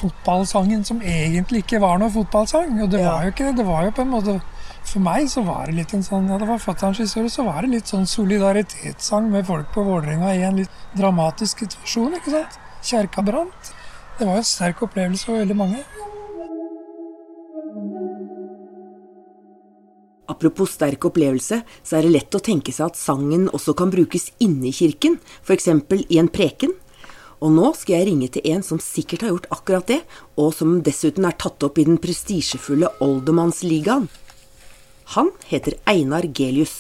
fotballsangen 0.04 0.84
som 0.88 1.02
egentlig 1.02 1.64
ikke 1.64 1.82
var 1.84 2.00
noe 2.02 2.14
fotballsang. 2.14 2.76
Og 2.84 2.92
det 2.94 3.04
var 3.06 3.26
jo 3.26 3.34
ikke 3.34 3.50
det. 3.50 3.58
Det 3.62 3.68
var 3.68 3.88
jo 3.88 3.96
på 3.96 4.06
en 4.06 4.14
måte 4.14 4.42
For 4.84 5.00
meg 5.00 5.30
så 5.32 5.40
var 5.48 5.70
det 5.70 5.78
litt 5.78 5.94
en 5.96 6.04
sånn 6.04 6.26
Ja, 6.28 6.38
det 6.42 6.48
var 6.50 6.60
fatterens 6.60 7.00
historie. 7.00 7.32
Så 7.32 7.46
var 7.48 7.64
det 7.64 7.72
litt 7.72 7.92
sånn 7.92 8.08
solidaritetssang 8.10 9.30
med 9.32 9.48
folk 9.48 9.72
på 9.76 9.86
Vålerenga 9.88 10.34
i 10.36 10.44
en 10.44 10.60
litt 10.60 10.82
dramatisk 10.98 11.64
situasjon, 11.64 12.18
ikke 12.20 12.36
sant? 12.36 12.60
Kjerka 12.84 13.24
brant. 13.24 13.72
Det 14.18 14.28
var 14.28 14.38
jo 14.38 14.44
en 14.44 14.52
sterk 14.52 14.84
opplevelse 14.86 15.30
for 15.30 15.40
veldig 15.40 15.58
mange. 15.58 15.86
Apropos 20.34 20.72
sterk 20.72 21.04
opplevelse, 21.08 21.62
så 21.84 21.98
er 21.98 22.06
det 22.06 22.14
lett 22.14 22.36
å 22.36 22.42
tenke 22.44 22.72
seg 22.76 22.92
at 22.92 23.00
sangen 23.00 23.50
også 23.52 23.76
kan 23.78 23.92
brukes 23.92 24.30
inne 24.44 24.70
i 24.70 24.76
kirken, 24.76 25.18
f.eks. 25.44 25.68
i 26.10 26.20
en 26.22 26.32
preken. 26.32 26.72
Og 27.44 27.52
nå 27.52 27.74
skal 27.76 27.98
jeg 27.98 28.08
ringe 28.08 28.30
til 28.32 28.46
en 28.54 28.62
som 28.64 28.80
sikkert 28.80 29.26
har 29.26 29.34
gjort 29.34 29.50
akkurat 29.52 29.90
det, 29.92 30.00
og 30.40 30.54
som 30.56 30.78
dessuten 30.86 31.26
er 31.28 31.36
tatt 31.36 31.64
opp 31.68 31.80
i 31.82 31.86
den 31.90 31.98
prestisjefulle 32.00 32.88
Oldermannsligaen. 33.04 34.06
Han 35.18 35.32
heter 35.50 35.76
Einar 35.92 36.24
Gelius. 36.32 36.78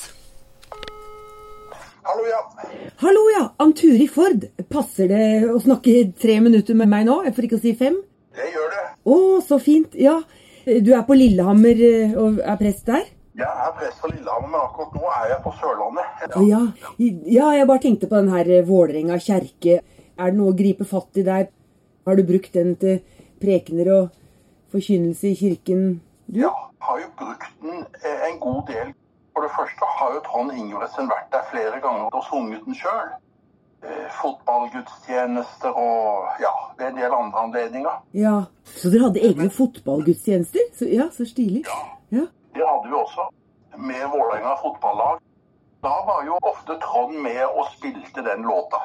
Hallo, 2.04 2.24
ja. 2.28 2.40
Hallo, 3.04 3.24
ja. 3.36 3.44
Anturi 3.64 4.08
Ford. 4.12 4.46
Passer 4.72 5.12
det 5.12 5.26
å 5.52 5.60
snakke 5.64 5.98
tre 6.20 6.40
minutter 6.44 6.76
med 6.80 6.92
meg 6.92 7.08
nå, 7.08 7.20
for 7.36 7.48
ikke 7.48 7.60
å 7.60 7.64
si 7.64 7.76
fem? 7.80 8.00
Det 8.36 8.48
gjør 8.54 8.72
det. 8.74 8.86
Å, 9.04 9.18
så 9.44 9.60
fint. 9.64 9.96
Ja. 10.00 10.18
Du 10.64 10.94
er 10.96 11.04
på 11.08 11.16
Lillehammer 11.20 11.80
eh, 11.84 12.16
og 12.20 12.40
er 12.40 12.60
prest 12.60 12.88
der? 12.88 13.04
Jeg 13.36 13.48
er 13.68 13.72
prest 13.76 14.00
på 14.00 14.12
Lillehammer, 14.14 14.48
men 14.54 14.62
akkurat 14.64 14.96
nå 14.96 15.10
er 15.12 15.32
jeg 15.34 15.40
på 15.44 15.54
Sørlandet. 15.60 16.24
Ja, 16.24 16.44
Ja. 16.48 16.62
ja, 17.36 17.50
jeg 17.60 17.68
bare 17.68 17.84
tenkte 17.84 18.08
på 18.12 18.20
den 18.22 18.32
her 18.32 18.48
eh, 18.60 18.64
Vålerenga 18.68 19.20
kjerke. 19.20 19.82
Er 20.24 20.32
det 20.32 20.40
noe 20.40 20.54
å 20.54 20.56
gripe 20.56 20.86
fatt 20.88 21.18
i 21.20 21.26
der? 21.28 21.50
Har 22.08 22.16
du 22.16 22.24
brukt 22.24 22.54
den 22.56 22.78
til 22.80 23.02
prekener 23.44 23.90
og 23.92 24.20
forkynnelse 24.72 25.34
i 25.34 25.36
kirken? 25.36 25.82
Ja, 26.32 26.54
har 26.80 27.02
jo 27.02 27.10
brukt 27.20 27.52
den 27.64 27.84
eh, 27.84 28.22
en 28.30 28.40
god 28.40 28.62
del. 28.70 28.94
For 29.36 29.44
det 29.44 29.52
første 29.52 29.90
har 29.98 30.16
jo 30.16 30.22
Trond 30.24 30.54
Ingebrigtsen 30.54 31.12
vært 31.12 31.28
der 31.34 31.44
flere 31.52 31.82
ganger 31.84 32.08
og 32.08 32.24
sunget 32.30 32.64
den 32.64 32.78
sjøl. 32.78 33.12
Fotballgudstjenester 34.22 35.76
og 35.76 36.40
ja, 36.40 36.54
ved 36.78 36.86
en 36.94 37.00
del 37.02 37.16
andre 37.18 37.42
anledninger. 37.50 37.98
Ja. 38.16 38.36
Så 38.80 38.94
dere 38.94 39.10
hadde 39.10 39.26
egne 39.28 39.50
fotballgudstjenester? 39.52 40.70
Så, 40.78 40.88
ja, 40.88 41.10
så 41.12 41.28
stilig. 41.28 41.66
Ja. 42.16 42.30
Det 42.56 42.64
hadde 42.64 42.88
vi 42.88 42.96
også 42.96 43.28
med 43.76 44.06
Vålerenga 44.14 44.56
fotballag. 44.62 45.20
Da 45.84 45.96
var 46.08 46.24
jo 46.24 46.38
ofte 46.48 46.78
Trond 46.80 47.18
med 47.26 47.44
og 47.50 47.74
spilte 47.74 48.24
den 48.24 48.48
låta. 48.48 48.80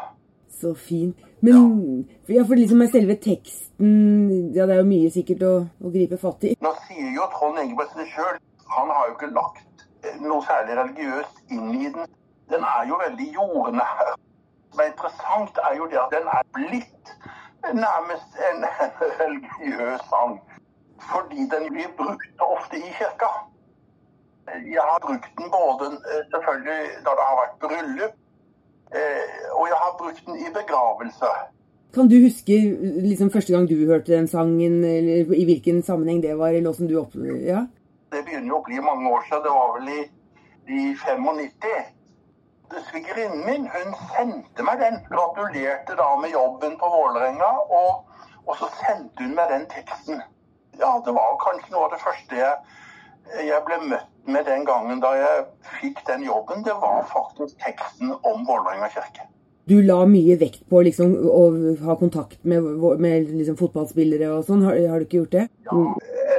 Så 0.49 0.75
fint. 0.75 1.19
Men 1.41 2.09
ja, 2.27 2.43
for 2.43 2.59
liksom 2.59 2.81
med 2.83 2.91
selve 2.91 3.15
teksten 3.23 4.53
Ja, 4.57 4.67
det 4.67 4.75
er 4.75 4.81
jo 4.81 4.89
mye 4.89 5.11
sikkert 5.15 5.45
å, 5.47 5.55
å 5.79 5.93
gripe 5.95 6.19
fatt 6.19 6.49
i. 6.49 6.57
Nå 6.65 6.73
sier 6.89 7.13
jo 7.15 7.29
Trond 7.37 7.61
Engebretsen 7.63 8.09
sjøl 8.11 8.41
han 8.69 8.91
har 8.91 9.07
jo 9.09 9.15
ikke 9.17 9.31
lagt 9.41 9.85
eh, 10.05 10.17
noe 10.21 10.45
særlig 10.47 10.77
religiøst 10.81 11.53
inn 11.55 11.71
i 11.75 11.91
den. 11.95 12.07
Den 12.53 12.65
er 12.65 12.87
jo 12.89 13.01
veldig 13.05 13.29
jordnær. 13.35 14.15
Men 14.77 14.85
er 14.85 14.91
interessant, 14.93 15.61
er 15.69 15.77
jo 15.77 15.89
det 15.93 16.01
at 16.03 16.13
den 16.13 16.29
er 16.29 16.45
blitt 16.57 17.13
nærmest 17.85 18.41
en 18.49 18.67
religiøs 19.23 20.05
sang. 20.13 20.37
Fordi 21.11 21.49
den 21.55 21.69
blir 21.73 21.91
brukt 21.97 22.45
ofte 22.45 22.77
i 22.77 22.93
kirka. 22.99 23.31
Jeg 24.75 24.85
har 24.91 25.01
brukt 25.07 25.33
den 25.39 25.51
både 25.57 25.91
eh, 25.97 26.23
selvfølgelig 26.33 26.81
da 27.07 27.17
det 27.19 27.27
har 27.29 27.41
vært 27.43 27.59
bryllup, 27.65 28.15
og 28.89 29.65
jeg 29.69 29.79
har 29.83 29.95
brukt 29.99 30.27
den 30.27 30.39
i 30.41 30.51
begravelse. 30.55 31.31
Kan 31.95 32.09
du 32.09 32.19
huske 32.21 32.57
liksom 33.03 33.31
første 33.31 33.53
gang 33.53 33.69
du 33.69 33.87
hørte 33.89 34.13
den 34.13 34.29
sangen, 34.29 34.85
eller 34.85 35.35
i 35.35 35.45
hvilken 35.45 35.83
sammenheng 35.83 36.23
det 36.23 36.39
var? 36.39 36.49
eller 36.49 36.71
hvordan 36.71 36.89
du 36.89 37.01
opp... 37.01 37.15
Ja? 37.45 37.65
Det 38.13 38.25
begynner 38.25 38.49
jo 38.53 38.59
å 38.61 38.65
bli 38.67 38.81
mange 38.85 39.11
år 39.13 39.25
siden. 39.29 39.45
Det 39.45 39.55
var 39.55 39.71
vel 39.77 39.89
i, 39.95 40.03
i 40.69 40.83
95. 40.97 41.95
Svigerinnen 42.91 43.45
min 43.47 43.65
hun 43.73 43.97
sendte 44.13 44.65
meg 44.65 44.85
den. 44.85 45.01
Gratulerte 45.09 45.97
da 45.97 46.09
med 46.21 46.33
jobben 46.33 46.77
på 46.81 46.93
Vålerenga. 46.93 47.51
Og, 47.81 48.21
og 48.45 48.61
så 48.61 48.69
sendte 48.83 49.25
hun 49.25 49.37
meg 49.37 49.53
den 49.53 49.65
teksten. 49.73 50.21
Ja, 50.79 50.93
det 51.05 51.17
var 51.17 51.41
kanskje 51.43 51.73
noe 51.73 51.89
av 51.89 51.97
det 51.97 52.03
første 52.05 52.37
jeg, 52.39 52.77
jeg 53.49 53.65
ble 53.67 53.81
møtt 53.91 54.13
med 54.29 54.47
den 54.47 54.65
gangen 54.69 55.01
da 55.03 55.15
jeg 55.17 55.45
fikk 55.81 56.05
den 56.07 56.23
jobben. 56.27 56.63
Det 56.67 56.77
var 56.83 57.05
faktisk 57.11 57.59
teksten 57.65 58.15
om 58.23 58.47
Vålerenga 58.49 58.91
kirke. 58.93 59.29
Du 59.69 59.83
la 59.85 59.99
mye 60.09 60.39
vekt 60.41 60.63
på 60.71 60.81
liksom, 60.87 61.11
å 61.29 61.43
ha 61.85 61.97
kontakt 62.01 62.39
med, 62.49 62.65
med 63.03 63.29
liksom, 63.29 63.59
fotballspillere 63.61 64.31
og 64.33 64.47
sånn. 64.47 64.65
Har, 64.65 64.79
har, 64.89 65.03
du 65.03 65.09
ikke 65.09 65.23
gjort 65.23 65.35
det? 65.37 65.49
Ja, 65.69 65.83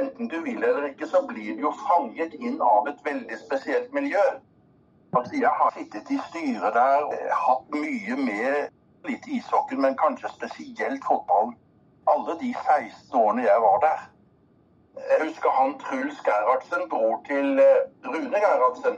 Enten 0.00 0.30
du 0.32 0.38
vil 0.42 0.58
eller 0.58 0.88
ikke, 0.88 1.06
så 1.06 1.20
blir 1.28 1.54
du 1.54 1.66
jo 1.68 1.70
fanget 1.84 2.34
inn 2.40 2.56
av 2.64 2.88
et 2.90 2.98
veldig 3.06 3.38
spesielt 3.38 3.92
miljø. 3.94 4.22
Altså, 5.14 5.36
jeg 5.38 5.52
har 5.60 5.74
sittet 5.76 6.10
i 6.10 6.18
styret 6.28 6.74
der, 6.74 7.06
hatt 7.44 7.74
mye 7.74 8.18
med 8.18 8.70
litt 9.08 9.26
ishockey, 9.30 9.78
men 9.78 9.98
kanskje 9.98 10.30
spesielt 10.34 11.06
fotballen. 11.06 11.54
Alle 12.10 12.36
de 12.40 12.50
16 12.54 13.18
årene 13.18 13.46
jeg 13.46 13.62
var 13.66 13.78
der. 13.84 14.04
Jeg 14.96 15.18
husker 15.26 15.50
han 15.58 15.76
Truls 15.82 16.18
Gerhardsen, 16.26 16.82
bror 16.90 17.20
til 17.28 17.60
Rune 18.06 18.38
Gerhardsen. 18.44 18.96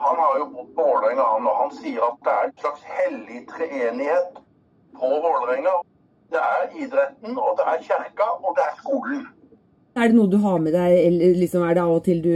Han 0.00 0.16
har 0.22 0.38
jo 0.40 0.44
bodd 0.54 0.70
på 0.76 0.86
Vålerenga, 0.88 1.24
han, 1.34 1.48
og 1.50 1.56
han 1.62 1.72
sier 1.76 2.04
at 2.06 2.22
det 2.24 2.32
er 2.36 2.46
en 2.46 2.56
slags 2.62 2.86
hellig 2.98 3.40
treenighet 3.50 4.38
på 5.00 5.10
Vålerenga. 5.26 5.74
Det 6.32 6.40
er 6.40 6.62
idretten, 6.84 7.36
og 7.36 7.58
det 7.58 7.66
er 7.72 7.84
kirka, 7.88 8.28
og 8.44 8.56
det 8.56 8.64
er 8.68 8.78
skolen. 8.80 9.26
Er 9.98 10.08
det 10.08 10.16
noe 10.16 10.30
du 10.30 10.38
har 10.40 10.58
med 10.62 10.72
deg, 10.78 10.96
eller 11.06 11.38
liksom 11.42 11.66
er 11.66 11.74
det 11.76 11.82
av 11.82 11.96
og 11.98 12.04
til 12.06 12.22
du 12.24 12.34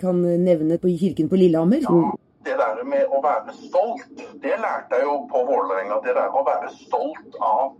kan 0.00 0.18
nevne 0.20 0.78
på 0.82 0.90
kirken 1.00 1.30
på 1.30 1.38
Lillehammer? 1.40 1.84
Ja, 1.86 2.00
det 2.46 2.56
der 2.60 2.82
med 2.86 3.10
å 3.10 3.20
være 3.24 3.54
stolt, 3.58 4.20
det 4.42 4.54
lærte 4.62 5.00
jeg 5.00 5.06
jo 5.08 5.16
på 5.30 5.42
Vålerenga. 5.48 5.98
Det 6.04 6.14
der 6.14 6.30
å 6.30 6.44
være 6.46 6.70
stolt 6.74 7.38
av 7.42 7.74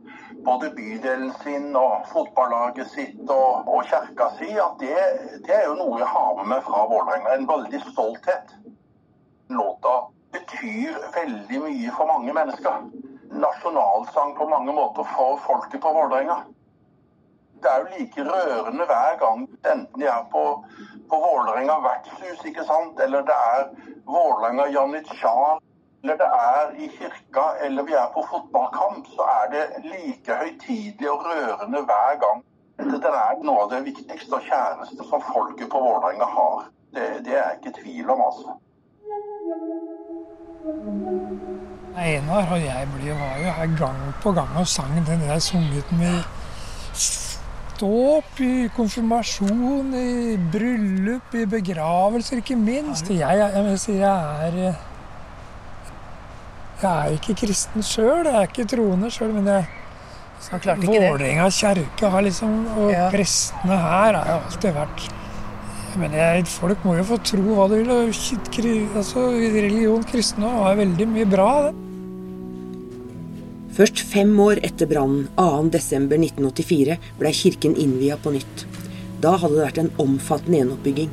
både 0.47 0.71
bydelen 0.75 1.31
sin 1.43 1.71
og 1.79 2.09
fotballaget 2.11 2.91
sitt 2.91 3.23
og, 3.31 3.71
og 3.71 3.87
kirka 3.91 4.29
si, 4.41 4.51
at 4.63 4.75
det, 4.83 4.97
det 5.47 5.55
er 5.61 5.69
jo 5.69 5.79
noe 5.79 6.01
jeg 6.03 6.11
har 6.11 6.35
med 6.41 6.51
meg 6.55 6.67
fra 6.67 6.83
Vålerenga. 6.91 7.37
En 7.37 7.49
veldig 7.51 7.83
stolthet. 7.93 8.57
Låta 9.55 9.97
betyr 10.35 10.99
veldig 11.15 11.63
mye 11.63 11.95
for 11.95 12.11
mange 12.11 12.35
mennesker. 12.35 12.91
Nasjonalsang 13.37 14.35
på 14.39 14.49
mange 14.51 14.75
måter 14.75 15.07
for 15.15 15.39
folket 15.47 15.83
på 15.83 15.95
Vålerenga. 15.95 16.43
Det 17.63 17.71
er 17.73 17.79
jo 17.83 17.87
like 17.99 18.25
rørende 18.31 18.85
hver 18.91 19.15
gang, 19.23 19.39
enten 19.73 20.01
de 20.01 20.07
er 20.07 20.25
på, 20.35 20.43
på 21.11 21.17
Vålerenga 21.25 21.77
vertshus, 21.89 22.45
ikke 22.45 22.65
sant, 22.71 23.01
eller 23.05 23.25
det 23.31 23.37
er 23.53 23.63
Vålerenga 24.07 24.67
janitsjar, 24.77 25.63
eller 26.03 26.17
det 26.23 26.29
er 26.51 26.75
i 26.85 26.91
kirka, 26.99 27.47
eller 27.65 27.83
vi 27.89 27.97
er 28.03 28.13
på 28.15 28.25
fotballkamp, 28.31 29.09
så 29.17 29.23
er 29.39 29.51
det 29.55 29.65
like 29.93 30.39
høytidelig 30.43 31.11
og 31.11 31.25
rørende 31.29 31.83
hver 31.89 32.21
gang. 32.25 32.45
Det 32.77 33.11
er 33.11 33.43
noe 33.49 33.65
av 33.65 33.71
det 33.73 33.85
viktigste 33.89 34.37
og 34.37 34.47
kjæreste 34.51 35.09
som 35.11 35.25
folket 35.33 35.71
på 35.73 35.81
Vålerenga 35.81 36.29
har. 36.39 36.69
Det, 36.95 37.09
det 37.25 37.35
er 37.35 37.43
jeg 37.43 37.59
ikke 37.59 37.77
tvil 37.81 38.11
om, 38.15 38.23
altså. 38.29 38.57
Einar 41.97 42.51
og 42.53 42.61
jeg 42.61 42.89
ble, 42.95 43.13
var 43.21 43.37
jo 43.41 43.53
her 43.59 43.71
gang 43.79 44.01
på 44.23 44.33
gang 44.33 44.59
og 44.61 44.67
sang 44.69 44.97
den 45.09 45.21
der 45.29 45.39
sunget 45.39 45.93
med 45.93 46.19
dåp, 47.81 48.41
i 48.41 48.69
konfirmasjon, 48.77 49.95
i 49.95 50.37
bryllup, 50.53 51.35
i 51.35 51.47
begravelser, 51.51 52.43
ikke 52.43 52.57
minst. 52.59 53.11
Jeg, 53.11 53.21
jeg, 53.21 53.79
jeg, 53.89 54.03
er 54.03 54.61
Jeg 56.77 56.93
er 56.93 57.17
ikke 57.17 57.35
kristen 57.47 57.83
sjøl, 57.83 58.27
jeg 58.27 58.35
er 58.37 58.49
ikke 58.51 58.67
troende 58.69 59.11
sjøl, 59.11 59.33
men 59.33 59.47
jeg 59.49 59.67
Vålerenga 60.37 61.47
kjerke 61.51 62.11
har 62.13 62.23
liksom, 62.23 62.67
og 62.77 62.91
Ja. 62.93 63.07
prestene 63.11 63.79
her 63.81 64.15
har 64.15 64.27
jo 64.27 64.41
alltid 64.45 64.75
vært 64.75 65.09
Men 65.97 66.13
jeg, 66.13 66.45
folk 66.47 66.85
må 66.85 66.99
jo 66.99 67.05
få 67.09 67.17
tro 67.25 67.55
hva 67.57 67.71
de 67.71 67.79
vil. 67.81 67.91
Altså, 67.91 69.31
religion, 69.33 70.05
kristne, 70.05 70.45
har 70.45 70.77
veldig 70.77 71.07
mye 71.09 71.25
bra. 71.25 71.71
Det. 71.71 71.86
Først 73.77 74.01
fem 74.09 74.31
år 74.41 74.63
etter 74.65 74.89
brannen 74.89 75.27
2.12.1984 75.37 76.95
blei 77.19 77.33
kirken 77.37 77.75
innvia 77.77 78.17
på 78.17 78.33
nytt. 78.33 78.63
Da 79.21 79.35
hadde 79.37 79.59
det 79.59 79.67
vært 79.67 79.81
en 79.83 79.91
omfattende 80.01 80.63
gjenoppbygging. 80.63 81.11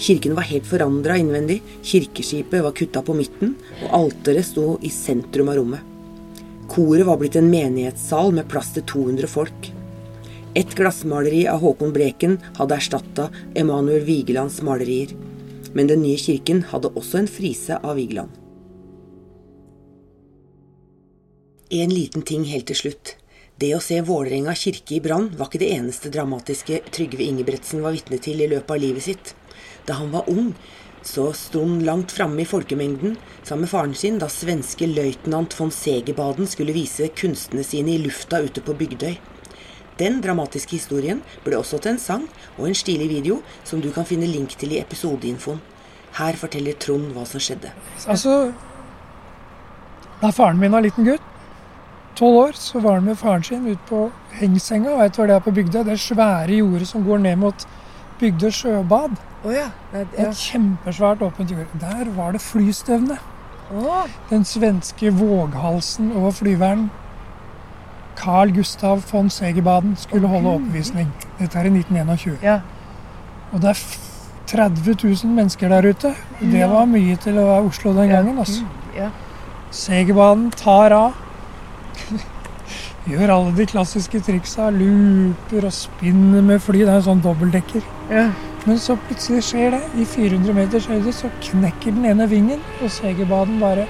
Kirken 0.00 0.36
var 0.36 0.48
helt 0.48 0.64
forandra 0.68 1.18
innvendig, 1.20 1.58
kirkeskipet 1.84 2.64
var 2.64 2.72
kutta 2.76 3.02
på 3.04 3.16
midten, 3.16 3.52
og 3.84 3.92
alteret 4.00 4.48
sto 4.48 4.78
i 4.80 4.92
sentrum 4.92 5.52
av 5.52 5.58
rommet. 5.60 5.92
Koret 6.72 7.04
var 7.08 7.20
blitt 7.20 7.36
en 7.36 7.50
menighetssal 7.52 8.32
med 8.36 8.48
plass 8.48 8.72
til 8.76 8.84
200 8.88 9.30
folk. 9.30 9.70
Et 10.56 10.72
glassmaleri 10.76 11.44
av 11.52 11.60
Håkon 11.60 11.92
Bleken 11.92 12.38
hadde 12.56 12.80
erstatta 12.80 13.28
Emanuel 13.52 14.08
Vigelands 14.08 14.62
malerier. 14.64 15.12
Men 15.76 15.92
den 15.92 16.00
nye 16.04 16.16
kirken 16.20 16.64
hadde 16.72 16.94
også 16.96 17.20
en 17.20 17.28
frise 17.30 17.76
av 17.82 18.00
Vigeland. 18.00 18.45
En 21.70 21.90
liten 21.90 22.22
ting 22.22 22.44
helt 22.46 22.68
til 22.70 22.76
slutt. 22.78 23.16
Det 23.58 23.72
å 23.74 23.80
se 23.82 23.96
Vålerenga 24.06 24.52
kirke 24.54 24.94
i 24.94 25.00
brann 25.02 25.32
var 25.34 25.48
ikke 25.48 25.58
det 25.64 25.72
eneste 25.74 26.12
dramatiske 26.14 26.78
Trygve 26.94 27.26
Ingebretsen 27.26 27.82
var 27.82 27.96
vitne 27.96 28.20
til 28.22 28.38
i 28.38 28.46
løpet 28.46 28.70
av 28.70 28.78
livet 28.84 29.02
sitt. 29.02 29.32
Da 29.88 29.96
han 29.98 30.12
var 30.12 30.30
ung, 30.30 30.52
så 31.02 31.32
sto 31.34 31.64
han 31.64 31.82
langt 31.88 32.14
framme 32.14 32.44
i 32.44 32.46
folkemengden 32.46 33.16
sammen 33.42 33.64
med 33.64 33.72
faren 33.72 33.98
sin 33.98 34.22
da 34.22 34.30
svenske 34.30 34.86
løytnant 34.86 35.58
von 35.58 35.74
Segerbaden 35.74 36.46
skulle 36.46 36.76
vise 36.76 37.10
kunstene 37.18 37.66
sine 37.66 37.96
i 37.96 38.00
lufta 38.04 38.44
ute 38.46 38.62
på 38.62 38.76
Bygdøy. 38.78 39.16
Den 39.98 40.22
dramatiske 40.22 40.76
historien 40.78 41.24
ble 41.42 41.58
også 41.58 41.82
til 41.82 41.96
en 41.96 42.02
sang 42.02 42.28
og 42.60 42.68
en 42.68 42.78
stilig 42.78 43.10
video 43.10 43.40
som 43.64 43.82
du 43.82 43.90
kan 43.90 44.06
finne 44.06 44.30
link 44.30 44.54
til 44.54 44.76
i 44.76 44.82
episodeinfoen. 44.84 45.58
Her 46.20 46.38
forteller 46.38 46.78
Trond 46.78 47.10
hva 47.16 47.26
som 47.26 47.42
skjedde. 47.42 47.74
Altså, 48.06 48.52
da 50.22 50.30
faren 50.32 50.62
min 50.62 50.72
var 50.72 50.86
liten 50.86 51.04
gutt, 51.04 51.32
tolv 52.16 52.36
år, 52.36 52.52
så 52.58 52.80
var 52.80 52.98
han 52.98 53.04
med 53.04 53.18
faren 53.20 53.44
sin 53.44 53.66
ut 53.66 53.82
på 53.88 54.10
hengsenga. 54.40 54.96
Vet 55.02 55.16
du 55.16 55.22
hva 55.22 55.28
det 55.30 55.36
er 55.36 55.44
på 55.44 55.54
Bygdøy? 55.54 55.82
Det 55.84 55.94
er 55.94 56.02
svære 56.02 56.58
jordet 56.58 56.88
som 56.88 57.04
går 57.04 57.18
ned 57.24 57.36
mot 57.36 57.66
Bygdøy 58.20 58.50
sjøbad. 58.50 59.16
Oh, 59.44 59.54
ja. 59.54 59.70
Det, 59.92 60.06
ja. 60.18 60.28
Et 60.28 60.36
kjempesvært 60.36 61.22
åpent 61.22 61.50
jord. 61.50 61.72
Der 61.80 62.12
var 62.16 62.32
det 62.32 62.40
flystevne. 62.40 63.18
Oh. 63.74 64.06
Den 64.30 64.44
svenske 64.44 65.10
våghalsen 65.12 66.12
og 66.16 66.34
flyveren 66.34 66.90
Carl 68.16 68.54
Gustav 68.54 69.02
von 69.12 69.30
Segerbaden 69.30 69.96
skulle 69.96 70.28
holde 70.28 70.48
oppvisning. 70.48 71.12
Dette 71.38 71.58
er 71.58 71.68
i 71.68 71.72
1921. 71.74 72.38
ja. 72.42 72.60
Og 73.52 73.62
det 73.62 73.68
er 73.68 73.82
30 74.46 74.96
000 75.02 75.34
mennesker 75.34 75.68
der 75.68 75.88
ute. 75.88 76.14
Det 76.40 76.70
var 76.70 76.84
mye 76.86 77.16
til 77.16 77.38
å 77.38 77.46
være 77.46 77.68
Oslo 77.68 77.92
den 77.92 78.08
gangen. 78.10 78.38
altså. 78.38 78.64
ja. 78.96 79.10
Segerbanen 79.70 80.50
tar 80.50 80.92
av. 80.92 81.25
Gjør 83.10 83.30
alle 83.36 83.52
de 83.54 83.66
klassiske 83.70 84.18
triksa. 84.26 84.68
Looper 84.74 85.68
og 85.68 85.74
spinner 85.76 86.42
med 86.42 86.58
fly. 86.64 86.80
Det 86.82 86.90
er 86.90 86.98
en 87.00 87.06
sånn 87.12 87.22
dobbeltdekker. 87.24 87.84
ja. 88.10 88.28
Men 88.66 88.80
så 88.82 88.96
plutselig 88.98 89.44
skjer 89.46 89.76
det. 89.76 89.78
I 89.94 90.04
400 90.10 90.50
meters 90.56 90.88
høyde 90.90 91.12
så 91.14 91.28
knekker 91.38 91.92
den 91.94 92.08
ene 92.10 92.24
vingen, 92.26 92.58
og 92.82 92.90
Segerbaden 92.90 93.60
bare 93.62 93.84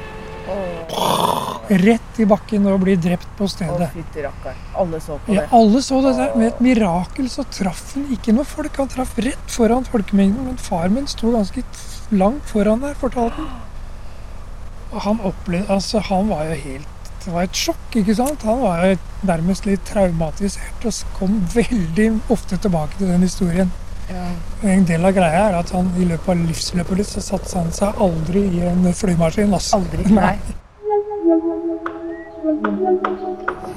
rett 1.81 2.21
i 2.21 2.27
bakken 2.29 2.67
og 2.71 2.83
blir 2.85 2.99
drept 3.01 3.31
på 3.39 3.49
stedet. 3.51 3.89
Alle 4.77 5.01
så 5.01 5.17
på 5.25 5.33
Ja, 5.35 5.41
det. 5.41 5.49
alle 5.57 5.81
så 5.83 6.03
det 6.05 6.13
der. 6.19 6.37
Med 6.37 6.47
et 6.53 6.61
mirakel 6.61 7.31
så 7.33 7.47
traff 7.51 7.95
han 7.95 8.05
ikke 8.13 8.35
noe 8.37 8.45
folk. 8.45 8.77
Han 8.77 8.93
traff 8.93 9.17
rett 9.19 9.49
foran 9.51 9.89
folkemengden, 9.89 10.45
men 10.51 10.57
far 10.61 10.89
min 10.93 11.09
sto 11.09 11.33
ganske 11.33 11.65
langt 12.13 12.45
foran 12.53 12.85
der, 12.85 12.95
fortalte 13.01 13.41
han. 13.41 15.01
Han 15.09 15.21
opplevde 15.25 15.73
Altså, 15.73 15.99
han 16.01 16.29
var 16.29 16.45
jo 16.53 16.61
helt 16.63 16.93
Det 17.27 17.33
var 17.35 17.43
et 17.43 17.59
sjokk, 17.59 17.87
ikke 17.99 18.15
sant? 18.15 18.45
Han 18.47 18.61
var 18.63 18.85
nærmest 19.27 19.65
litt 19.67 19.83
traumatisert 19.89 20.85
og 20.87 21.01
kom 21.17 21.41
veldig 21.51 22.07
ofte 22.31 22.55
tilbake 22.63 23.01
til 23.01 23.11
den 23.11 23.27
historien. 23.27 23.73
Ja. 24.07 24.29
En 24.71 24.87
del 24.87 25.03
av 25.09 25.17
greia 25.17 25.41
er 25.49 25.57
at 25.59 25.73
han 25.75 25.89
i 25.99 26.07
løpet 26.07 26.31
av 26.37 26.45
livsløpet 26.47 27.01
ditt 27.03 27.11
så 27.11 27.25
satte 27.27 27.51
han 27.59 27.73
seg 27.75 27.99
aldri 28.07 28.45
i 28.47 28.63
en 28.71 28.87
flymaskin. 28.95 29.51
Altså. 29.59 29.81
Aldri. 29.81 30.07
Nei. 30.21 30.37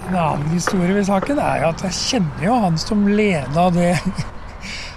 En 0.05 0.19
annen 0.27 0.49
historie 0.53 0.93
ved 0.93 1.09
saken 1.09 1.41
er 1.41 1.65
at 1.71 1.81
jeg 1.87 1.97
kjenner 2.03 2.45
jo 2.45 2.59
han 2.67 2.77
som 2.77 3.07
leda 3.09 3.65
det 3.73 3.95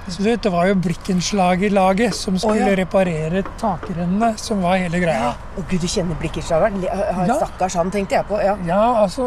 Så 0.09 0.23
vet, 0.23 0.43
Det 0.43 0.51
var 0.51 0.67
jo 0.67 0.75
Blikkenslagerlaget 0.83 2.15
som 2.17 2.39
skulle 2.39 2.65
oh, 2.65 2.73
ja. 2.73 2.79
reparere 2.83 3.45
takrennene, 3.61 4.33
som 4.41 4.63
var 4.65 4.81
hele 4.83 4.99
greia. 5.03 5.33
Å 5.57 5.65
gud, 5.69 5.81
du 5.83 5.89
kjenner 5.89 6.19
blikkenslageren? 6.19 6.83
Ja. 6.83 7.37
Stakkars 7.39 7.79
han, 7.79 7.93
tenkte 7.95 8.19
jeg 8.19 8.29
på. 8.31 8.41
Ja. 8.43 8.57
Ja, 8.67 8.83
altså 9.05 9.27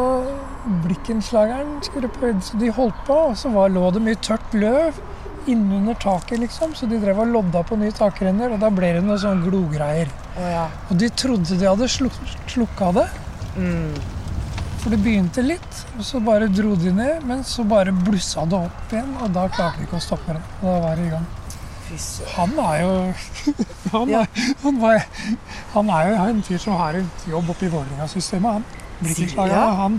Blikkenslageren 0.83 1.77
skulle 1.85 2.09
prøve, 2.11 2.41
så 2.43 2.59
De 2.59 2.71
holdt 2.75 3.03
på, 3.07 3.19
og 3.31 3.37
så 3.39 3.51
var, 3.53 3.71
lå 3.71 3.87
det 3.95 4.03
mye 4.03 4.19
tørt 4.19 4.55
løv 4.57 4.99
innunder 5.45 5.93
taket, 6.01 6.39
liksom. 6.41 6.73
Så 6.75 6.89
de 6.89 6.99
drev 7.01 7.21
og 7.21 7.31
lodda 7.31 7.61
på 7.67 7.77
nye 7.79 7.93
takrenner, 7.95 8.55
og 8.55 8.61
da 8.63 8.71
ble 8.73 8.95
det 8.97 9.05
noe 9.05 9.17
sånn 9.21 9.43
glogreier. 9.45 10.11
Oh, 10.35 10.49
ja. 10.49 10.67
Og 10.89 10.99
de 11.01 11.11
trodde 11.13 11.59
de 11.59 11.69
hadde 11.69 11.89
sluk 11.91 12.17
slukka 12.51 12.91
det. 12.99 13.07
For 14.85 14.93
det 14.93 14.99
begynte 15.01 15.41
litt, 15.41 15.77
og 15.97 16.03
så 16.05 16.19
bare 16.21 16.45
dro 16.45 16.75
de 16.77 16.91
ned, 16.93 17.23
men 17.25 17.39
så 17.41 17.63
bare 17.65 17.89
blussa 17.89 18.43
det 18.45 18.57
opp 18.67 18.91
igjen, 18.93 19.07
og 19.17 19.31
da 19.33 19.47
klarte 19.49 19.79
vi 19.79 19.87
ikke 19.87 19.97
å 19.97 20.03
stoppe 20.03 20.35
det. 20.35 20.41
Og 20.59 20.67
da 20.67 20.73
var 20.83 20.99
det 20.99 21.07
i 21.07 21.13
gang. 21.15 21.23
Han 22.35 22.51
er 22.61 22.75
jo 22.83 22.91
han, 23.95 24.11
er, 24.19 24.27
han, 24.61 24.77
var, 24.83 25.07
han 25.71 25.89
er 25.95 26.11
jo 26.11 26.19
en 26.27 26.43
fyr 26.45 26.61
som 26.61 26.77
har 26.77 26.99
en 26.99 27.07
jobb 27.31 27.49
oppe 27.55 27.65
i 27.65 27.71
Vålerenga-systemet, 27.73 28.59
han. 28.59 28.83
Blikkenslager. 28.99 29.55
Ja. 29.57 29.71
Han, 29.79 29.95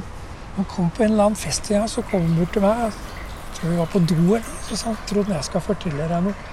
han 0.61 0.68
kom 0.70 0.93
på 0.95 1.03
en 1.03 1.16
eller 1.16 1.32
annen 1.32 1.41
fest 1.41 1.66
igjen, 1.72 1.89
så 1.91 2.05
kom 2.07 2.22
han 2.22 2.37
bort 2.39 2.55
til 2.55 2.62
meg. 2.62 2.84
Jeg 2.87 3.59
tror 3.59 3.72
vi 3.72 3.80
var 3.80 3.91
på 3.91 4.03
do 4.12 4.20
eller 4.20 4.53
så 4.68 4.78
sa 4.78 4.93
han 4.93 5.01
trodde 5.11 5.34
jeg 5.34 5.49
skal 5.49 5.64
fortelle 5.66 6.07
deg 6.12 6.28
noe. 6.28 6.53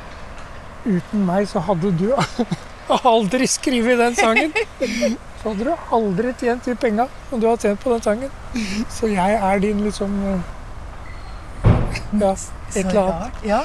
Uten 0.90 1.30
meg 1.30 1.46
så 1.54 1.62
hadde 1.70 1.94
du 2.02 2.10
aldri 3.14 3.52
skrevet 3.60 4.02
den 4.02 4.18
sangen. 4.18 4.58
Så 5.44 5.52
hadde 5.52 5.64
du 5.68 5.74
aldri 5.92 6.32
tjent 6.40 6.64
de 6.66 6.76
penga 6.80 7.08
som 7.30 7.40
du 7.42 7.48
har 7.50 7.58
tjent 7.60 7.80
på 7.84 7.92
den 7.92 8.02
sangen. 8.02 8.30
Så 8.90 9.10
jeg 9.12 9.34
er 9.36 9.60
din 9.60 9.82
liksom 9.84 10.14
eh, 10.34 10.40
Ja, 12.22 12.32
et 12.76 12.86
eller 12.86 13.02
annet. 13.02 13.44
Ja. 13.46 13.64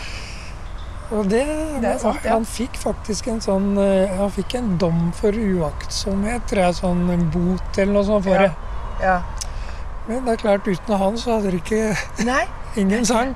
Og 1.11 1.25
det, 1.31 1.45
Det 1.81 1.95
sant, 2.03 2.19
ja. 2.25 2.35
Han 2.35 2.45
fikk 2.45 2.75
faktisk 2.77 3.29
en 3.33 3.39
sånn 3.41 3.71
eh, 3.81 4.11
Han 4.19 4.29
fikk 4.35 4.59
en 4.59 4.75
dom 4.81 5.07
for 5.17 5.33
uaktsomhet, 5.33 6.45
tror 6.51 6.67
jeg. 6.67 6.75
Sånn 6.83 7.05
en 7.15 7.23
bot 7.33 7.79
eller 7.81 7.95
noe 7.95 8.05
sånt 8.11 8.27
for 8.27 8.43
det. 8.45 8.51
ja. 9.05 9.21
Men 10.09 10.25
det 10.25 10.35
er 10.35 10.41
klart, 10.41 10.65
uten 10.69 10.97
han 10.97 11.17
så 11.21 11.35
hadde 11.37 11.51
det 11.53 11.59
ikke 11.63 12.25
Nei, 12.25 12.43
ingen 12.81 13.05
sang. 13.05 13.35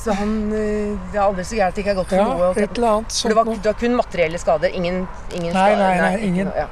så 0.00 0.14
han 0.16 0.30
eh, 0.56 0.94
Det 1.12 1.18
er 1.18 1.24
aldri 1.26 1.44
så 1.44 1.58
gærent 1.58 1.76
det 1.76 1.82
ikke 1.84 1.92
er 1.94 1.98
godt 2.02 2.08
for 2.08 2.16
Ja, 2.16 2.28
noe. 2.34 2.50
et 2.56 2.78
eller 2.78 2.88
annet 2.98 3.16
For 3.20 3.28
det 3.28 3.36
var, 3.36 3.50
det 3.52 3.68
var 3.72 3.80
kun 3.84 3.96
materielle 3.98 4.40
skader. 4.40 4.72
Ingen, 4.80 5.02
ingen 5.36 5.52
Nei, 5.52 5.66
skader. 5.70 5.82
nei, 5.84 5.96
nei, 6.00 6.10
nei 6.16 6.28
ingen. 6.32 6.48
noe- 6.50 6.56
Ja. 6.64 6.68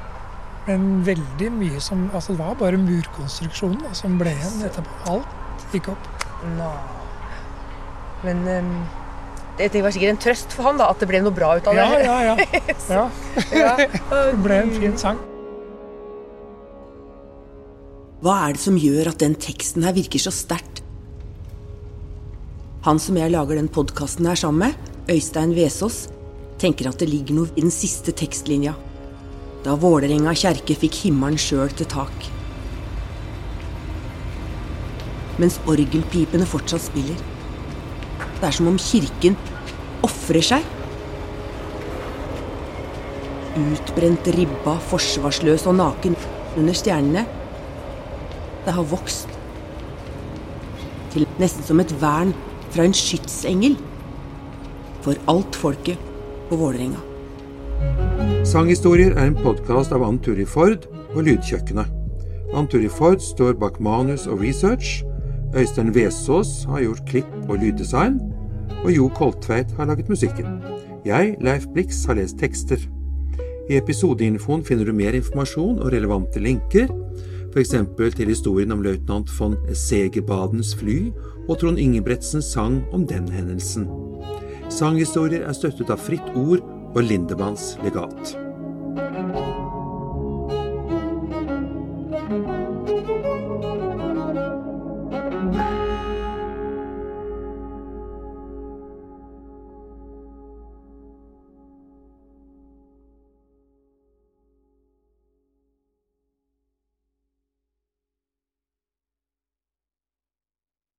Men 0.69 1.01
veldig 1.07 1.49
mye 1.55 1.81
som 1.81 2.07
Altså, 2.13 2.35
det 2.35 2.43
var 2.43 2.57
bare 2.59 2.77
murkonstruksjonen 2.77 3.81
da, 3.87 3.93
som 3.97 4.19
ble 4.21 4.35
igjen 4.35 4.65
etterpå. 4.67 4.97
Alt 5.09 5.73
gikk 5.73 5.91
opp. 5.95 6.09
Nå. 6.57 6.69
Men 8.25 8.43
um, 8.47 8.73
det, 9.57 9.71
det 9.73 9.81
var 9.83 9.95
sikkert 9.95 10.13
en 10.13 10.21
trøst 10.21 10.53
for 10.55 10.69
han 10.69 10.79
da, 10.79 10.89
at 10.91 11.01
det 11.01 11.09
ble 11.09 11.21
noe 11.23 11.35
bra 11.35 11.55
ut 11.57 11.69
av 11.69 11.77
det. 11.77 11.87
Ja, 12.05 12.19
ja, 12.21 12.35
ja. 12.35 12.61
ja. 12.97 13.05
Ja. 13.55 13.73
Det 13.79 14.39
ble 14.43 14.61
en 14.63 14.75
fin 14.75 14.97
sang. 14.99 15.19
Hva 18.19 18.35
er 18.45 18.55
det 18.55 18.61
som 18.63 18.75
gjør 18.79 19.13
at 19.13 19.21
den 19.23 19.37
teksten 19.39 19.85
her 19.87 19.95
virker 19.95 20.21
så 20.21 20.33
sterkt? 20.35 20.83
Han 22.83 22.99
som 22.99 23.17
jeg 23.19 23.31
lager 23.31 23.59
den 23.59 23.71
podkasten 23.71 24.27
her 24.27 24.39
sammen 24.39 24.67
med, 24.67 24.91
Øystein 25.11 25.55
Vesaas, 25.55 26.07
tenker 26.59 26.91
at 26.91 26.99
det 26.99 27.09
ligger 27.11 27.37
noe 27.37 27.51
i 27.55 27.63
den 27.63 27.73
siste 27.73 28.13
tekstlinja. 28.15 28.75
Da 29.63 29.75
Vålerenga 29.75 30.31
kjerke 30.37 30.75
fikk 30.79 31.01
himmelen 31.03 31.39
sjøl 31.39 31.71
til 31.75 31.89
tak. 31.91 32.27
Mens 35.39 35.59
orgelpipene 35.67 36.47
fortsatt 36.47 36.85
spiller. 36.85 37.19
Det 38.39 38.47
er 38.47 38.55
som 38.55 38.69
om 38.71 38.79
kirken 38.79 39.35
ofrer 40.05 40.45
seg. 40.51 40.69
Utbrent, 43.59 44.31
ribba, 44.35 44.77
forsvarsløs 44.91 45.67
og 45.67 45.75
naken 45.79 46.15
under 46.59 46.75
stjernene 46.75 47.25
det 48.65 48.75
har 48.75 48.85
vokst 48.91 49.31
til 51.09 51.25
nesten 51.41 51.65
som 51.65 51.79
et 51.81 51.93
vern 52.01 52.35
fra 52.69 52.85
en 52.85 52.93
skytsengel 52.93 53.79
for 55.01 55.17
alt 55.31 55.57
folket 55.57 56.09
på 56.49 56.59
Vålerenga. 56.59 57.08
Sanghistorier 58.49 59.13
er 59.13 59.27
en 59.29 59.37
podkast 59.37 59.91
av 59.93 60.01
Ann 60.01 60.17
Turi 60.23 60.45
Ford 60.47 60.87
og 61.13 61.21
Lydkjøkkenet. 61.27 61.91
Ann 62.57 62.67
Turi 62.71 62.89
Ford 62.89 63.21
står 63.21 63.59
bak 63.61 63.77
manus 63.83 64.25
og 64.27 64.41
research. 64.41 65.03
Øystein 65.53 65.93
Vesaas 65.93 66.63
har 66.69 66.81
gjort 66.81 67.03
klipp 67.09 67.35
og 67.49 67.59
lyddesign. 67.61 68.17
Og 68.83 68.89
Jo 68.95 69.09
Koltveit 69.13 69.71
har 69.77 69.85
laget 69.85 70.09
musikken. 70.09 70.63
Jeg, 71.05 71.35
Leif 71.41 71.67
Blix, 71.73 72.05
har 72.05 72.17
lest 72.17 72.39
tekster. 72.39 72.81
I 73.69 73.77
episodeinfoen 73.77 74.65
finner 74.65 74.89
du 74.89 74.93
mer 74.97 75.13
informasjon 75.13 75.77
og 75.83 75.91
relevante 75.93 76.41
linker, 76.41 76.89
f.eks. 77.53 77.75
til 78.15 78.33
historien 78.33 78.71
om 78.71 78.81
løytnant 78.81 79.29
von 79.37 79.57
Segerbadens 79.73 80.73
fly 80.79 81.11
og 81.47 81.59
Trond 81.61 81.77
Ingebretsens 81.77 82.49
sang 82.49 82.81
om 82.93 83.05
den 83.07 83.29
hendelsen. 83.29 83.85
Sanghistorier 84.69 85.45
er 85.45 85.53
støttet 85.53 85.93
av 85.93 86.01
Fritt 86.01 86.33
Ord 86.33 86.65
og 86.95 87.03
Lindemanns 87.03 87.77
legat. 87.83 88.37